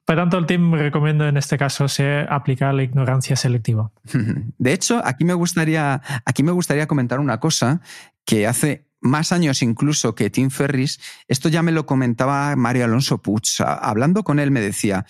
Por 0.05 0.15
tanto, 0.15 0.39
el 0.39 0.47
team 0.47 0.75
recomiendo 0.75 1.27
en 1.27 1.37
este 1.37 1.59
caso 1.59 1.89
se 1.89 2.25
aplicar 2.31 2.73
la 2.73 2.85
ignorancia 2.85 3.35
selectiva. 3.35 3.91
De 4.59 4.73
hecho, 4.73 5.03
aquí 5.05 5.25
me 5.25 5.35
gustaría, 5.35 6.03
aquí 6.25 6.45
me 6.45 6.53
gustaría 6.53 6.87
comentar 6.87 7.19
una 7.19 7.41
cosa 7.41 7.81
que 8.25 8.47
hace 8.47 8.92
más 9.03 9.33
años 9.33 9.63
incluso 9.63 10.15
que 10.15 10.31
Tim 10.31 10.51
Ferris, 10.51 11.01
esto 11.29 11.49
ya 11.49 11.63
me 11.63 11.73
lo 11.73 11.85
comentaba 11.85 12.57
Mario 12.57 12.85
Alonso 12.85 13.21
Puig. 13.21 13.43
Hablando 13.59 14.23
con 14.23 14.39
él 14.39 14.51
me 14.51 14.61
decía 14.61 15.05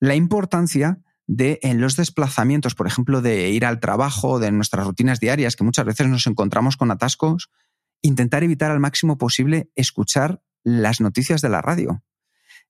la 0.00 0.14
importancia 0.14 1.00
de 1.26 1.58
en 1.62 1.80
los 1.80 1.96
desplazamientos, 1.96 2.74
por 2.74 2.86
ejemplo, 2.86 3.20
de 3.20 3.50
ir 3.50 3.64
al 3.64 3.80
trabajo, 3.80 4.38
de 4.38 4.50
nuestras 4.52 4.86
rutinas 4.86 5.20
diarias, 5.20 5.56
que 5.56 5.64
muchas 5.64 5.84
veces 5.84 6.08
nos 6.08 6.26
encontramos 6.26 6.76
con 6.76 6.90
atascos, 6.90 7.50
intentar 8.00 8.42
evitar 8.42 8.70
al 8.70 8.80
máximo 8.80 9.18
posible 9.18 9.70
escuchar 9.76 10.42
las 10.64 11.00
noticias 11.00 11.40
de 11.40 11.48
la 11.48 11.62
radio. 11.62 12.02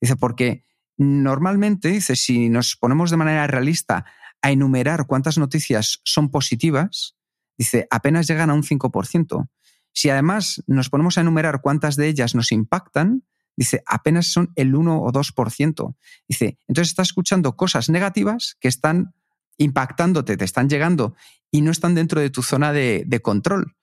Dice, 0.00 0.16
porque 0.16 0.64
normalmente, 0.96 1.88
dice, 1.88 2.16
si 2.16 2.48
nos 2.48 2.76
ponemos 2.76 3.10
de 3.10 3.16
manera 3.16 3.46
realista 3.46 4.04
a 4.42 4.50
enumerar 4.50 5.06
cuántas 5.06 5.38
noticias 5.38 6.00
son 6.04 6.30
positivas, 6.30 7.16
dice, 7.56 7.86
apenas 7.90 8.26
llegan 8.26 8.50
a 8.50 8.54
un 8.54 8.62
5%. 8.62 9.48
Si 9.92 10.10
además 10.10 10.62
nos 10.66 10.88
ponemos 10.88 11.18
a 11.18 11.20
enumerar 11.20 11.60
cuántas 11.60 11.96
de 11.96 12.08
ellas 12.08 12.34
nos 12.34 12.52
impactan, 12.52 13.24
dice, 13.56 13.82
apenas 13.86 14.26
son 14.32 14.52
el 14.56 14.74
1 14.74 15.02
o 15.02 15.12
2%. 15.12 15.94
Dice, 16.28 16.58
entonces 16.66 16.90
estás 16.90 17.08
escuchando 17.08 17.56
cosas 17.56 17.88
negativas 17.88 18.56
que 18.60 18.68
están 18.68 19.14
impactándote, 19.58 20.36
te 20.36 20.44
están 20.44 20.68
llegando 20.68 21.14
y 21.50 21.60
no 21.60 21.70
están 21.70 21.94
dentro 21.94 22.20
de 22.20 22.30
tu 22.30 22.42
zona 22.42 22.72
de, 22.72 23.20
control. 23.22 23.76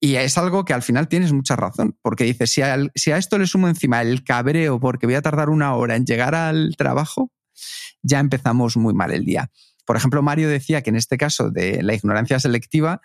Y 0.00 0.16
es 0.16 0.36
algo 0.36 0.64
que 0.64 0.74
al 0.74 0.82
final 0.82 1.06
tienes 1.06 1.32
mucha 1.32 1.54
razón, 1.54 1.96
porque 2.02 2.24
dices, 2.24 2.52
si 2.52 2.60
si 2.96 3.12
a 3.12 3.16
esto 3.16 3.38
le 3.38 3.46
sumo 3.46 3.68
encima 3.68 4.02
el 4.02 4.24
cabreo 4.24 4.80
porque 4.80 5.06
voy 5.06 5.14
a 5.14 5.22
tardar 5.22 5.48
una 5.48 5.74
hora 5.76 5.94
en 5.94 6.04
llegar 6.04 6.34
al 6.34 6.74
trabajo, 6.76 7.30
ya 8.02 8.18
empezamos 8.18 8.76
muy 8.76 8.94
mal 8.94 9.12
el 9.12 9.24
día. 9.24 9.50
Por 9.84 9.96
ejemplo, 9.96 10.22
Mario 10.22 10.48
decía 10.48 10.82
que 10.82 10.90
en 10.90 10.96
este 10.96 11.16
caso 11.16 11.50
de 11.50 11.82
la 11.82 11.94
ignorancia 11.94 12.40
selectiva, 12.40 13.00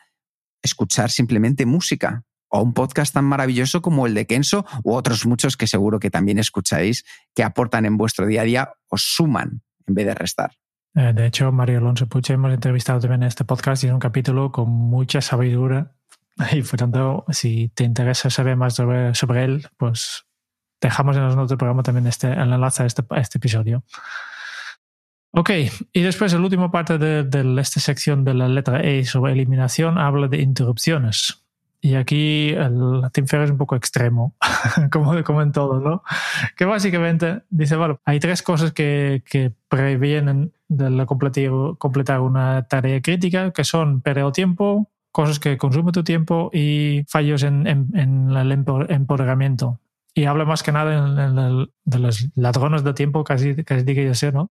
escuchar 0.63 1.11
simplemente 1.11 1.65
música 1.65 2.23
o 2.49 2.61
un 2.61 2.73
podcast 2.73 3.13
tan 3.13 3.25
maravilloso 3.25 3.81
como 3.81 4.07
el 4.07 4.13
de 4.13 4.25
Kenso 4.25 4.65
u 4.83 4.93
otros 4.93 5.25
muchos 5.25 5.57
que 5.57 5.67
seguro 5.67 5.99
que 5.99 6.09
también 6.09 6.39
escucháis 6.39 7.05
que 7.33 7.43
aportan 7.43 7.85
en 7.85 7.97
vuestro 7.97 8.25
día 8.25 8.41
a 8.41 8.45
día 8.45 8.69
o 8.87 8.97
suman 8.97 9.61
en 9.85 9.93
vez 9.93 10.05
de 10.05 10.15
restar. 10.15 10.51
Eh, 10.95 11.13
de 11.13 11.27
hecho, 11.27 11.51
Mario 11.51 11.77
Alonso 11.77 12.07
Puche 12.07 12.33
hemos 12.33 12.51
entrevistado 12.51 12.99
también 12.99 13.23
en 13.23 13.27
este 13.27 13.45
podcast 13.45 13.83
y 13.83 13.87
en 13.87 13.93
un 13.93 13.99
capítulo 13.99 14.51
con 14.51 14.69
mucha 14.69 15.21
sabiduría. 15.21 15.91
Y 16.51 16.61
por 16.61 16.77
tanto, 16.77 17.25
si 17.29 17.69
te 17.69 17.83
interesa 17.83 18.29
saber 18.29 18.55
más 18.55 18.75
sobre, 18.75 19.15
sobre 19.15 19.43
él, 19.43 19.67
pues 19.75 20.25
dejamos 20.79 21.17
en 21.17 21.23
los 21.23 21.35
notas 21.35 21.49
del 21.49 21.57
programa 21.57 21.81
también 21.81 22.05
este, 22.05 22.31
el 22.31 22.53
enlace 22.53 22.83
a 22.83 22.85
este, 22.85 23.03
a 23.09 23.19
este 23.19 23.39
episodio. 23.39 23.83
Ok, 25.31 25.51
y 25.93 26.01
después 26.01 26.33
la 26.33 26.39
última 26.39 26.71
parte 26.71 26.97
de, 26.97 27.61
esta 27.61 27.79
sección 27.79 28.23
de 28.23 28.33
la 28.33 28.47
letra 28.47 28.81
E 28.81 29.05
sobre 29.05 29.33
eliminación 29.33 29.97
habla 29.97 30.27
de 30.27 30.41
interrupciones. 30.41 31.46
Y 31.87 31.95
aquí 31.95 32.49
el 32.49 33.01
Tim 33.13 33.27
Ferriss 33.27 33.45
es 33.45 33.51
un 33.51 33.57
poco 33.57 33.77
extremo, 33.77 34.35
como, 34.91 35.23
como 35.23 35.41
en 35.41 35.53
todo, 35.53 35.79
¿no? 35.79 36.03
Que 36.57 36.65
básicamente 36.65 37.43
dice, 37.49 37.77
bueno, 37.77 38.01
hay 38.03 38.19
tres 38.19 38.41
cosas 38.41 38.73
que, 38.73 39.23
que 39.25 39.53
previenen 39.69 40.51
de 40.67 41.05
completar, 41.05 42.19
una 42.19 42.67
tarea 42.67 43.01
crítica, 43.01 43.51
que 43.51 43.63
son 43.63 44.01
perder 44.01 44.33
tiempo, 44.33 44.89
cosas 45.13 45.39
que 45.39 45.57
consumen 45.57 45.93
tu 45.93 46.03
tiempo 46.03 46.49
y 46.51 47.05
fallos 47.07 47.43
en, 47.43 47.65
en, 47.65 48.35
el 48.35 48.51
empoderamiento. 48.51 49.79
Y 50.13 50.25
habla 50.25 50.43
más 50.43 50.63
que 50.63 50.73
nada 50.73 51.69
de 51.85 51.99
los 51.99 52.27
ladrones 52.35 52.83
de 52.83 52.93
tiempo, 52.95 53.23
casi, 53.23 53.63
casi 53.63 53.95
yo 53.95 54.13
sé, 54.13 54.33
¿no? 54.33 54.51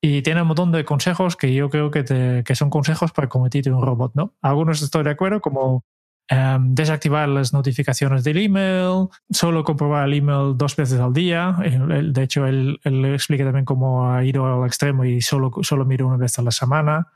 Y 0.00 0.22
tiene 0.22 0.42
un 0.42 0.48
montón 0.48 0.72
de 0.72 0.84
consejos 0.84 1.36
que 1.36 1.54
yo 1.54 1.70
creo 1.70 1.92
que, 1.92 2.02
te, 2.02 2.42
que 2.42 2.56
son 2.56 2.70
consejos 2.70 3.12
para 3.12 3.28
convertirte 3.28 3.68
en 3.68 3.76
un 3.76 3.82
robot, 3.82 4.16
¿no? 4.16 4.34
Algunos 4.42 4.82
estoy 4.82 5.04
de 5.04 5.10
acuerdo, 5.10 5.40
como 5.40 5.84
em, 6.32 6.74
desactivar 6.74 7.28
las 7.28 7.52
notificaciones 7.52 8.24
del 8.24 8.38
email, 8.38 9.08
solo 9.30 9.64
comprobar 9.64 10.08
el 10.08 10.14
email 10.14 10.56
dos 10.56 10.74
veces 10.76 11.00
al 11.00 11.12
día. 11.12 11.56
De 11.60 12.22
hecho, 12.22 12.46
él, 12.46 12.80
él 12.84 13.04
explica 13.06 13.44
también 13.44 13.64
cómo 13.64 14.10
ha 14.10 14.24
ido 14.24 14.46
al 14.46 14.66
extremo 14.66 15.04
y 15.04 15.20
solo, 15.20 15.50
solo 15.62 15.84
mira 15.84 16.04
una 16.04 16.16
vez 16.16 16.38
a 16.38 16.42
la 16.42 16.50
semana 16.50 17.08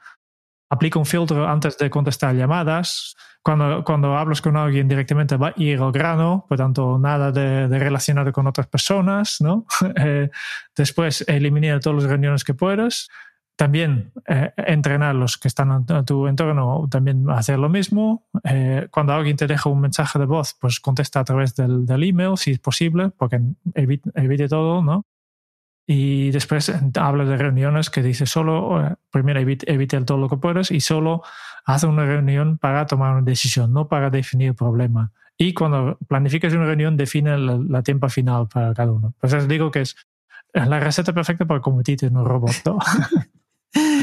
aplica 0.69 0.99
un 0.99 1.07
filtro 1.07 1.47
antes 1.49 1.79
de 1.79 1.91
contestar 1.91 2.35
llamadas. 2.35 3.17
Cuando, 3.43 3.85
cuando 3.85 4.17
hablas 4.17 4.43
con 4.43 4.57
alguien 4.57 4.89
directamente 4.89 5.37
va 5.37 5.49
a 5.49 5.55
ir 5.57 5.81
al 5.81 5.93
grano, 5.93 6.45
por 6.49 6.59
tanto, 6.59 6.99
nada 6.99 7.31
de, 7.31 7.69
de 7.69 7.79
relacionar 7.79 8.33
con 8.33 8.47
otras 8.49 8.67
personas, 8.67 9.37
¿no? 9.41 9.67
Eh, 9.97 10.31
después, 10.77 11.25
eliminar 11.29 11.81
todas 11.81 12.03
las 12.03 12.11
reuniones 12.11 12.43
que 12.43 12.55
puedas. 12.55 13.09
También 13.57 14.13
eh, 14.29 14.53
entrenar 14.57 15.15
los 15.15 15.39
que 15.39 15.49
están 15.49 15.71
a 15.71 16.05
tu 16.05 16.27
entorno, 16.27 16.87
también 16.91 17.29
hacer 17.31 17.59
lo 17.59 17.71
mismo. 17.71 18.27
Eh, 18.45 18.89
cuando 18.91 19.15
alguien 19.15 19.37
te 19.37 19.47
deja 19.47 19.71
un 19.71 19.81
mensaje 19.81 20.19
de 20.19 20.27
voz, 20.27 20.55
pues 20.61 20.79
contesta 20.79 21.21
a 21.21 21.25
través 21.25 21.55
del, 21.57 21.87
del 21.87 22.05
email, 22.05 22.37
si 22.37 22.53
es 22.53 22.59
posible, 22.59 23.11
porque 23.17 23.41
evite, 23.75 24.11
evite 24.15 24.49
todo, 24.49 24.83
¿no? 24.83 25.07
Y 25.87 26.33
después 26.33 26.73
habla 26.99 27.25
de 27.25 27.37
reuniones 27.37 27.91
que 27.91 28.03
dice 28.03 28.27
solo, 28.27 28.85
eh, 28.85 28.97
primero 29.11 29.39
evite, 29.39 30.01
todo 30.01 30.19
lo 30.19 30.29
que 30.29 30.37
puedas 30.37 30.73
y 30.73 30.81
solo 30.81 31.23
hace 31.65 31.87
una 31.87 32.05
reunión 32.05 32.59
para 32.59 32.87
tomar 32.87 33.13
una 33.13 33.23
decisión, 33.23 33.73
no 33.73 33.87
para 33.87 34.11
definir 34.11 34.49
el 34.49 34.55
problema. 34.57 35.13
Y 35.39 35.55
cuando 35.55 35.97
planificas 36.09 36.53
una 36.55 36.67
reunión, 36.67 36.97
define 36.97 37.39
la, 37.39 37.83
tiempo 37.83 38.09
final 38.09 38.49
para 38.49 38.75
cada 38.75 38.91
uno. 38.91 39.15
Pues 39.21 39.47
digo 39.47 39.71
que 39.71 39.83
es 39.83 39.97
la 40.53 40.81
receta 40.81 41.13
perfecta 41.13 41.45
para 41.45 41.61
convertirte 41.61 42.07
en 42.07 42.17
un 42.17 42.25
robot. 42.25 42.53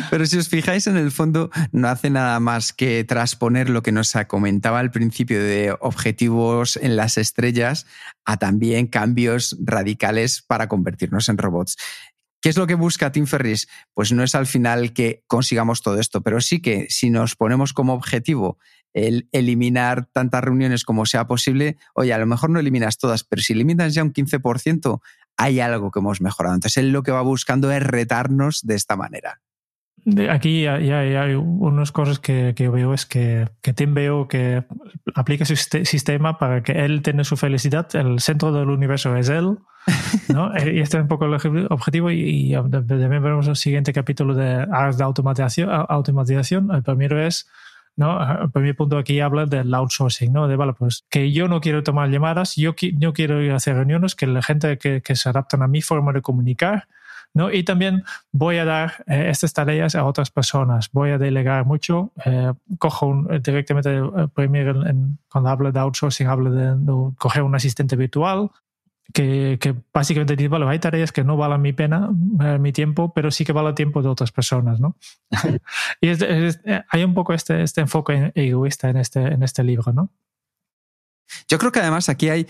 Pero 0.09 0.25
si 0.25 0.37
os 0.37 0.49
fijáis 0.49 0.87
en 0.87 0.97
el 0.97 1.11
fondo, 1.11 1.49
no 1.71 1.87
hace 1.87 2.09
nada 2.09 2.39
más 2.39 2.73
que 2.73 3.03
transponer 3.03 3.69
lo 3.69 3.81
que 3.81 3.91
nos 3.91 4.13
comentaba 4.27 4.79
al 4.79 4.91
principio 4.91 5.41
de 5.41 5.75
objetivos 5.79 6.77
en 6.77 6.95
las 6.95 7.17
estrellas 7.17 7.85
a 8.25 8.37
también 8.37 8.87
cambios 8.87 9.57
radicales 9.63 10.41
para 10.41 10.67
convertirnos 10.67 11.29
en 11.29 11.37
robots. 11.37 11.77
¿Qué 12.41 12.49
es 12.49 12.57
lo 12.57 12.67
que 12.67 12.75
busca 12.75 13.11
Tim 13.11 13.25
Ferris? 13.25 13.69
Pues 13.93 14.11
no 14.11 14.21
es 14.21 14.35
al 14.35 14.47
final 14.47 14.91
que 14.91 15.23
consigamos 15.27 15.81
todo 15.81 15.99
esto, 15.99 16.21
pero 16.21 16.41
sí 16.41 16.61
que 16.61 16.87
si 16.89 17.09
nos 17.09 17.35
ponemos 17.35 17.71
como 17.71 17.93
objetivo 17.93 18.59
el 18.93 19.29
eliminar 19.31 20.07
tantas 20.11 20.43
reuniones 20.43 20.83
como 20.83 21.05
sea 21.05 21.25
posible, 21.25 21.77
oye, 21.95 22.13
a 22.13 22.17
lo 22.17 22.27
mejor 22.27 22.49
no 22.49 22.59
eliminas 22.59 22.97
todas, 22.97 23.23
pero 23.23 23.41
si 23.41 23.53
eliminas 23.53 23.93
ya 23.93 24.03
un 24.03 24.13
15%, 24.13 24.99
hay 25.37 25.61
algo 25.61 25.89
que 25.89 25.99
hemos 25.99 26.21
mejorado. 26.21 26.53
Entonces 26.53 26.77
él 26.77 26.91
lo 26.91 27.01
que 27.01 27.11
va 27.11 27.21
buscando 27.21 27.71
es 27.71 27.81
retarnos 27.81 28.59
de 28.61 28.75
esta 28.75 28.97
manera 28.97 29.41
aquí 30.29 30.63
ya, 30.63 30.75
hay 30.75 31.35
unas 31.35 31.91
cosas 31.91 32.19
que, 32.19 32.53
que, 32.55 32.69
veo 32.69 32.93
es 32.93 33.05
que, 33.05 33.47
que 33.61 33.73
Tim 33.73 33.93
veo 33.93 34.27
que 34.27 34.63
aplica 35.15 35.45
su 35.45 35.55
sistema 35.55 36.37
para 36.37 36.63
que 36.63 36.73
él 36.73 37.01
tenga 37.01 37.23
su 37.23 37.37
felicidad. 37.37 37.87
El 37.95 38.19
centro 38.19 38.51
del 38.51 38.69
universo 38.69 39.15
es 39.15 39.29
él. 39.29 39.57
¿no? 40.29 40.51
y 40.57 40.79
este 40.79 40.97
es 40.97 41.03
un 41.03 41.07
poco 41.07 41.25
el 41.25 41.67
objetivo. 41.69 42.11
Y, 42.11 42.53
también 42.53 43.23
veremos 43.23 43.47
el 43.47 43.55
siguiente 43.55 43.93
capítulo 43.93 44.35
de 44.35 44.67
áreas 44.71 44.97
de 44.97 45.03
automatización. 45.03 45.69
automatización. 45.69 46.71
El 46.71 46.83
primero 46.83 47.21
es, 47.25 47.49
¿no? 47.95 48.41
El 48.43 48.51
primer 48.51 48.75
punto 48.75 48.97
aquí 48.97 49.19
habla 49.19 49.45
del 49.45 49.73
outsourcing, 49.73 50.33
¿no? 50.33 50.47
De, 50.47 50.55
vale, 50.55 50.73
pues 50.73 51.05
que 51.09 51.31
yo 51.31 51.47
no 51.47 51.61
quiero 51.61 51.83
tomar 51.83 52.09
llamadas, 52.09 52.55
yo, 52.55 52.75
yo 52.77 53.13
quiero 53.13 53.41
ir 53.41 53.51
a 53.51 53.57
hacer 53.57 53.75
reuniones, 53.75 54.15
que 54.15 54.27
la 54.27 54.41
gente 54.41 54.77
que, 54.77 55.01
que 55.01 55.15
se 55.15 55.29
adaptan 55.29 55.61
a 55.61 55.67
mi 55.67 55.81
forma 55.81 56.11
de 56.11 56.21
comunicar 56.21 56.87
¿no? 57.33 57.51
Y 57.51 57.63
también 57.63 58.03
voy 58.31 58.57
a 58.57 58.65
dar 58.65 59.03
eh, 59.07 59.29
estas 59.29 59.53
tareas 59.53 59.95
a 59.95 60.05
otras 60.05 60.29
personas, 60.29 60.89
voy 60.91 61.11
a 61.11 61.17
delegar 61.17 61.65
mucho, 61.65 62.11
eh, 62.25 62.53
cojo 62.77 63.25
eh, 63.31 63.39
directamente, 63.39 63.99
primero 64.33 64.83
cuando 65.29 65.49
hablo 65.49 65.71
de 65.71 65.79
outsourcing, 65.79 66.27
hablo 66.27 66.51
de, 66.51 67.13
coger 67.17 67.43
un 67.43 67.55
asistente 67.55 67.95
virtual, 67.95 68.51
que, 69.11 69.57
que, 69.59 69.75
básicamente 69.93 70.35
dice, 70.35 70.47
vale, 70.47 70.65
hay 70.67 70.79
tareas 70.79 71.11
que 71.11 71.23
no 71.23 71.35
valen 71.35 71.61
mi 71.61 71.73
pena, 71.73 72.09
mi 72.59 72.71
tiempo, 72.71 73.13
pero 73.13 73.31
sí 73.31 73.43
que 73.43 73.51
vale 73.51 73.69
el 73.69 73.75
tiempo 73.75 74.01
de 74.01 74.07
otras 74.07 74.31
personas, 74.31 74.79
¿no? 74.79 74.95
y 76.01 76.07
hay 76.89 77.03
un 77.03 77.13
poco 77.13 77.33
este, 77.33 77.63
este 77.63 77.81
enfoque 77.81 78.31
egoísta 78.33 78.89
en 78.89 78.97
este, 78.97 79.21
en 79.21 79.43
este 79.43 79.63
libro, 79.63 79.91
¿no? 79.91 80.09
Yo 81.49 81.57
creo 81.57 81.71
que 81.71 81.79
además 81.79 82.09
aquí 82.09 82.29
hay 82.29 82.47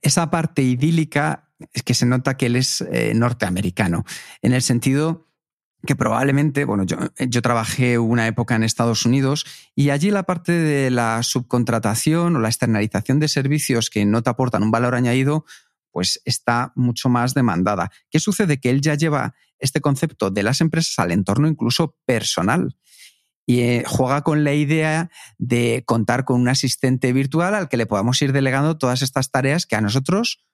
esa 0.00 0.30
parte 0.30 0.62
idílica 0.62 1.45
es 1.72 1.82
que 1.82 1.94
se 1.94 2.06
nota 2.06 2.36
que 2.36 2.46
él 2.46 2.56
es 2.56 2.82
eh, 2.82 3.12
norteamericano, 3.14 4.04
en 4.42 4.52
el 4.52 4.62
sentido 4.62 5.26
que 5.86 5.96
probablemente, 5.96 6.64
bueno, 6.64 6.84
yo, 6.84 7.42
trabajé 7.42 7.98
una 7.98 8.26
época 8.26 8.56
en 8.56 8.64
Estados 8.64 9.06
Unidos 9.06 9.46
y 9.74 9.90
allí 9.90 10.10
la 10.10 10.24
parte 10.24 10.52
de 10.52 10.90
la 10.90 11.22
subcontratación 11.22 12.36
o 12.36 12.40
la 12.40 12.48
externalización 12.48 13.20
de 13.20 13.28
servicios 13.28 13.88
que 13.88 14.04
no 14.04 14.22
te 14.22 14.30
aportan 14.30 14.62
un 14.62 14.70
valor 14.70 14.94
añadido, 14.94 15.44
pues 15.92 16.20
está 16.24 16.72
mucho 16.74 17.08
más 17.08 17.34
demandada. 17.34 17.90
¿Qué 18.10 18.18
sucede? 18.18 18.58
Que 18.58 18.70
él 18.70 18.80
ya 18.80 18.94
lleva 18.94 19.34
este 19.58 19.80
concepto 19.80 20.30
de 20.30 20.42
las 20.42 20.60
empresas 20.60 20.98
al 20.98 21.12
entorno 21.12 21.46
incluso 21.48 21.96
personal 22.04 22.76
y 23.46 23.60
eh, 23.60 23.84
juega 23.86 24.22
con 24.22 24.42
la 24.42 24.54
idea 24.54 25.08
de 25.38 25.84
contar 25.86 26.24
con 26.24 26.40
un 26.40 26.48
asistente 26.48 27.12
virtual 27.12 27.54
al 27.54 27.68
que 27.68 27.76
le 27.76 27.86
podamos 27.86 28.20
ir 28.20 28.32
delegando 28.32 28.76
todas 28.76 29.02
estas 29.02 29.30
tareas 29.30 29.66
que 29.66 29.76
a 29.76 29.80
nosotros 29.80 30.44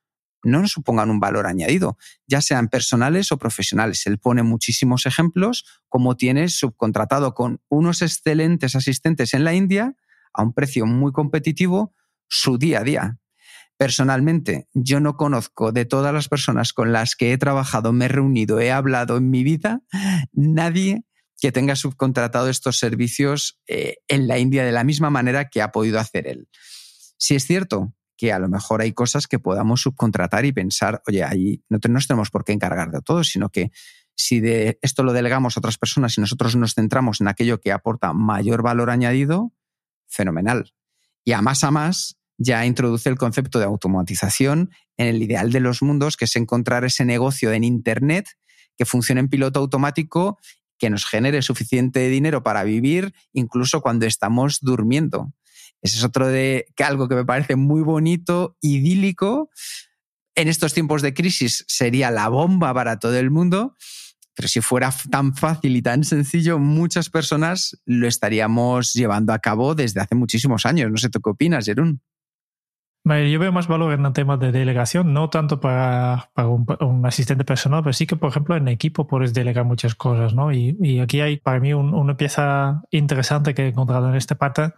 no 0.43 0.61
nos 0.61 0.73
supongan 0.73 1.11
un 1.11 1.21
valor 1.21 1.47
añadido, 1.47 1.97
ya 2.27 2.41
sean 2.41 2.69
personales 2.69 3.33
o 3.33 3.39
profesionales. 3.39 4.07
Él 4.07 4.19
pone 4.19 4.43
muchísimos 4.43 5.07
ejemplos, 5.07 5.65
como 5.89 6.17
tiene 6.17 6.49
subcontratado 6.49 7.35
con 7.35 7.61
unos 7.69 8.03
excelentes 8.03 8.75
asistentes 8.75 9.35
en 9.35 9.45
la 9.45 9.55
India 9.55 9.95
a 10.33 10.43
un 10.43 10.53
precio 10.53 10.87
muy 10.87 11.13
competitivo 11.13 11.95
su 12.29 12.59
día 12.59 12.81
a 12.81 12.85
día. 12.85 13.19
Personalmente, 13.77 14.69
yo 14.75 15.01
no 15.01 15.17
conozco 15.17 15.73
de 15.73 15.85
todas 15.85 16.15
las 16.15 16.29
personas 16.29 16.73
con 16.73 16.93
las 16.93 17.17
que 17.17 17.33
he 17.33 17.39
trabajado, 17.39 17.93
me 17.93 18.05
he 18.05 18.09
reunido, 18.09 18.61
he 18.61 18.71
hablado 18.71 19.17
en 19.17 19.31
mi 19.31 19.43
vida, 19.43 19.81
nadie 20.33 21.05
que 21.41 21.51
tenga 21.51 21.75
subcontratado 21.75 22.49
estos 22.49 22.79
servicios 22.79 23.61
eh, 23.67 23.97
en 24.07 24.29
la 24.29 24.39
India 24.39 24.65
de 24.65 24.71
la 24.71 24.85
misma 24.85 25.11
manera 25.11 25.49
que 25.49 25.61
ha 25.61 25.73
podido 25.73 25.99
hacer 25.99 26.29
él. 26.29 26.49
Si 27.17 27.35
es 27.35 27.45
cierto 27.45 27.93
que 28.23 28.33
a 28.33 28.39
lo 28.39 28.49
mejor 28.49 28.83
hay 28.83 28.93
cosas 28.93 29.27
que 29.27 29.41
podamos 29.41 29.81
subcontratar 29.81 30.45
y 30.45 30.53
pensar, 30.53 31.03
oye, 31.09 31.25
ahí 31.25 31.65
no, 31.69 31.81
nos 31.89 32.07
tenemos 32.07 32.31
por 32.31 32.45
qué 32.45 32.53
encargar 32.53 32.93
de 32.93 33.01
todo, 33.01 33.25
sino 33.25 33.49
que 33.49 33.73
si 34.15 34.39
de 34.39 34.79
esto 34.81 35.03
lo 35.03 35.13
delegamos 35.13 35.57
a 35.57 35.61
otras 35.61 35.77
personas 35.77 36.17
y 36.17 36.21
nosotros 36.21 36.55
nos 36.55 36.75
centramos 36.75 37.21
en 37.21 37.27
aquello 37.27 37.61
que 37.61 37.73
aporta 37.73 38.13
mayor 38.13 38.63
valor 38.63 38.91
añadido, 38.91 39.53
fenomenal. 40.07 40.73
Y 41.25 41.33
a 41.33 41.43
más 41.43 41.65
a 41.65 41.73
más, 41.73 42.17
ya 42.39 42.65
introduce 42.65 43.09
el 43.09 43.19
concepto 43.19 43.59
de 43.59 43.65
automatización 43.65 44.71
en 44.97 45.09
el 45.09 45.21
ideal 45.21 45.51
de 45.51 45.59
los 45.59 45.83
mundos, 45.83 46.17
que 46.17 46.27
es 46.27 46.37
encontrar 46.37 46.85
ese 46.85 47.05
negocio 47.05 47.51
en 47.51 47.65
Internet 47.65 48.29
que 48.79 48.85
funcione 48.85 49.21
en 49.21 49.31
piloto 49.31 49.59
automático, 49.59 50.39
que 50.79 50.91
nos 50.91 51.07
genere 51.07 51.43
suficiente 51.43 52.09
dinero 52.09 52.45
para 52.45 52.63
vivir, 52.63 53.15
incluso 53.33 53.81
cuando 53.81 54.07
estamos 54.07 54.61
durmiendo. 54.61 55.33
Ese 55.83 55.99
es 55.99 56.05
otro 56.05 56.29
de 56.29 56.67
que 56.77 56.85
algo 56.85 57.09
que 57.09 57.17
me 57.17 57.25
parece 57.25 57.57
muy 57.57 57.83
bonito, 57.83 58.57
idílico. 58.61 59.51
En 60.35 60.49
estos 60.49 60.73
tiempos 60.73 61.03
de 61.03 61.13
crisis 61.13 61.65
sería 61.69 62.11
la 62.11 62.29
bomba 62.29 62.73
para 62.73 62.99
todo 62.99 63.17
el 63.17 63.31
mundo, 63.31 63.77
pero 64.35 64.49
si 64.49 64.61
fuera 64.61 64.91
tan 65.11 65.35
fácil 65.35 65.77
y 65.77 65.83
tan 65.83 66.05
sencillo, 66.05 66.59
muchas 66.59 67.11
personas 67.11 67.83
lo 67.85 68.07
estaríamos 68.07 68.95
llevando 68.95 69.33
a 69.33 69.41
cabo 69.41 69.75
desde 69.75 70.01
hace 70.01 70.15
muchísimos 70.15 70.65
años. 70.65 70.91
No 70.91 70.97
sé 70.97 71.11
tú 71.11 71.21
qué 71.21 71.31
opinas, 71.31 71.67
Jerún. 71.67 72.01
Yo 73.05 73.41
veo 73.41 73.51
más 73.51 73.67
valor 73.67 73.93
en 73.93 74.07
el 74.07 74.13
tema 74.13 74.37
de 74.37 74.53
delegación, 74.53 75.13
no 75.13 75.29
tanto 75.29 75.59
para, 75.59 76.31
para 76.35 76.47
un, 76.47 77.05
asistente 77.05 77.45
personal, 77.45 77.83
pero 77.83 77.93
sí 77.93 78.07
que, 78.07 78.15
por 78.15 78.31
ejemplo, 78.31 78.57
en 78.57 78.69
equipo 78.69 79.09
puedes 79.09 79.35
delegar 79.35 79.65
muchas 79.65 79.97
cosas, 79.97 80.35
¿no? 80.35 80.53
Y, 80.53 80.77
y 80.81 81.01
aquí 81.01 81.21
hay 81.21 81.39
para 81.39 81.59
mí 81.59 81.75
una 81.75 82.17
pieza 82.17 82.83
interesante 82.93 83.55
que 83.55 83.65
he 83.65 83.69
encontrado 83.69 84.09
en 84.09 84.15
este 84.15 84.37
parte, 84.37 84.73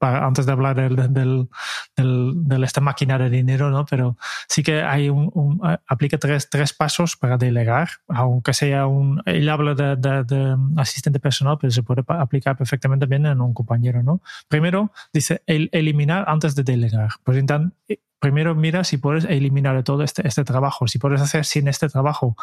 antes 0.00 0.46
de 0.46 0.52
hablar 0.52 0.76
del, 0.76 0.96
del, 1.12 1.48
del, 1.96 2.64
esta 2.64 2.80
máquina 2.80 3.18
de 3.18 3.30
dinero, 3.30 3.70
¿no? 3.70 3.84
Pero 3.86 4.16
sí 4.48 4.62
que 4.62 4.82
hay 4.82 5.08
un, 5.08 5.60
aplica 5.86 6.18
tres, 6.18 6.48
tres 6.50 6.72
pasos 6.72 7.16
para 7.16 7.36
delegar, 7.36 7.88
aunque 8.08 8.54
sea 8.54 8.86
un, 8.86 9.22
él 9.26 9.48
habla 9.48 9.74
de, 9.74 10.56
asistente 10.76 11.20
personal, 11.20 11.58
pero 11.60 11.70
se 11.70 11.82
puede 11.82 12.02
aplicar 12.08 12.56
perfectamente 12.56 13.06
bien 13.06 13.26
en 13.26 13.40
un 13.40 13.54
compañero, 13.54 14.02
¿no? 14.02 14.20
Primero 14.48 14.92
dice 15.12 15.42
el, 15.46 15.68
eliminar 15.72 16.24
antes 16.28 16.54
de 16.54 16.62
delegar. 16.62 17.10
Pues 17.24 17.38
entonces, 17.38 17.98
primero 18.18 18.54
mira 18.54 18.84
si 18.84 18.98
puedes 18.98 19.24
eliminar 19.24 19.82
todo 19.82 20.02
este, 20.02 20.26
este 20.26 20.44
trabajo, 20.44 20.86
si 20.88 20.98
puedes 20.98 21.20
hacer 21.20 21.44
sin 21.44 21.68
este 21.68 21.88
trabajo, 21.88 22.36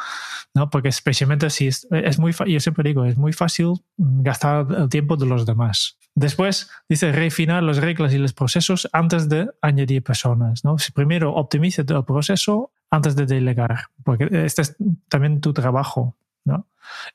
¿no? 0.53 0.69
Porque 0.69 0.89
especialmente 0.89 1.49
si 1.49 1.67
es, 1.67 1.87
es 1.91 2.19
muy, 2.19 2.33
yo 2.47 2.59
siempre 2.59 2.83
digo, 2.83 3.05
es 3.05 3.17
muy 3.17 3.33
fácil 3.33 3.73
gastar 3.97 4.67
el 4.77 4.89
tiempo 4.89 5.17
de 5.17 5.25
los 5.25 5.45
demás. 5.45 5.97
Después 6.15 6.69
dice 6.87 7.11
refinar 7.11 7.63
las 7.63 7.77
reglas 7.77 8.13
y 8.13 8.19
los 8.19 8.33
procesos 8.33 8.87
antes 8.93 9.29
de 9.29 9.49
añadir 9.61 10.03
personas, 10.03 10.63
¿no? 10.63 10.75
Primero 10.93 11.33
optimiza 11.33 11.81
el 11.81 12.05
proceso 12.05 12.71
antes 12.91 13.15
de 13.15 13.25
delegar, 13.25 13.85
porque 14.03 14.29
este 14.45 14.61
es 14.61 14.75
también 15.09 15.41
tu 15.41 15.53
trabajo, 15.53 16.15
¿no? 16.45 16.67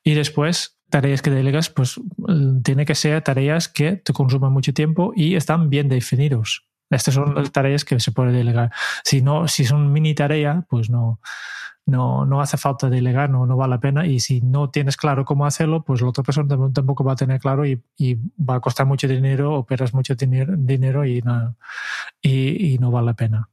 Y 0.02 0.14
después 0.14 0.78
tareas 0.90 1.22
que 1.22 1.30
delegas, 1.30 1.68
pues 1.70 2.00
tiene 2.64 2.84
que 2.84 2.94
ser 2.94 3.22
tareas 3.22 3.68
que 3.68 3.92
te 3.92 4.12
consumen 4.12 4.52
mucho 4.52 4.72
tiempo 4.72 5.12
y 5.14 5.36
están 5.36 5.70
bien 5.70 5.88
definidos. 5.88 6.67
Estas 6.90 7.14
son 7.14 7.34
las 7.34 7.52
tareas 7.52 7.84
que 7.84 8.00
se 8.00 8.12
puede 8.12 8.32
delegar. 8.32 8.72
Si 9.04 9.22
no, 9.22 9.48
si 9.48 9.64
son 9.64 9.92
mini 9.92 10.14
tarea, 10.14 10.64
pues 10.68 10.88
no, 10.88 11.20
no, 11.88 12.26
no 12.26 12.40
hace 12.40 12.58
falta 12.58 12.90
delegar, 12.90 13.30
no, 13.30 13.46
no 13.46 13.56
vale 13.56 13.70
la 13.70 13.80
pena. 13.80 14.06
Y 14.06 14.20
si 14.20 14.40
no 14.42 14.70
tienes 14.70 14.96
claro 14.96 15.24
cómo 15.24 15.46
hacerlo, 15.46 15.82
pues 15.82 16.02
la 16.02 16.08
otra 16.08 16.22
persona 16.22 16.56
tampoco 16.72 17.02
va 17.02 17.12
a 17.12 17.16
tener 17.16 17.40
claro 17.40 17.66
y, 17.66 17.82
y 17.96 18.16
va 18.38 18.56
a 18.56 18.60
costar 18.60 18.86
mucho 18.86 19.08
dinero 19.08 19.54
o 19.54 19.66
pierdes 19.66 19.94
mucho 19.94 20.14
dinero 20.14 21.04
y 21.04 21.22
no, 21.22 21.56
y, 22.22 22.76
no 22.78 22.90
vale 22.90 23.06
la 23.06 23.14
pena. 23.14 23.48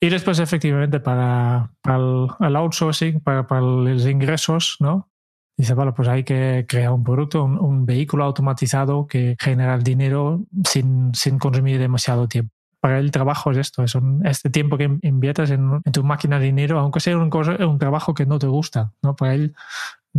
Y 0.00 0.10
después, 0.10 0.38
efectivamente, 0.38 1.00
para, 1.00 1.72
para 1.80 1.96
el, 1.96 2.56
outsourcing, 2.56 3.20
para, 3.20 3.60
los 3.60 4.06
ingresos, 4.06 4.76
¿no? 4.78 5.08
Dice, 5.56 5.72
vale, 5.74 5.92
pues 5.92 6.08
hay 6.08 6.22
que 6.22 6.66
crear 6.68 6.92
un 6.92 7.02
producto, 7.02 7.44
un, 7.44 7.86
vehículo 7.86 8.24
automatizado 8.24 9.06
que 9.06 9.36
genera 9.40 9.74
el 9.74 9.82
dinero 9.82 10.44
sin, 10.64 11.14
sin, 11.14 11.38
consumir 11.38 11.78
demasiado 11.78 12.28
tiempo. 12.28 12.52
Para 12.78 12.98
el 12.98 13.10
trabajo 13.10 13.50
es 13.52 13.56
esto, 13.58 13.82
es 13.82 13.96
este 14.24 14.50
tiempo 14.50 14.76
que 14.76 14.98
inviertes 15.02 15.50
en, 15.50 15.82
tu 15.92 16.04
máquina 16.04 16.38
de 16.38 16.46
dinero, 16.46 16.78
aunque 16.78 17.00
sea 17.00 17.16
un, 17.16 17.30
un 17.34 17.78
trabajo 17.78 18.12
que 18.12 18.26
no 18.26 18.38
te 18.38 18.46
gusta, 18.46 18.92
¿no? 19.02 19.16
Para 19.16 19.34
él 19.34 19.54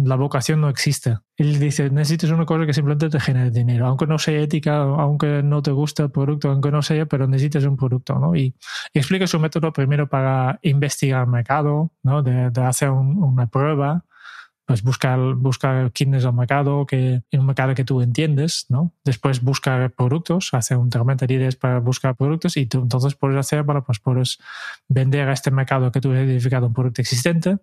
la 0.03 0.15
vocación 0.15 0.61
no 0.61 0.69
existe. 0.69 1.17
Él 1.37 1.59
dice, 1.59 1.89
necesitas 1.89 2.29
una 2.29 2.45
cosa 2.45 2.65
que 2.65 2.73
simplemente 2.73 3.09
te 3.09 3.19
genere 3.19 3.51
dinero, 3.51 3.87
aunque 3.87 4.07
no 4.07 4.17
sea 4.17 4.39
ética, 4.39 4.81
aunque 4.81 5.41
no 5.43 5.61
te 5.61 5.71
guste 5.71 6.03
el 6.03 6.11
producto, 6.11 6.49
aunque 6.49 6.71
no 6.71 6.81
sea, 6.81 7.05
pero 7.05 7.27
necesitas 7.27 7.63
un 7.65 7.77
producto, 7.77 8.17
¿no? 8.19 8.35
Y, 8.35 8.55
explica 8.93 9.27
su 9.27 9.39
método 9.39 9.71
primero 9.73 10.07
para 10.07 10.59
investigar 10.61 11.23
el 11.23 11.29
mercado, 11.29 11.91
¿no? 12.03 12.21
De, 12.23 12.49
de 12.51 12.61
hacer 12.61 12.89
una 12.89 13.47
prueba 13.47 14.03
pues 14.67 14.83
buscar, 14.83 15.17
buscar 15.35 15.93
quién 15.93 16.13
es 16.13 16.25
el 16.25 16.33
mercado, 16.33 16.85
que, 16.85 17.23
un 17.31 17.45
mercado 17.45 17.73
que 17.73 17.85
tú 17.85 18.01
entiendes, 18.01 18.65
¿no? 18.67 18.91
Después 19.05 19.41
buscar 19.41 19.91
productos, 19.91 20.53
hacer 20.53 20.75
un 20.75 20.89
tormenta 20.89 21.25
de 21.25 21.35
ideas 21.35 21.55
para 21.55 21.79
buscar 21.79 22.15
productos 22.15 22.57
y 22.57 22.65
tú 22.65 22.79
entonces 22.79 23.15
puedes 23.15 23.37
hacer, 23.37 23.63
bueno, 23.63 23.85
pues 23.85 23.99
puedes 23.99 24.39
vender 24.89 25.29
a 25.29 25.33
este 25.33 25.51
mercado 25.51 25.89
que 25.93 26.01
tú 26.01 26.11
has 26.11 26.17
identificado 26.17 26.67
un 26.67 26.73
producto 26.73 27.01
existente, 27.01 27.59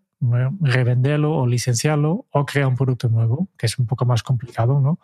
revenderlo 0.62 1.36
o 1.36 1.46
licenciarlo 1.46 2.24
o 2.30 2.46
crear 2.46 2.68
un 2.68 2.76
producto 2.76 3.11
nuevo, 3.11 3.48
que 3.59 3.66
es 3.66 3.78
un 3.78 3.86
poco 3.86 4.07
más 4.07 4.22
complicado, 4.22 4.80
¿no? 4.80 4.98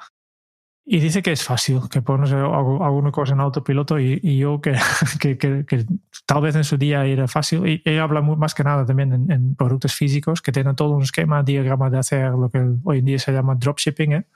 Y 0.84 0.98
dice 0.98 1.22
que 1.22 1.32
es 1.32 1.44
fácil, 1.44 1.82
que 1.90 2.02
pones 2.02 2.32
alguna 2.32 3.12
cosa 3.12 3.34
en 3.34 3.40
autopiloto 3.40 3.98
y, 3.98 4.18
y 4.22 4.38
yo 4.38 4.60
que, 5.20 5.38
que, 5.38 5.64
que, 5.64 5.86
tal 6.26 6.42
vez 6.42 6.56
en 6.56 6.64
su 6.64 6.76
día 6.76 7.04
era 7.04 7.28
fácil. 7.28 7.66
Y 7.66 7.82
ella 7.84 8.02
habla 8.02 8.20
muy, 8.22 8.36
más 8.36 8.54
que 8.54 8.64
nada 8.64 8.84
también 8.84 9.30
en, 9.30 9.54
productos 9.54 9.94
físicos 9.94 10.42
que 10.42 10.52
tienen 10.52 10.74
todo 10.74 10.90
un 10.90 11.02
esquema, 11.02 11.42
diagrama 11.42 11.90
de 11.90 11.98
hacer 11.98 12.30
lo 12.32 12.50
que 12.50 12.66
hoy 12.84 12.98
en 12.98 13.04
día 13.04 13.18
se 13.18 13.32
llama 13.32 13.54
dropshipping, 13.54 14.12
¿eh? 14.12 14.26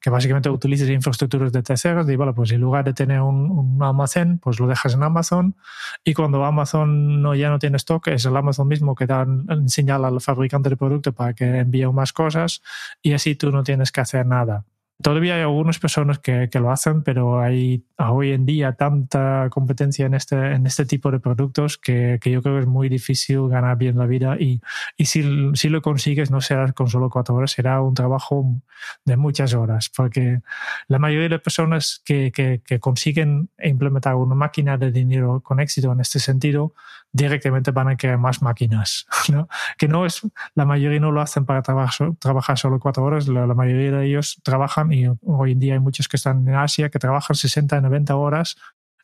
que 0.00 0.10
básicamente 0.10 0.50
utilizas 0.50 0.90
infraestructuras 0.90 1.50
de 1.50 1.62
terceros 1.62 2.06
y 2.10 2.16
bueno, 2.16 2.34
pues 2.34 2.52
en 2.52 2.60
lugar 2.60 2.84
de 2.84 2.92
tener 2.92 3.22
un, 3.22 3.50
un, 3.50 3.82
almacén, 3.82 4.38
pues 4.38 4.60
lo 4.60 4.66
dejas 4.66 4.92
en 4.92 5.02
Amazon 5.02 5.56
y 6.04 6.12
cuando 6.12 6.44
Amazon 6.44 7.22
no, 7.22 7.34
ya 7.34 7.48
no 7.48 7.58
tiene 7.58 7.78
stock, 7.78 8.08
es 8.08 8.26
el 8.26 8.36
Amazon 8.36 8.68
mismo 8.68 8.94
que 8.94 9.06
da 9.06 9.26
señal 9.66 10.04
al 10.04 10.20
fabricante 10.20 10.68
del 10.68 10.76
producto 10.76 11.14
para 11.14 11.32
que 11.32 11.46
envíe 11.46 11.90
más 11.90 12.12
cosas 12.12 12.62
y 13.00 13.14
así 13.14 13.34
tú 13.34 13.50
no 13.50 13.62
tienes 13.62 13.90
que 13.92 14.02
hacer 14.02 14.26
nada. 14.26 14.66
Todavía 15.02 15.34
hay 15.34 15.40
algunas 15.42 15.80
personas 15.80 16.20
que, 16.20 16.48
lo 16.54 16.70
hacen, 16.70 17.02
pero 17.02 17.40
hay 17.40 17.84
hoy 17.98 18.30
en 18.30 18.46
día 18.46 18.74
tanta 18.74 19.48
competencia 19.50 20.06
en 20.06 20.14
este, 20.14 20.36
en 20.36 20.66
este 20.66 20.86
tipo 20.86 21.10
de 21.10 21.18
productos 21.18 21.78
que, 21.78 22.20
yo 22.24 22.42
creo 22.42 22.54
que 22.54 22.60
es 22.60 22.66
muy 22.66 22.88
difícil 22.88 23.48
ganar 23.48 23.76
bien 23.76 23.98
la 23.98 24.06
vida. 24.06 24.36
Y, 24.38 24.60
y 24.96 25.06
si, 25.06 25.22
lo 25.68 25.82
consigues 25.82 26.30
no 26.30 26.40
será 26.40 26.72
con 26.72 26.88
solo 26.88 27.10
cuatro 27.10 27.34
horas, 27.34 27.50
será 27.50 27.82
un 27.82 27.94
trabajo 27.94 28.62
de 29.04 29.16
muchas 29.16 29.52
horas, 29.54 29.90
porque 29.94 30.40
la 30.86 31.00
mayoría 31.00 31.28
de 31.28 31.38
personas 31.40 32.00
que, 32.04 32.30
que, 32.30 32.62
que 32.64 32.78
consiguen 32.78 33.50
implementar 33.62 34.14
una 34.14 34.36
máquina 34.36 34.78
de 34.78 34.92
dinero 34.92 35.40
con 35.40 35.58
éxito 35.58 35.90
en 35.92 36.00
este 36.00 36.20
sentido 36.20 36.72
directamente 37.14 37.70
van 37.70 37.88
a 37.88 37.96
crear 37.96 38.18
más 38.18 38.42
máquinas. 38.42 39.06
¿no? 39.32 39.48
Que 39.78 39.88
no 39.88 40.04
es, 40.04 40.20
la 40.54 40.66
mayoría 40.66 41.00
no 41.00 41.12
lo 41.12 41.20
hacen 41.20 41.46
para 41.46 41.62
trabajar, 41.62 42.12
trabajar 42.18 42.58
solo 42.58 42.78
cuatro 42.80 43.04
horas, 43.04 43.28
la, 43.28 43.46
mayoría 43.54 43.92
de 43.92 44.06
ellos 44.06 44.40
trabajan 44.42 44.92
y 44.92 45.06
hoy 45.22 45.52
en 45.52 45.60
día 45.60 45.74
hay 45.74 45.80
muchos 45.80 46.08
que 46.08 46.16
están 46.16 46.46
en 46.46 46.56
Asia 46.56 46.90
que 46.90 46.98
trabajan 46.98 47.36
60, 47.36 47.80
90 47.80 48.16
horas 48.16 48.56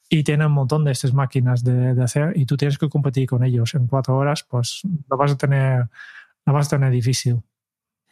y 0.08 0.24
tienen 0.24 0.48
un 0.48 0.54
montón 0.54 0.84
de 0.84 0.90
estas 0.90 1.14
máquinas 1.14 1.62
de, 1.62 1.94
de 1.94 2.02
hacer 2.02 2.32
y 2.34 2.46
tú 2.46 2.56
tienes 2.56 2.78
que 2.78 2.88
competir 2.88 3.28
con 3.28 3.44
ellos 3.44 3.74
en 3.74 3.86
cuatro 3.86 4.16
horas, 4.16 4.42
pues 4.42 4.82
lo 5.08 5.16
vas 5.16 5.30
a 5.30 5.36
tener, 5.36 5.88
lo 6.44 6.52
vas 6.52 6.66
a 6.66 6.70
tener 6.70 6.90
difícil. 6.90 7.40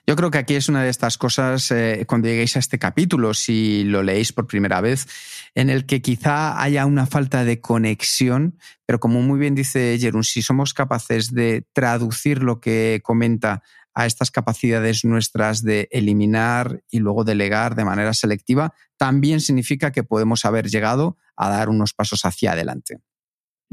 Yo 0.08 0.16
creo 0.16 0.30
que 0.30 0.38
aquí 0.38 0.54
es 0.54 0.70
una 0.70 0.82
de 0.82 0.88
estas 0.88 1.18
cosas, 1.18 1.70
eh, 1.70 2.06
cuando 2.08 2.28
lleguéis 2.28 2.56
a 2.56 2.60
este 2.60 2.78
capítulo, 2.78 3.34
si 3.34 3.84
lo 3.84 4.02
leéis 4.02 4.32
por 4.32 4.46
primera 4.46 4.80
vez, 4.80 5.06
en 5.54 5.68
el 5.68 5.84
que 5.84 6.00
quizá 6.00 6.62
haya 6.62 6.86
una 6.86 7.04
falta 7.04 7.44
de 7.44 7.60
conexión, 7.60 8.56
pero 8.86 9.00
como 9.00 9.20
muy 9.20 9.38
bien 9.38 9.54
dice 9.54 9.98
Jerún, 10.00 10.24
si 10.24 10.40
somos 10.40 10.72
capaces 10.72 11.34
de 11.34 11.66
traducir 11.74 12.42
lo 12.42 12.58
que 12.58 13.02
comenta 13.04 13.62
a 13.92 14.06
estas 14.06 14.30
capacidades 14.30 15.04
nuestras 15.04 15.62
de 15.62 15.88
eliminar 15.90 16.82
y 16.90 17.00
luego 17.00 17.24
delegar 17.24 17.74
de 17.74 17.84
manera 17.84 18.14
selectiva, 18.14 18.72
también 18.96 19.42
significa 19.42 19.92
que 19.92 20.04
podemos 20.04 20.46
haber 20.46 20.70
llegado 20.70 21.18
a 21.36 21.50
dar 21.50 21.68
unos 21.68 21.92
pasos 21.92 22.24
hacia 22.24 22.52
adelante. 22.52 22.96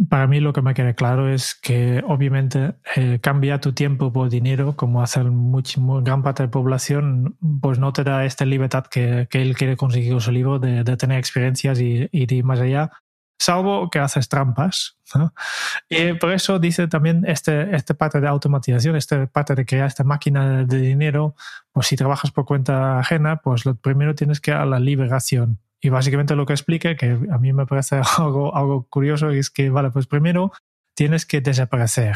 Para 0.09 0.27
mí 0.27 0.41
lo 0.41 0.51
que 0.51 0.61
me 0.61 0.73
queda 0.73 0.93
claro 0.93 1.29
es 1.29 1.55
que 1.55 2.03
obviamente 2.05 2.75
eh, 2.97 3.19
cambia 3.21 3.61
tu 3.61 3.71
tiempo 3.71 4.11
por 4.11 4.29
dinero, 4.29 4.75
como 4.75 5.01
hace 5.01 5.23
mucho, 5.23 5.81
gran 6.01 6.21
parte 6.21 6.43
de 6.43 6.47
la 6.47 6.51
población, 6.51 7.37
pues 7.61 7.79
no 7.79 7.93
te 7.93 8.03
da 8.03 8.25
esta 8.25 8.43
libertad 8.43 8.85
que, 8.87 9.27
él 9.31 9.55
quiere 9.55 9.77
conseguir 9.77 10.11
con 10.11 10.19
su 10.19 10.33
libro 10.33 10.59
de, 10.59 10.83
tener 10.97 11.17
experiencias 11.17 11.79
y, 11.79 12.09
de 12.11 12.35
ir 12.35 12.43
más 12.43 12.59
allá, 12.59 12.91
salvo 13.39 13.89
que 13.89 13.99
haces 13.99 14.27
trampas. 14.27 14.97
Y 15.87 16.13
por 16.15 16.33
eso 16.33 16.59
dice 16.59 16.89
también 16.89 17.23
este, 17.25 17.73
esta 17.73 17.93
parte 17.93 18.19
de 18.19 18.27
automatización, 18.27 18.97
esta 18.97 19.27
parte 19.27 19.55
de 19.55 19.65
crear 19.65 19.87
esta 19.87 20.03
máquina 20.03 20.65
de 20.65 20.77
dinero, 20.77 21.35
pues 21.71 21.87
si 21.87 21.95
trabajas 21.95 22.31
por 22.31 22.43
cuenta 22.43 22.99
ajena, 22.99 23.37
pues 23.37 23.65
lo 23.65 23.75
primero 23.75 24.13
tienes 24.13 24.41
que 24.41 24.51
a 24.51 24.65
la 24.65 24.79
liberación 24.79 25.59
y 25.81 25.89
básicamente 25.89 26.35
lo 26.35 26.45
que 26.45 26.53
explica, 26.53 26.95
que 26.95 27.17
a 27.31 27.37
mí 27.37 27.53
me 27.53 27.65
parece 27.65 28.01
algo, 28.17 28.55
algo 28.55 28.87
curioso, 28.89 29.29
es 29.29 29.49
que, 29.49 29.69
vale, 29.69 29.91
pues 29.91 30.07
primero 30.07 30.51
tienes 30.95 31.25
que 31.25 31.41
desaparecer. 31.41 32.15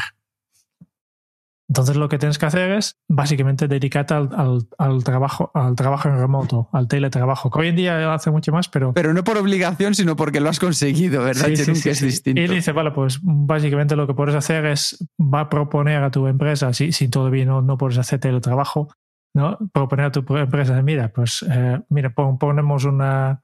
Entonces 1.70 1.96
lo 1.96 2.08
que 2.08 2.18
tienes 2.18 2.36
que 2.36 2.46
hacer 2.46 2.72
es 2.72 2.98
básicamente 3.06 3.68
dedicarte 3.68 4.12
al, 4.12 4.66
trabajo, 5.04 5.52
al 5.54 5.76
trabajo 5.76 6.08
en 6.08 6.18
remoto, 6.18 6.68
al 6.72 6.88
teletrabajo, 6.88 7.48
que 7.48 7.60
hoy 7.60 7.68
en 7.68 7.76
día 7.76 8.12
hace 8.12 8.32
mucho 8.32 8.50
más, 8.50 8.68
pero... 8.68 8.92
Pero 8.92 9.14
no 9.14 9.22
por 9.22 9.38
obligación, 9.38 9.94
sino 9.94 10.16
porque 10.16 10.40
lo 10.40 10.48
has 10.48 10.58
conseguido, 10.58 11.22
¿verdad? 11.22 11.46
Sí, 11.46 11.56
sí, 11.58 11.76
sí, 11.76 11.90
es 11.90 12.00
distinto. 12.00 12.40
Y 12.40 12.48
dice, 12.48 12.72
vale, 12.72 12.90
pues 12.90 13.20
básicamente 13.22 13.94
lo 13.94 14.08
que 14.08 14.14
puedes 14.14 14.34
hacer 14.34 14.66
es, 14.66 15.06
va 15.20 15.42
a 15.42 15.48
proponer 15.48 16.02
a 16.02 16.10
tu 16.10 16.26
empresa, 16.26 16.72
si, 16.72 16.90
si 16.90 17.06
todavía 17.06 17.44
no, 17.44 17.62
no 17.62 17.78
puedes 17.78 17.98
hacer 17.98 18.18
teletrabajo, 18.18 18.88
¿no? 19.32 19.56
proponer 19.72 20.06
a 20.06 20.10
tu 20.10 20.24
empresa, 20.36 20.82
mira, 20.82 21.12
pues 21.12 21.44
eh, 21.48 21.80
mira, 21.88 22.12
ponemos 22.12 22.84
una, 22.84 23.42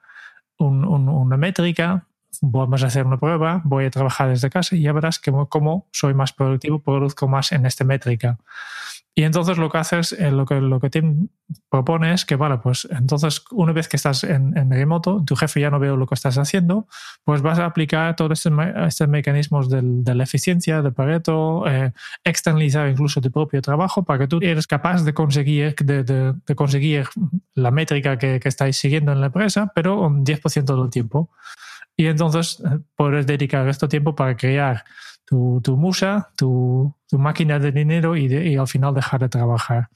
una 0.58 1.36
métrica 1.36 2.06
vamos 2.42 2.82
a 2.82 2.86
hacer 2.86 3.06
una 3.06 3.18
prueba, 3.18 3.60
voy 3.64 3.86
a 3.86 3.90
trabajar 3.90 4.28
desde 4.28 4.50
casa 4.50 4.76
y 4.76 4.82
ya 4.82 4.92
verás 4.92 5.18
que 5.18 5.32
como 5.48 5.88
soy 5.92 6.14
más 6.14 6.32
productivo, 6.32 6.80
produzco 6.80 7.28
más 7.28 7.52
en 7.52 7.66
esta 7.66 7.84
métrica. 7.84 8.38
Y 9.18 9.22
entonces 9.22 9.56
lo 9.56 9.70
que 9.70 9.78
haces, 9.78 10.12
eh, 10.12 10.30
lo 10.30 10.44
que, 10.44 10.60
lo 10.60 10.78
que 10.78 10.90
te 10.90 11.02
propone 11.70 12.12
es 12.12 12.26
que, 12.26 12.36
vale, 12.36 12.58
pues 12.58 12.86
entonces 12.90 13.42
una 13.50 13.72
vez 13.72 13.88
que 13.88 13.96
estás 13.96 14.24
en, 14.24 14.70
remoto, 14.70 15.24
tu 15.24 15.34
jefe 15.36 15.58
ya 15.58 15.70
no 15.70 15.78
ve 15.78 15.88
lo 15.88 16.06
que 16.06 16.14
estás 16.14 16.36
haciendo, 16.36 16.86
pues 17.24 17.40
vas 17.40 17.58
a 17.58 17.64
aplicar 17.64 18.14
todos 18.14 18.32
estos, 18.32 18.52
estos 18.86 19.08
mecanismos 19.08 19.70
del, 19.70 20.04
de 20.04 20.14
la 20.14 20.24
eficiencia, 20.24 20.82
de 20.82 20.92
Pareto, 20.92 21.66
eh, 21.66 21.94
externalizar 22.24 22.90
incluso 22.90 23.22
tu 23.22 23.30
propio 23.30 23.62
trabajo 23.62 24.04
para 24.04 24.18
que 24.18 24.28
tú 24.28 24.38
eres 24.42 24.66
capaz 24.66 25.02
de 25.02 25.14
conseguir, 25.14 25.74
de, 25.76 26.04
de, 26.04 26.54
conseguir 26.54 27.06
la 27.54 27.70
métrica 27.70 28.18
que, 28.18 28.38
que 28.38 28.48
estáis 28.50 28.76
siguiendo 28.76 29.12
en 29.12 29.22
la 29.22 29.28
empresa, 29.28 29.72
pero 29.74 29.98
un 29.98 30.26
10% 30.26 30.78
del 30.78 30.90
tiempo. 30.90 31.30
Y 31.96 32.04
entonces 32.04 32.60
eh, 32.60 32.80
puedes 32.94 33.26
dedicar 33.26 33.66
este 33.66 33.88
tiempo 33.88 34.14
para 34.14 34.36
crear 34.36 34.84
tu, 35.26 35.60
tu 35.62 35.76
musa, 35.76 36.30
tu, 36.36 36.94
tu, 37.08 37.18
máquina 37.18 37.58
de 37.58 37.72
dinero 37.72 38.16
y, 38.16 38.26
y, 38.26 38.56
al 38.56 38.68
final 38.68 38.94
dejar 38.94 39.20
de 39.20 39.28
trabajar. 39.28 39.88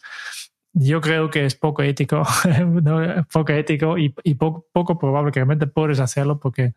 Yo 0.72 1.00
creo 1.00 1.30
que 1.30 1.46
es 1.46 1.54
poco 1.54 1.82
ético, 1.82 2.22
poco 3.32 3.52
ético 3.52 3.96
y, 3.98 4.14
y 4.24 4.34
poco, 4.34 4.66
poco, 4.72 4.98
probable 4.98 5.32
que 5.32 5.40
realmente 5.40 5.66
puedes 5.66 6.00
hacerlo 6.00 6.38
porque 6.38 6.74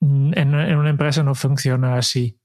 en, 0.00 0.34
en 0.36 0.76
una 0.76 0.90
empresa 0.90 1.22
no 1.22 1.34
funciona 1.34 1.96
así. 1.96 2.40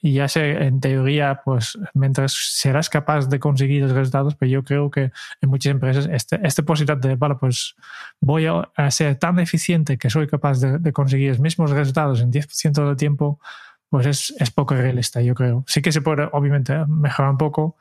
Y 0.00 0.14
ya 0.14 0.26
sé, 0.26 0.64
en 0.64 0.80
teoría, 0.80 1.42
pues 1.44 1.78
mientras 1.94 2.32
serás 2.32 2.90
capaz 2.90 3.28
de 3.28 3.38
conseguir 3.38 3.82
los 3.82 3.92
resultados, 3.92 4.34
pero 4.34 4.50
yo 4.50 4.64
creo 4.64 4.90
que 4.90 5.12
en 5.40 5.48
muchas 5.48 5.70
empresas 5.70 6.08
este, 6.10 6.40
esta 6.42 6.64
posibilidad 6.64 6.96
de, 6.96 7.14
vale, 7.14 7.36
pues 7.36 7.76
voy 8.20 8.46
a 8.46 8.90
ser 8.90 9.16
tan 9.16 9.38
eficiente 9.38 9.96
que 9.96 10.10
soy 10.10 10.26
capaz 10.26 10.60
de, 10.60 10.92
conseguir 10.92 11.30
los 11.30 11.40
mismos 11.40 11.70
resultados 11.70 12.20
en 12.20 12.32
10% 12.32 12.84
del 12.84 12.96
tiempo, 12.96 13.38
pues 13.88 14.06
es, 14.06 14.34
es 14.38 14.50
poco 14.50 14.74
realista, 14.74 15.20
yo 15.20 15.34
creo. 15.34 15.64
Sí 15.66 15.82
que 15.82 15.92
se 15.92 16.02
puede, 16.02 16.28
obviamente, 16.32 16.74
mejorar 16.86 17.32
un 17.32 17.38
poco 17.38 17.76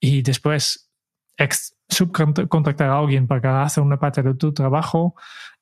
y 0.00 0.22
después 0.22 0.90
subcontractar 1.88 2.88
a 2.88 2.98
alguien 2.98 3.26
para 3.26 3.40
que 3.40 3.48
haga 3.48 3.68
una 3.82 3.98
parte 3.98 4.22
de 4.22 4.34
tu 4.34 4.52
trabajo 4.52 5.14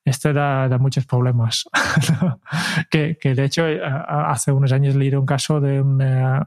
esto 0.05 0.31
da, 0.33 0.77
muchos 0.79 1.05
problemas. 1.07 1.65
que, 2.91 3.17
que, 3.19 3.33
de 3.33 3.43
hecho 3.43 3.67
eh, 3.67 3.81
hace 3.83 4.51
unos 4.51 4.71
años 4.71 4.95
leí 4.95 5.13
un 5.15 5.25
caso 5.25 5.59
de 5.59 5.81
un 5.81 5.97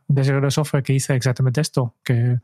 desarrollador 0.07 0.45
de 0.45 0.51
software 0.53 0.83
que 0.85 0.93
hizo 0.93 1.13
exactamente 1.13 1.61
esto, 1.61 1.97
que 2.05 2.39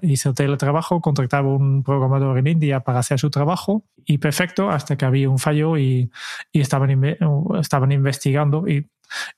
hizo 0.00 0.32
teletrabajo, 0.32 1.02
contrataba 1.02 1.48
un 1.48 1.82
programador 1.82 2.38
en 2.38 2.46
India 2.46 2.80
para 2.80 3.00
hacer 3.00 3.20
su 3.20 3.28
trabajo 3.30 3.84
y 4.06 4.18
perfecto 4.18 4.70
hasta 4.70 4.96
que 4.96 5.04
había 5.04 5.28
un 5.28 5.38
fallo 5.38 5.76
y, 5.76 6.10
y 6.50 6.60
estaban, 6.62 7.04
estaban 7.60 7.92
investigando 7.92 8.66
y 8.66 8.88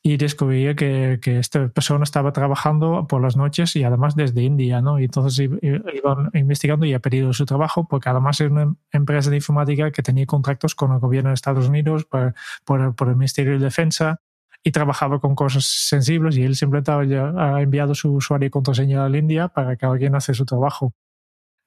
y 0.02 0.16
descubrí 0.16 0.74
que, 0.74 1.18
que, 1.20 1.38
esta 1.38 1.68
persona 1.68 2.04
estaba 2.04 2.32
trabajando 2.32 3.06
por 3.06 3.22
las 3.22 3.36
noches 3.36 3.76
y 3.76 3.84
además 3.84 4.14
desde 4.14 4.42
India, 4.42 4.80
¿no? 4.80 4.98
Y 4.98 5.04
entonces 5.04 5.38
iban 5.40 6.30
investigando 6.32 6.86
y 6.86 6.94
ha 6.94 7.00
pedido 7.00 7.32
su 7.32 7.46
trabajo 7.46 7.86
porque 7.88 8.08
además 8.08 8.40
es 8.40 8.50
una 8.50 8.74
empresa 8.92 9.30
de 9.30 9.36
informática 9.36 9.90
que 9.90 10.02
tenía 10.02 10.26
contratos 10.26 10.74
con 10.74 10.92
el 10.92 10.98
gobierno 10.98 11.30
de 11.30 11.34
Estados 11.34 11.68
Unidos 11.68 12.04
por, 12.04 12.34
por, 12.64 12.94
por 12.94 13.08
el 13.08 13.16
Ministerio 13.16 13.54
de 13.54 13.64
Defensa 13.64 14.20
y 14.62 14.72
trabajaba 14.72 15.20
con 15.20 15.34
cosas 15.34 15.66
sensibles 15.66 16.36
y 16.36 16.42
él 16.42 16.56
simplemente 16.56 16.90
ha 16.90 17.60
enviado 17.60 17.94
su 17.94 18.12
usuario 18.12 18.46
y 18.46 18.50
contraseña 18.50 19.04
a 19.04 19.08
la 19.10 19.18
India 19.18 19.48
para 19.48 19.76
que 19.76 19.84
alguien 19.84 20.14
hace 20.14 20.32
su 20.32 20.46
trabajo. 20.46 20.94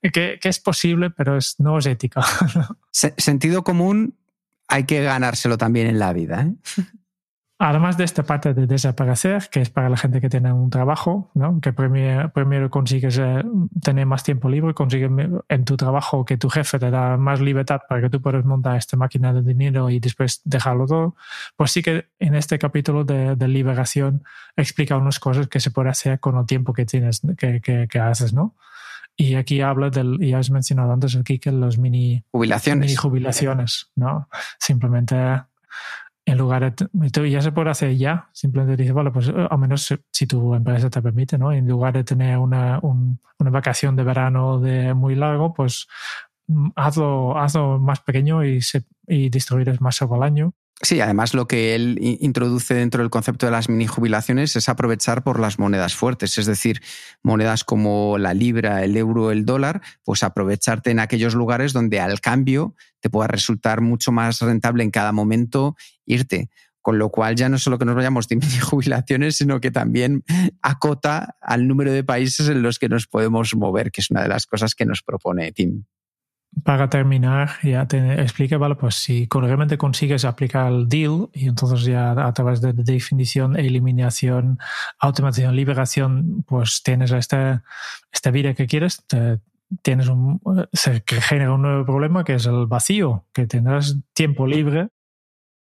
Que, 0.01 0.39
que 0.41 0.49
es 0.49 0.60
posible, 0.60 1.10
pero 1.12 1.38
es, 1.38 1.60
no 1.60 1.78
es 1.78 1.86
ético. 1.86 2.22
Sentido 2.91 3.64
común 3.64 4.16
hay 4.68 4.86
que 4.86 5.01
ganárselo 5.01 5.58
también 5.58 5.88
en 5.88 5.99
la 5.99 6.12
vida. 6.12 6.41
¿eh? 6.41 6.53
Además 7.60 7.97
de 7.97 8.03
esta 8.03 8.22
parte 8.22 8.53
de 8.53 8.68
desaparecer, 8.68 9.49
que 9.49 9.62
es 9.62 9.72
para 9.72 9.89
la 9.89 9.97
gente 9.97 10.22
que 10.22 10.30
tiene 10.30 10.53
un 10.53 10.70
trabajo, 10.70 11.32
¿no? 11.34 11.60
que 11.60 11.74
primero, 11.74 12.32
primero 12.32 12.70
consigues 12.70 13.18
eh, 13.18 13.43
tener 13.82 14.05
más 14.05 14.24
tiempo 14.24 14.47
libre, 14.47 14.76
consigues 14.76 15.10
en 15.49 15.66
tu 15.66 15.76
trabajo 15.76 16.24
que 16.24 16.38
tu 16.38 16.49
jefe 16.49 16.78
te 16.78 16.91
da 16.91 17.18
más 17.18 17.41
libertad 17.41 17.82
para 17.89 18.01
que 18.01 18.12
tú 18.12 18.22
puedas 18.22 18.45
montar 18.45 18.78
esta 18.78 18.95
máquina 18.95 19.34
de 19.34 19.41
dinero 19.41 19.89
y 19.89 19.99
después 19.99 20.41
dejarlo 20.45 20.86
todo, 20.86 21.16
pues 21.55 21.72
sí 21.72 21.82
que 21.82 22.10
en 22.20 22.36
este 22.36 22.60
capítulo 22.60 23.03
de, 23.03 23.36
liberación 23.47 24.24
explica 24.55 24.95
unas 24.95 25.20
cosas 25.20 25.47
que 25.47 25.60
se 25.60 25.72
puede 25.72 25.89
hacer 25.89 26.20
con 26.20 26.38
el 26.38 26.45
tiempo 26.45 26.74
que 26.74 26.86
tienes, 26.86 27.22
que, 27.39 27.60
que, 27.62 27.99
haces, 27.99 28.34
¿no? 28.34 28.55
Y 29.16 29.34
aquí 29.34 29.62
habla 29.62 29.89
del, 29.89 30.22
y 30.22 30.34
has 30.34 30.51
mencionado 30.51 30.91
antes 30.91 31.16
aquí 31.16 31.39
que 31.39 31.51
los 31.51 31.80
mini 31.80 32.24
jubilaciones, 32.30 32.82
mini 32.82 32.95
jubilaciones 32.95 33.89
¿no? 33.95 34.30
Simplemente 34.60 35.16
en 36.28 36.38
lugar 36.38 36.76
de, 36.76 37.32
ya 37.32 37.42
se 37.42 37.54
puede 37.54 37.70
hacer 37.70 37.96
ya, 37.96 38.30
simplemente 38.34 38.76
dices, 38.76 38.94
bueno, 38.94 39.14
pues 39.14 39.30
eh, 39.30 39.48
al 39.50 39.58
menos 39.58 39.98
si 40.12 40.28
tu 40.28 40.54
empresa 40.54 40.90
te 40.90 41.02
permite, 41.02 41.38
¿no? 41.38 41.54
En 41.54 41.66
lugar 41.66 41.94
de 41.94 42.04
tener 42.04 42.38
una, 42.38 42.82
una 42.82 43.50
vacación 43.50 43.96
de 43.96 44.04
verano 44.04 44.60
de 44.60 44.94
muy 44.94 45.16
largo, 45.16 45.54
pues 45.54 45.88
mm, 46.48 46.72
hazlo, 46.76 47.38
hazlo 47.38 47.80
más 47.80 48.02
pequeño 48.02 48.44
y, 48.44 48.62
se, 48.62 48.84
y 49.08 49.30
distribuirás 49.30 49.80
más 49.80 49.96
sobre 49.96 50.18
el 50.18 50.24
año. 50.24 50.54
Sí, 50.82 51.02
además 51.02 51.34
lo 51.34 51.48
que 51.48 51.74
él 51.74 51.98
introduce 52.00 52.76
dentro 52.76 53.02
del 53.02 53.10
concepto 53.10 53.48
de 53.48 53.52
las 53.52 53.68
mini 53.68 53.88
jubilaciones 53.88 54.56
es 54.56 54.70
aprovechar 54.70 55.24
por 55.24 55.40
las 55.40 55.58
monedas 55.58 55.96
fuertes, 55.96 56.38
es 56.38 56.46
decir, 56.46 56.82
monedas 57.24 57.64
como 57.64 58.20
la 58.20 58.36
libra, 58.36 58.84
el 58.84 58.96
euro, 58.96 59.32
el 59.32 59.44
dólar, 59.44 59.82
pues 60.04 60.22
aprovecharte 60.22 60.92
en 60.92 61.00
aquellos 61.00 61.34
lugares 61.34 61.74
donde 61.74 62.00
al 62.00 62.22
cambio 62.22 62.76
te 63.00 63.10
pueda 63.10 63.28
resultar 63.28 63.82
mucho 63.82 64.12
más 64.12 64.40
rentable 64.40 64.84
en 64.84 64.92
cada 64.92 65.12
momento 65.12 65.76
irte. 66.06 66.52
Con 66.80 67.00
lo 67.00 67.10
cual 67.10 67.36
ya 67.36 67.50
no 67.50 67.58
solo 67.58 67.80
que 67.80 67.86
nos 67.86 67.96
vayamos 67.96 68.28
de 68.28 68.36
mini 68.38 68.60
jubilaciones, 68.60 69.36
sino 69.36 69.60
que 69.60 69.72
también 69.72 70.24
acota 70.62 71.38
al 71.42 71.68
número 71.68 71.92
de 71.92 72.04
países 72.04 72.50
en 72.50 72.62
los 72.62 72.78
que 72.78 72.88
nos 72.88 73.08
podemos 73.08 73.56
mover, 73.56 73.92
que 73.92 74.02
es 74.02 74.12
una 74.12 74.22
de 74.22 74.30
las 74.30 74.46
cosas 74.46 74.76
que 74.76 74.86
nos 74.86 75.02
propone 75.02 75.52
Tim 75.52 75.86
para 76.64 76.89
terminar, 76.89 77.51
ya 77.64 77.88
te 77.88 78.58
vale, 78.58 78.76
pues 78.76 78.95
si 78.95 79.28
realmente 79.32 79.78
consigues 79.78 80.26
aplicar 80.26 80.72
el 80.72 80.88
deal 80.88 81.30
y 81.34 81.47
entonces 81.47 81.84
ya 81.84 82.12
a 82.12 82.34
través 82.34 82.62
de 82.62 82.74
definición, 82.74 83.55
eliminación, 83.58 84.58
automatización, 84.99 85.55
liberación, 85.55 86.43
pues 86.47 86.82
tienes 86.84 87.12
esta, 87.12 87.64
esta 88.12 88.32
vida 88.32 88.53
que 88.53 88.66
quieres, 88.66 89.03
tienes 89.82 90.08
un, 90.08 90.41
se 90.74 91.03
genera 91.08 91.53
un 91.53 91.62
nuevo 91.62 91.86
problema 91.86 92.24
que 92.24 92.36
es 92.36 92.45
el 92.45 92.66
vacío, 92.66 93.26
que 93.34 93.45
tendrás 93.47 93.97
tiempo 94.14 94.47
libre. 94.47 94.89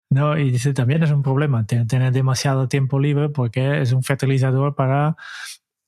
¿no? 0.09 0.37
Y 0.37 0.51
dice 0.51 0.73
también 0.73 1.01
es 1.01 1.09
un 1.09 1.23
problema 1.23 1.65
tener 1.65 2.13
demasiado 2.13 2.67
tiempo 2.67 2.99
libre 2.99 3.29
porque 3.29 3.81
es 3.81 3.93
un 3.93 4.03
fertilizador 4.03 4.75
para 4.75 5.15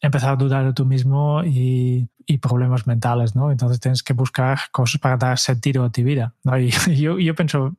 empezar 0.02 0.32
a 0.32 0.36
dudar 0.36 0.66
de 0.66 0.74
tú 0.74 0.86
mismo 0.86 1.44
y, 1.44 2.10
y, 2.26 2.38
problemas 2.38 2.88
mentales, 2.88 3.36
¿no? 3.36 3.52
Entonces 3.52 3.80
tienes 3.80 4.04
que 4.04 4.14
buscar 4.14 4.60
cosas 4.72 5.00
para 5.00 5.18
dar 5.18 5.40
sentido 5.40 5.84
a 5.84 5.92
tu 5.92 6.04
vida, 6.04 6.34
¿no? 6.44 6.58
Y 6.58 6.70
yo, 6.96 7.20
yo 7.20 7.36
pienso, 7.36 7.76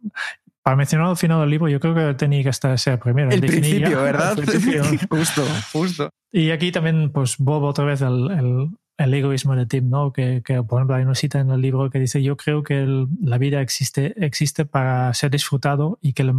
para 0.63 0.77
mencionar 0.77 1.09
al 1.09 1.17
final 1.17 1.41
del 1.41 1.51
libro, 1.51 1.69
yo 1.69 1.81
creo 1.81 1.95
que 1.95 2.15
tenía 2.15 2.43
que 2.43 2.49
estar 2.49 2.73
ese 2.73 2.99
primero. 2.99 3.31
El 3.31 3.41
principio, 3.41 4.03
¿verdad? 4.03 4.37
justo, 5.11 5.45
justo. 5.73 6.11
Y 6.33 6.51
aquí 6.51 6.73
también, 6.73 7.11
pues, 7.13 7.37
Bob 7.39 7.63
otra 7.63 7.85
vez 7.85 8.03
el, 8.03 8.31
el, 8.31 8.71
el 8.99 9.15
egoísmo 9.15 9.55
de 9.55 9.67
Tim, 9.67 9.89
¿no? 9.89 10.13
Que, 10.13 10.43
que, 10.45 10.63
por 10.63 10.81
ejemplo, 10.81 10.97
hay 10.97 11.05
una 11.05 11.15
cita 11.15 11.39
en 11.39 11.51
el 11.51 11.61
libro 11.61 11.89
que 11.91 11.99
dice, 11.99 12.23
yo 12.23 12.37
creo 12.37 12.63
que 12.63 13.07
la 13.23 13.39
vida 13.39 13.61
existe, 13.61 14.15
existe 14.25 14.65
para 14.65 15.13
ser 15.15 15.31
disfrutado 15.31 15.99
y 16.03 16.15
que 16.15 16.33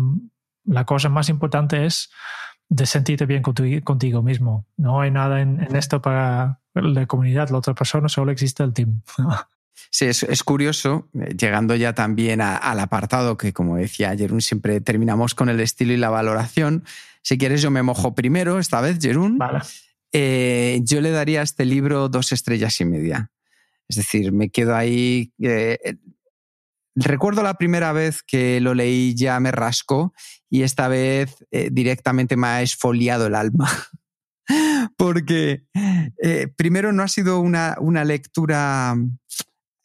la 0.65 0.85
cosa 0.85 1.09
más 1.09 1.29
importante 1.29 1.85
es 1.85 2.09
de 2.69 2.85
sentirte 2.85 3.25
bien 3.25 3.41
contigo 3.41 4.21
mismo. 4.21 4.65
No 4.77 5.01
hay 5.01 5.11
nada 5.11 5.41
en, 5.41 5.61
esto 5.75 6.01
para 6.01 6.59
la 6.73 7.05
comunidad, 7.05 7.49
la 7.49 7.57
otra 7.57 7.73
persona, 7.73 8.09
solo 8.09 8.31
existe 8.31 8.63
el 8.63 8.73
team. 8.73 9.01
Sí, 9.89 10.05
es, 10.05 10.43
curioso, 10.43 11.07
eh, 11.13 11.33
llegando 11.37 11.73
ya 11.73 11.93
también 11.93 12.41
al 12.41 12.79
apartado 12.79 13.37
que, 13.37 13.53
como 13.53 13.77
decía 13.77 14.15
Jerún, 14.17 14.41
siempre 14.41 14.81
terminamos 14.81 15.33
con 15.33 15.49
el 15.49 15.59
estilo 15.59 15.93
y 15.93 15.97
la 15.97 16.09
valoración. 16.09 16.83
Si 17.21 17.37
quieres, 17.37 17.61
yo 17.61 17.71
me 17.71 17.83
mojo 17.83 18.13
primero, 18.13 18.59
esta 18.59 18.81
vez, 18.81 18.99
Jerún. 18.99 19.37
Vale. 19.37 19.59
Eh, 20.11 20.81
yo 20.83 20.99
le 20.99 21.11
daría 21.11 21.39
a 21.39 21.43
este 21.43 21.65
libro 21.65 22.09
dos 22.09 22.31
estrellas 22.31 22.79
y 22.81 22.85
media. 22.85 23.31
Es 23.87 23.95
decir, 23.95 24.31
me 24.31 24.49
quedo 24.49 24.75
ahí. 24.75 25.31
Eh, 25.41 25.97
recuerdo 26.95 27.43
la 27.43 27.53
primera 27.53 27.91
vez 27.93 28.23
que 28.23 28.59
lo 28.59 28.73
leí 28.73 29.15
ya 29.15 29.39
me 29.39 29.51
rascó 29.51 30.13
y 30.49 30.63
esta 30.63 30.87
vez 30.87 31.45
eh, 31.51 31.69
directamente 31.71 32.37
me 32.37 32.47
ha 32.47 32.61
esfoliado 32.61 33.27
el 33.27 33.35
alma. 33.35 33.69
porque 34.97 35.65
eh, 36.23 36.47
primero 36.55 36.93
no 36.93 37.03
ha 37.03 37.07
sido 37.07 37.39
una, 37.39 37.75
una 37.79 38.05
lectura 38.05 38.95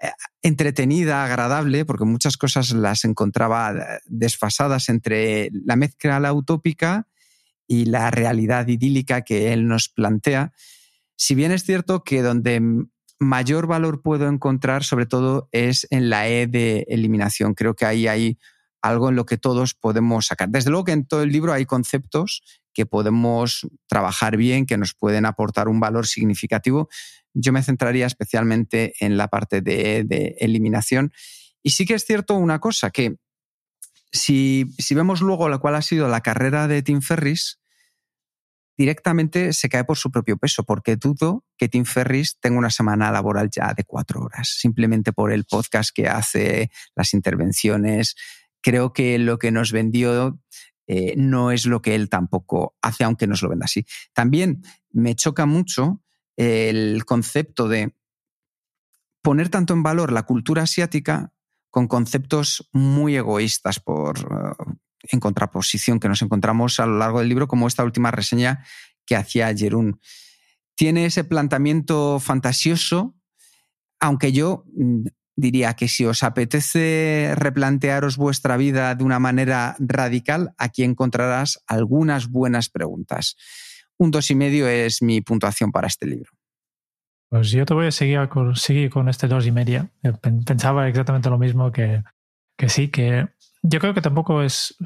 eh, 0.00 0.10
entretenida, 0.42 1.24
agradable, 1.24 1.84
porque 1.84 2.04
muchas 2.04 2.36
cosas 2.36 2.70
las 2.72 3.04
encontraba 3.04 3.74
desfasadas 4.06 4.88
entre 4.88 5.50
la 5.52 5.76
mezcla 5.76 6.32
utópica 6.32 7.08
y 7.66 7.86
la 7.86 8.10
realidad 8.10 8.68
idílica 8.68 9.22
que 9.22 9.52
él 9.52 9.66
nos 9.66 9.88
plantea. 9.88 10.52
Si 11.16 11.34
bien 11.34 11.52
es 11.52 11.64
cierto 11.64 12.04
que 12.04 12.22
donde 12.22 12.60
mayor 13.18 13.66
valor 13.66 14.02
puedo 14.02 14.28
encontrar, 14.28 14.84
sobre 14.84 15.06
todo, 15.06 15.48
es 15.52 15.86
en 15.90 16.10
la 16.10 16.28
E 16.28 16.46
de 16.46 16.84
eliminación. 16.88 17.54
Creo 17.54 17.74
que 17.74 17.86
ahí 17.86 18.06
hay 18.06 18.38
algo 18.83 19.09
en 19.09 19.16
lo 19.16 19.24
que 19.24 19.39
todos 19.39 19.74
podemos 19.74 20.26
sacar. 20.26 20.49
Desde 20.49 20.70
luego 20.70 20.85
que 20.85 20.93
en 20.93 21.07
todo 21.07 21.22
el 21.22 21.30
libro 21.30 21.53
hay 21.53 21.64
conceptos 21.64 22.43
que 22.74 22.87
podemos 22.87 23.66
trabajar 23.87 24.37
bien, 24.37 24.66
que 24.66 24.76
nos 24.76 24.95
pueden 24.95 25.24
aportar 25.24 25.68
un 25.68 25.80
valor 25.80 26.07
significativo. 26.07 26.89
Yo 27.33 27.53
me 27.53 27.62
centraría 27.62 28.07
especialmente 28.07 28.95
en 29.01 29.16
la 29.16 29.28
parte 29.28 29.61
de, 29.61 30.37
eliminación. 30.39 31.12
Y 31.62 31.70
sí 31.70 31.87
que 31.87 31.95
es 31.95 32.05
cierto 32.05 32.35
una 32.35 32.59
cosa, 32.59 32.91
que 32.91 33.16
si, 34.11 34.66
si 34.78 34.95
vemos 34.95 35.20
luego 35.20 35.49
la 35.49 35.59
cual 35.59 35.76
ha 35.76 35.83
sido 35.83 36.09
la 36.09 36.20
carrera 36.20 36.66
de 36.66 36.83
Tim 36.83 37.01
Ferris, 37.01 37.61
directamente 38.76 39.53
se 39.53 39.68
cae 39.68 39.85
por 39.85 39.97
su 39.97 40.11
propio 40.11 40.37
peso, 40.37 40.64
porque 40.64 40.97
dudo 40.97 41.45
que 41.57 41.68
Tim 41.68 41.85
Ferris 41.85 42.39
tenga 42.41 42.59
una 42.59 42.70
semana 42.70 43.11
laboral 43.12 43.51
ya 43.51 43.74
de 43.74 43.85
cuatro 43.85 44.22
horas, 44.22 44.49
simplemente 44.59 45.12
por 45.12 45.33
el 45.33 45.45
podcast 45.45 45.91
que 45.95 46.09
hace, 46.09 46.70
las 46.97 47.14
intervenciones. 47.14 48.16
Creo 48.62 48.92
que 48.92 49.18
lo 49.18 49.38
que 49.38 49.50
nos 49.50 49.72
vendió 49.72 50.40
eh, 50.86 51.14
no 51.16 51.50
es 51.50 51.66
lo 51.66 51.82
que 51.82 51.94
él 51.94 52.08
tampoco 52.08 52.76
hace, 52.80 53.04
aunque 53.04 53.26
nos 53.26 53.42
lo 53.42 53.48
venda 53.48 53.66
así. 53.66 53.84
También 54.12 54.62
me 54.90 55.14
choca 55.14 55.46
mucho 55.46 56.02
el 56.36 57.04
concepto 57.04 57.68
de 57.68 57.94
poner 59.22 59.48
tanto 59.48 59.74
en 59.74 59.82
valor 59.82 60.12
la 60.12 60.24
cultura 60.24 60.62
asiática 60.62 61.32
con 61.70 61.88
conceptos 61.88 62.68
muy 62.72 63.16
egoístas 63.16 63.80
por, 63.80 64.18
eh, 64.18 64.74
en 65.10 65.20
contraposición 65.20 66.00
que 66.00 66.08
nos 66.08 66.22
encontramos 66.22 66.78
a 66.80 66.86
lo 66.86 66.98
largo 66.98 67.20
del 67.20 67.28
libro, 67.28 67.48
como 67.48 67.66
esta 67.66 67.84
última 67.84 68.10
reseña 68.10 68.64
que 69.06 69.16
hacía 69.16 69.54
Jerún. 69.56 70.00
Tiene 70.74 71.06
ese 71.06 71.24
planteamiento 71.24 72.20
fantasioso, 72.20 73.14
aunque 74.00 74.32
yo 74.32 74.64
mm, 74.74 75.06
diría 75.37 75.74
que 75.74 75.89
si 75.89 76.05
os 76.05 76.22
apetece 76.22 77.33
replantearos 77.37 78.16
vuestra 78.16 78.57
vida 78.57 78.95
de 78.95 79.05
una 79.05 79.18
manera 79.18 79.76
radical, 79.78 80.55
aquí 80.59 80.83
encontrarás 80.85 81.62
algunas 81.66 82.28
buenas 82.28 82.68
preguntas. 82.68 83.37
Un 83.99 84.11
dos 84.11 84.30
y 84.30 84.35
medio 84.35 84.68
es 84.68 85.03
mi 85.03 85.20
puntuación 85.20 85.72
para 85.72 85.87
este 85.87 86.07
libro. 86.07 86.30
Pues 87.30 87.51
yo 87.51 87.64
te 87.64 87.72
voy 87.72 87.87
a 87.87 87.93
seguir 87.93 88.28
con, 88.28 88.57
seguir 88.57 88.91
con 88.91 89.09
este 89.09 89.26
dos 89.26 89.47
y 89.47 89.53
media. 89.53 89.91
Eh, 90.03 90.12
pensaba 90.45 90.89
exactamente 90.89 91.30
lo 91.30 91.39
mismo 91.39 91.72
que, 91.72 92.03
que 92.59 92.68
sí, 92.68 92.89
que 92.89 93.28
yo 93.64 93.78
creo 93.78 93.95
que 93.95 94.03
tampoco 94.03 94.43
es, 94.43 94.76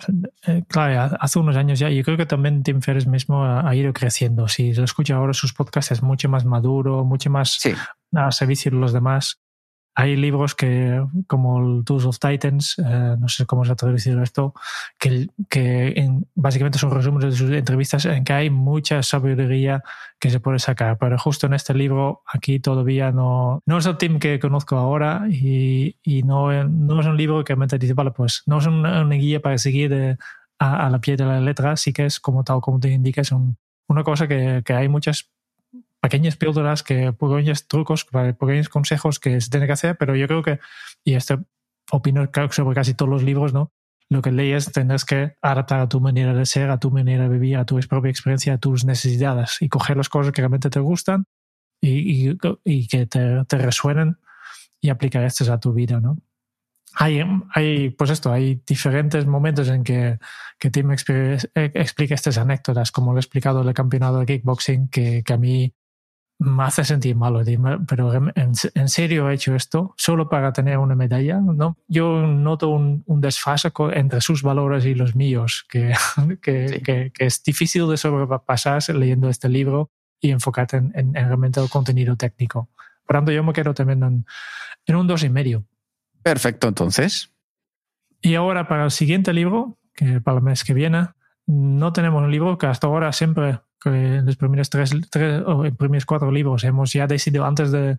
eh, 0.46 0.62
claro, 0.68 1.16
hace 1.18 1.38
unos 1.38 1.56
años 1.56 1.78
ya, 1.78 1.88
yo 1.88 2.04
creo 2.04 2.18
que 2.18 2.26
también 2.26 2.62
Tim 2.62 2.82
Ferriss 2.82 3.06
mismo 3.06 3.42
ha, 3.42 3.74
ido 3.74 3.92
creciendo. 3.94 4.48
Si 4.48 4.74
lo 4.74 4.84
escucha 4.84 5.16
ahora 5.16 5.32
sus 5.32 5.54
podcasts 5.54 5.92
es 5.92 6.02
mucho 6.02 6.28
más 6.28 6.44
maduro, 6.44 7.02
mucho 7.04 7.30
más 7.30 7.58
a 8.14 8.30
servicio 8.32 8.70
de 8.70 8.76
los 8.76 8.92
demás. 8.92 9.40
Hay 9.98 10.14
libros 10.14 10.54
que, 10.54 11.02
como 11.26 11.58
el 11.58 11.84
Tools 11.84 12.04
of 12.04 12.18
Titans, 12.18 12.76
eh, 12.78 13.16
no 13.18 13.28
sé 13.28 13.46
cómo 13.46 13.64
se 13.64 13.72
ha 13.72 13.76
traducido 13.76 14.22
esto, 14.22 14.52
que, 14.98 15.30
que 15.48 16.10
básicamente 16.34 16.78
son 16.78 16.90
resúmenes 16.90 17.32
de 17.32 17.38
sus 17.38 17.50
entrevistas 17.50 18.04
en 18.04 18.22
que 18.22 18.34
hay 18.34 18.50
mucha 18.50 19.02
sabiduría 19.02 19.82
que 20.20 20.28
se 20.28 20.38
puede 20.38 20.58
sacar. 20.58 20.98
Pero 20.98 21.18
justo 21.18 21.46
en 21.46 21.54
este 21.54 21.72
libro, 21.72 22.22
aquí 22.26 22.60
todavía 22.60 23.10
no, 23.10 23.62
no 23.64 23.78
es 23.78 23.86
el 23.86 23.96
team 23.96 24.18
que 24.18 24.38
conozco 24.38 24.76
ahora 24.76 25.26
y, 25.30 25.96
y 26.02 26.22
no, 26.24 26.52
no 26.64 27.00
es 27.00 27.06
un 27.06 27.16
libro 27.16 27.42
que 27.42 27.56
me 27.56 27.66
dice, 27.66 27.94
vale, 27.94 28.10
pues 28.10 28.42
no 28.44 28.58
es 28.58 28.66
una, 28.66 29.02
guía 29.16 29.40
para 29.40 29.56
seguir 29.56 30.18
a, 30.58 30.90
la 30.90 31.00
pie 31.00 31.16
de 31.16 31.24
la 31.24 31.40
letra, 31.40 31.74
sí 31.78 31.94
que 31.94 32.04
es 32.04 32.20
como 32.20 32.44
tal 32.44 32.60
como 32.60 32.78
te 32.78 32.90
indica, 32.90 33.22
es 33.22 33.32
una 33.32 34.02
cosa 34.04 34.28
que, 34.28 34.62
que 34.62 34.74
hay 34.74 34.88
muchas 34.88 35.30
pequeñas 36.06 36.36
píldoras, 36.36 36.84
que, 36.84 37.12
pequeños 37.12 37.66
trucos, 37.66 38.04
pequeños 38.04 38.68
consejos 38.68 39.18
que 39.18 39.40
se 39.40 39.50
tiene 39.50 39.66
que 39.66 39.72
hacer, 39.72 39.96
pero 39.96 40.14
yo 40.14 40.28
creo 40.28 40.40
que, 40.40 40.60
y 41.04 41.14
esto 41.14 41.44
opino 41.90 42.28
sobre 42.50 42.74
casi 42.76 42.94
todos 42.94 43.10
los 43.10 43.24
libros, 43.24 43.52
¿no? 43.52 43.72
Lo 44.08 44.22
que 44.22 44.30
lees 44.30 44.70
tendrás 44.70 45.04
que 45.04 45.34
adaptar 45.42 45.80
a 45.80 45.88
tu 45.88 46.00
manera 46.00 46.32
de 46.32 46.46
ser, 46.46 46.70
a 46.70 46.78
tu 46.78 46.92
manera 46.92 47.24
de 47.24 47.28
vivir, 47.28 47.56
a 47.56 47.64
tu 47.64 47.80
propia 47.88 48.10
experiencia, 48.10 48.54
a 48.54 48.58
tus 48.58 48.84
necesidades 48.84 49.56
y 49.60 49.68
coger 49.68 49.96
las 49.96 50.08
cosas 50.08 50.32
que 50.32 50.42
realmente 50.42 50.70
te 50.70 50.78
gustan 50.78 51.26
y, 51.80 52.30
y, 52.64 52.86
que 52.86 53.06
te, 53.06 53.44
te, 53.44 53.58
resuenen 53.58 54.18
y 54.80 54.90
aplicar 54.90 55.24
estas 55.24 55.48
a 55.48 55.58
tu 55.58 55.72
vida, 55.72 55.98
¿no? 55.98 56.18
Hay, 56.94 57.20
hay, 57.52 57.90
pues 57.90 58.10
esto, 58.10 58.32
hay 58.32 58.62
diferentes 58.64 59.26
momentos 59.26 59.68
en 59.68 59.82
que, 59.82 60.20
que 60.58 60.70
Tim 60.70 60.92
explica 60.92 62.14
estas 62.14 62.38
anécdotas, 62.38 62.92
como 62.92 63.12
lo 63.12 63.18
he 63.18 63.20
explicado 63.20 63.60
el 63.60 63.74
campeonato 63.74 64.20
de 64.20 64.26
kickboxing, 64.26 64.88
que, 64.88 65.24
que 65.24 65.32
a 65.32 65.36
mí 65.36 65.74
me 66.38 66.64
hace 66.64 66.84
sentir 66.84 67.16
malo, 67.16 67.42
pero 67.88 68.12
en, 68.14 68.54
serio 68.88 69.30
he 69.30 69.34
hecho 69.34 69.54
esto 69.54 69.94
solo 69.96 70.28
para 70.28 70.52
tener 70.52 70.78
una 70.78 70.94
medalla. 70.94 71.40
¿no? 71.40 71.78
Yo 71.88 72.26
noto 72.26 72.68
un, 72.68 73.04
desfase 73.06 73.72
entre 73.94 74.20
sus 74.20 74.42
valores 74.42 74.84
y 74.84 74.94
los 74.94 75.14
míos, 75.14 75.66
que, 75.70 75.94
que, 76.42 77.12
es 77.18 77.42
difícil 77.42 77.88
de 77.88 77.96
sobrepasar 77.96 78.82
leyendo 78.94 79.30
este 79.30 79.48
libro 79.48 79.90
y 80.20 80.30
enfocarte 80.30 80.76
en, 80.76 80.92
en, 80.94 81.14
realmente 81.14 81.60
el 81.60 81.70
contenido 81.70 82.16
técnico. 82.16 82.68
Por 83.06 83.16
tanto, 83.16 83.32
yo 83.32 83.42
me 83.42 83.52
quedo 83.52 83.72
también 83.72 84.02
en, 84.02 84.26
en 84.86 84.96
un 84.96 85.06
dos 85.06 85.22
y 85.24 85.30
medio. 85.30 85.64
Perfecto, 86.22 86.68
entonces. 86.68 87.32
Y 88.20 88.34
ahora 88.34 88.68
para 88.68 88.84
el 88.84 88.90
siguiente 88.90 89.32
libro, 89.32 89.78
que 89.94 90.20
para 90.20 90.38
el 90.38 90.42
mes 90.42 90.64
que 90.64 90.74
viene, 90.74 91.08
no 91.46 91.92
tenemos 91.92 92.22
un 92.22 92.30
libro 92.30 92.58
que 92.58 92.66
hasta 92.66 92.88
ahora 92.88 93.12
siempre 93.12 93.60
en 93.84 94.26
los 94.26 94.36
primeros 94.36 94.70
tres, 94.70 94.94
tres 95.10 95.42
o 95.46 95.64
en 95.64 95.76
primeros 95.76 96.06
cuatro 96.06 96.30
libros 96.30 96.64
hemos 96.64 96.92
ya 96.92 97.06
decidido 97.06 97.44
antes 97.44 97.70
de, 97.70 97.98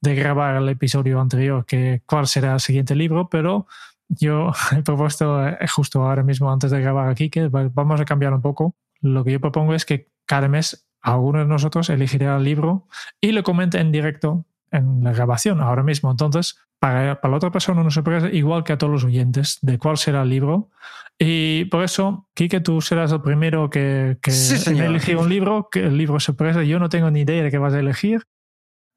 de, 0.00 0.14
grabar 0.14 0.56
el 0.56 0.68
episodio 0.68 1.20
anterior 1.20 1.64
que 1.66 2.02
cuál 2.06 2.26
será 2.26 2.54
el 2.54 2.60
siguiente 2.60 2.94
libro, 2.94 3.28
pero 3.28 3.66
yo 4.08 4.52
he 4.76 4.82
propuesto 4.82 5.46
eh, 5.46 5.58
justo 5.68 6.02
ahora 6.02 6.22
mismo 6.22 6.52
antes 6.52 6.70
de 6.70 6.80
grabar 6.80 7.08
aquí 7.08 7.30
que 7.30 7.48
vamos 7.48 8.00
a 8.00 8.04
cambiar 8.04 8.32
un 8.32 8.42
poco. 8.42 8.74
Lo 9.00 9.24
que 9.24 9.32
yo 9.32 9.40
propongo 9.40 9.74
es 9.74 9.84
que 9.84 10.08
cada 10.26 10.48
mes 10.48 10.86
alguno 11.00 11.38
de 11.40 11.46
nosotros 11.46 11.88
elegirá 11.90 12.36
el 12.36 12.44
libro 12.44 12.88
y 13.20 13.32
lo 13.32 13.42
comente 13.42 13.78
en 13.78 13.92
directo 13.92 14.44
en 14.70 15.02
la 15.02 15.12
grabación 15.12 15.60
ahora 15.60 15.82
mismo. 15.82 16.10
Entonces, 16.10 16.56
para, 16.78 17.20
para 17.20 17.30
la 17.30 17.36
otra 17.36 17.50
persona 17.50 17.80
una 17.80 17.90
sorpresa, 17.90 18.28
igual 18.30 18.64
que 18.64 18.72
a 18.72 18.78
todos 18.78 18.92
los 18.92 19.04
oyentes, 19.04 19.58
de 19.62 19.78
cuál 19.78 19.96
será 19.96 20.22
el 20.22 20.30
libro. 20.30 20.70
Y 21.18 21.64
por 21.66 21.82
eso, 21.82 22.28
Kike, 22.34 22.60
tú 22.60 22.80
serás 22.80 23.12
el 23.12 23.22
primero 23.22 23.70
que, 23.70 24.18
que 24.20 24.30
elegir 24.30 25.16
un 25.16 25.28
libro, 25.28 25.68
que 25.70 25.80
el 25.80 25.96
libro 25.96 26.20
sorpresa. 26.20 26.62
Yo 26.62 26.78
no 26.78 26.88
tengo 26.88 27.10
ni 27.10 27.20
idea 27.20 27.42
de 27.42 27.50
qué 27.50 27.58
vas 27.58 27.74
a 27.74 27.80
elegir. 27.80 28.22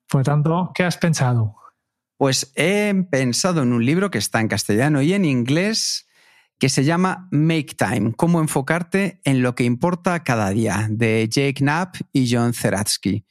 Por 0.09 0.23
tanto, 0.23 0.71
¿qué 0.73 0.83
has 0.83 0.97
pensado? 0.97 1.55
Pues 2.17 2.51
he 2.55 2.93
pensado 3.09 3.63
en 3.63 3.71
un 3.71 3.85
libro 3.85 4.11
que 4.11 4.17
está 4.17 4.41
en 4.41 4.49
castellano 4.49 5.01
y 5.01 5.13
en 5.13 5.23
inglés 5.23 6.09
que 6.59 6.67
se 6.67 6.83
llama 6.83 7.29
Make 7.31 7.75
Time, 7.77 8.13
cómo 8.17 8.41
enfocarte 8.41 9.21
en 9.23 9.41
lo 9.41 9.55
que 9.55 9.63
importa 9.63 10.23
cada 10.23 10.49
día, 10.49 10.87
de 10.89 11.27
Jake 11.29 11.55
Knapp 11.59 11.95
y 12.11 12.29
John 12.29 12.53
Zeratsky. 12.53 13.23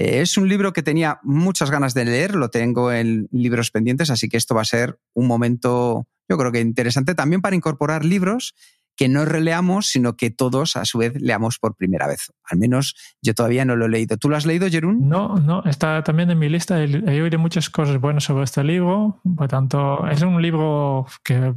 Eh, 0.00 0.22
es 0.22 0.38
un 0.38 0.48
libro 0.48 0.72
que 0.72 0.82
tenía 0.82 1.20
muchas 1.22 1.70
ganas 1.70 1.92
de 1.92 2.06
leer, 2.06 2.34
lo 2.34 2.48
tengo 2.48 2.90
en 2.90 3.28
libros 3.32 3.70
pendientes, 3.70 4.08
así 4.08 4.30
que 4.30 4.38
esto 4.38 4.54
va 4.54 4.62
a 4.62 4.64
ser 4.64 4.98
un 5.12 5.26
momento, 5.26 6.06
yo 6.26 6.38
creo 6.38 6.50
que 6.50 6.60
interesante 6.60 7.14
también 7.14 7.42
para 7.42 7.54
incorporar 7.54 8.02
libros 8.04 8.54
que 8.96 9.08
no 9.08 9.26
releamos, 9.26 9.88
sino 9.88 10.16
que 10.16 10.30
todos 10.30 10.76
a 10.76 10.86
su 10.86 10.98
vez 10.98 11.20
leamos 11.20 11.58
por 11.58 11.74
primera 11.74 12.06
vez. 12.06 12.32
Al 12.44 12.58
menos 12.58 12.96
yo 13.20 13.34
todavía 13.34 13.64
no 13.66 13.76
lo 13.76 13.86
he 13.86 13.88
leído. 13.88 14.16
¿Tú 14.16 14.28
lo 14.30 14.36
has 14.36 14.46
leído, 14.46 14.68
Jerún? 14.68 15.08
No, 15.08 15.36
no, 15.36 15.64
está 15.64 16.02
también 16.02 16.30
en 16.30 16.38
mi 16.38 16.48
lista. 16.48 16.82
He 16.82 17.22
oído 17.22 17.38
muchas 17.38 17.70
cosas 17.70 17.98
buenas 17.98 18.24
sobre 18.24 18.44
este 18.44 18.62
libro. 18.62 19.20
Por 19.36 19.48
tanto, 19.48 20.06
es 20.06 20.20
un 20.20 20.40
libro 20.42 21.06
que, 21.22 21.54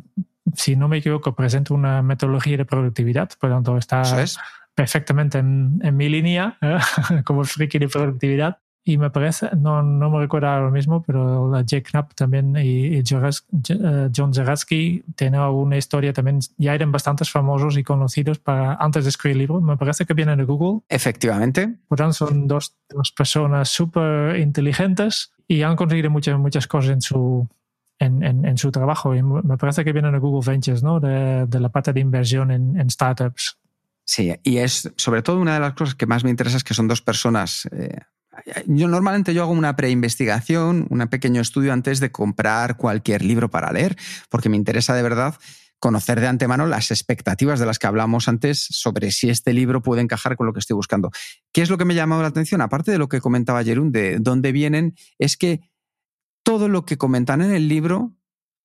si 0.54 0.78
no 0.78 0.88
me 0.88 0.98
equivoco, 0.98 1.36
presenta 1.36 1.74
una 1.74 2.02
metodología 2.02 2.56
de 2.56 2.66
productividad. 2.66 3.30
Por 3.40 3.50
tanto, 3.50 3.78
está 3.78 4.04
perfectamente 4.76 5.38
en, 5.40 5.80
en 5.84 5.96
mi 5.96 6.10
línea, 6.10 6.58
¿eh? 6.62 6.78
como 7.26 7.44
friki 7.44 7.80
de 7.80 7.88
productividad. 7.88 8.60
Y 8.86 8.98
me 8.98 9.10
parece, 9.10 9.50
no, 9.56 9.82
no 9.82 10.10
me 10.10 10.20
recuerdo 10.20 10.50
ahora 10.50 10.70
mismo, 10.70 11.02
pero 11.04 11.50
la 11.50 11.62
Jake 11.62 11.90
Knapp 11.90 12.14
también 12.16 12.58
y, 12.58 12.98
y 12.98 13.00
eh, 13.00 14.10
John 14.14 14.34
Zeratsky 14.34 15.06
tienen 15.16 15.40
una 15.40 15.78
historia 15.78 16.12
también, 16.12 16.40
ya 16.58 16.76
eran 16.76 16.92
bastantes 16.92 17.30
famosos 17.30 17.78
y 17.78 17.84
conocidos 17.84 18.40
para, 18.40 18.74
antes 18.74 19.06
de 19.06 19.10
escribir 19.12 19.36
el 19.36 19.40
libro. 19.40 19.62
Me 19.62 19.78
parece 19.78 20.06
que 20.06 20.14
vienen 20.14 20.38
de 20.38 20.44
Google. 20.44 20.82
Efectivamente. 20.90 21.78
Por 21.88 21.98
tanto, 21.98 22.14
son 22.14 22.46
dos, 22.46 22.76
dos 22.90 23.14
personas 23.14 23.70
súper 23.70 24.36
inteligentes 24.38 25.32
y 25.48 25.62
han 25.62 25.78
conseguido 25.78 26.10
muchas, 26.10 26.38
muchas 26.38 26.68
cosas 26.68 26.92
en 26.92 27.02
su, 27.02 27.48
en, 28.00 28.22
en, 28.22 28.44
en, 28.44 28.58
su 28.58 28.70
trabajo. 28.70 29.16
Y 29.16 29.24
me 29.24 29.58
parece 29.58 29.86
que 29.86 29.94
vienen 29.94 30.12
de 30.12 30.20
Google 30.20 30.46
Ventures, 30.46 30.84
¿no? 30.84 31.00
De, 31.00 31.46
de 31.46 31.60
la 31.62 31.70
parte 31.70 31.94
de 31.94 32.02
inversión 32.02 32.52
en, 32.52 32.78
en 32.78 32.90
startups 32.90 33.58
Sí, 34.06 34.34
y 34.44 34.58
es 34.58 34.92
sobre 34.98 35.22
todo 35.22 35.40
una 35.40 35.54
de 35.54 35.60
las 35.60 35.74
cosas 35.74 35.96
que 35.96 36.06
más 36.06 36.24
me 36.24 36.30
interesa 36.30 36.58
es 36.58 36.64
que 36.64 36.74
son 36.74 36.88
dos 36.88 37.02
personas. 37.02 37.68
Eh, 37.72 38.00
yo 38.66 38.88
normalmente 38.88 39.34
yo 39.34 39.44
hago 39.44 39.52
una 39.52 39.76
preinvestigación, 39.76 40.88
un 40.90 41.08
pequeño 41.08 41.42
estudio 41.42 41.72
antes 41.72 42.00
de 42.00 42.12
comprar 42.12 42.78
cualquier 42.78 43.24
libro 43.24 43.50
para 43.50 43.72
leer, 43.72 43.96
porque 44.30 44.50
me 44.50 44.58
interesa 44.58 44.94
de 44.94 45.04
verdad 45.04 45.36
conocer 45.80 46.22
de 46.22 46.28
antemano 46.28 46.66
las 46.66 46.92
expectativas 46.92 47.60
de 47.60 47.66
las 47.66 47.78
que 47.78 47.88
hablamos 47.88 48.30
antes 48.30 48.66
sobre 48.70 49.12
si 49.12 49.30
este 49.30 49.52
libro 49.52 49.82
puede 49.82 50.02
encajar 50.02 50.38
con 50.38 50.48
lo 50.48 50.54
que 50.54 50.60
estoy 50.60 50.76
buscando. 50.76 51.12
¿Qué 51.52 51.62
es 51.62 51.70
lo 51.70 51.78
que 51.78 51.84
me 51.84 51.94
ha 51.94 51.98
llamado 51.98 52.22
la 52.22 52.30
atención? 52.30 52.62
Aparte 52.62 52.92
de 52.92 52.98
lo 52.98 53.10
que 53.10 53.20
comentaba 53.20 53.66
Jerún, 53.66 53.92
de 53.92 54.18
dónde 54.20 54.54
vienen, 54.54 54.96
es 55.20 55.36
que 55.36 55.60
todo 56.44 56.70
lo 56.70 56.86
que 56.86 56.98
comentan 56.98 57.42
en 57.42 57.52
el 57.52 57.68
libro 57.68 58.16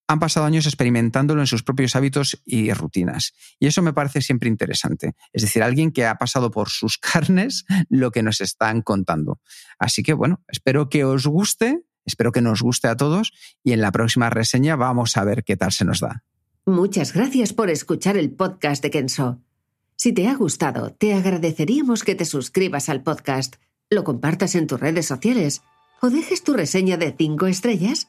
han 0.09 0.19
pasado 0.19 0.47
años 0.47 0.67
experimentándolo 0.67 1.43
en 1.43 1.47
sus 1.47 1.63
propios 1.63 1.95
hábitos 1.95 2.43
y 2.47 2.73
rutinas. 2.73 3.35
Y 3.61 3.67
eso 3.67 3.83
me 3.83 3.93
parece 3.93 4.23
siempre 4.23 4.49
interesante. 4.49 5.15
Es 5.35 5.43
decir, 5.43 5.63
alguien 5.63 5.93
que 5.93 6.07
ha 6.07 6.17
pasado 6.17 6.51
por 6.51 6.71
sus 6.71 6.99
carnes 7.13 7.67
lo 7.89 8.11
que 8.11 8.23
nos 8.23 8.41
están 8.41 8.83
contando. 8.83 9.39
Así 9.79 10.03
que 10.03 10.15
bueno, 10.15 10.43
espero 10.49 10.89
que 10.89 11.05
os 11.05 11.27
guste, 11.27 11.85
espero 12.07 12.33
que 12.33 12.41
nos 12.41 12.63
guste 12.63 12.89
a 12.89 12.97
todos 12.97 13.33
y 13.63 13.73
en 13.73 13.83
la 13.83 13.93
próxima 13.93 14.31
reseña 14.31 14.77
vamos 14.77 15.17
a 15.19 15.25
ver 15.25 15.45
qué 15.45 15.57
tal 15.57 15.73
se 15.73 15.85
nos 15.85 16.01
da. 16.01 16.25
Muchas 16.65 17.13
gracias 17.13 17.53
por 17.53 17.71
escuchar 17.71 18.17
el 18.17 18.31
podcast 18.31 18.83
de 18.83 18.91
Kenso. 18.91 19.41
Si 19.97 20.13
te 20.13 20.29
ha 20.29 20.35
gustado, 20.35 20.93
te 20.93 21.13
agradeceríamos 21.13 22.03
que 22.03 22.15
te 22.15 22.25
suscribas 22.25 22.89
al 22.89 23.03
podcast, 23.03 23.57
lo 23.91 24.05
compartas 24.05 24.55
en 24.55 24.67
tus 24.67 24.81
redes 24.81 25.07
sociales 25.07 25.63
o 26.01 26.09
dejes 26.09 26.45
tu 26.45 26.55
reseña 26.55 26.97
de 26.97 27.15
5 27.17 27.47
estrellas 27.47 28.09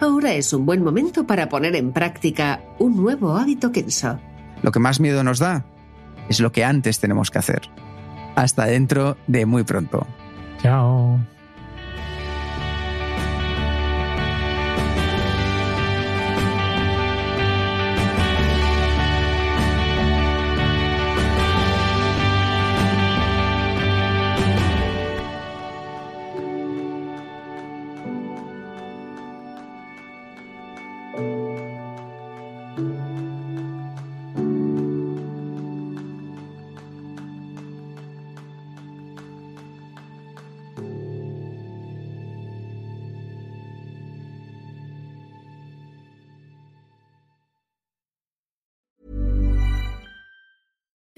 Ahora 0.00 0.32
es 0.34 0.52
un 0.52 0.64
buen 0.64 0.82
momento 0.82 1.26
para 1.26 1.48
poner 1.48 1.74
en 1.74 1.92
práctica 1.92 2.60
un 2.78 2.96
nuevo 2.96 3.36
hábito 3.36 3.72
Kenso. 3.72 4.18
Lo 4.62 4.70
que 4.70 4.78
más 4.78 5.00
miedo 5.00 5.24
nos 5.24 5.38
da 5.38 5.64
es 6.28 6.40
lo 6.40 6.52
que 6.52 6.64
antes 6.64 7.00
tenemos 7.00 7.30
que 7.30 7.38
hacer. 7.38 7.62
Hasta 8.36 8.66
dentro 8.66 9.16
de 9.26 9.46
muy 9.46 9.64
pronto. 9.64 10.06
Chao. 10.62 11.18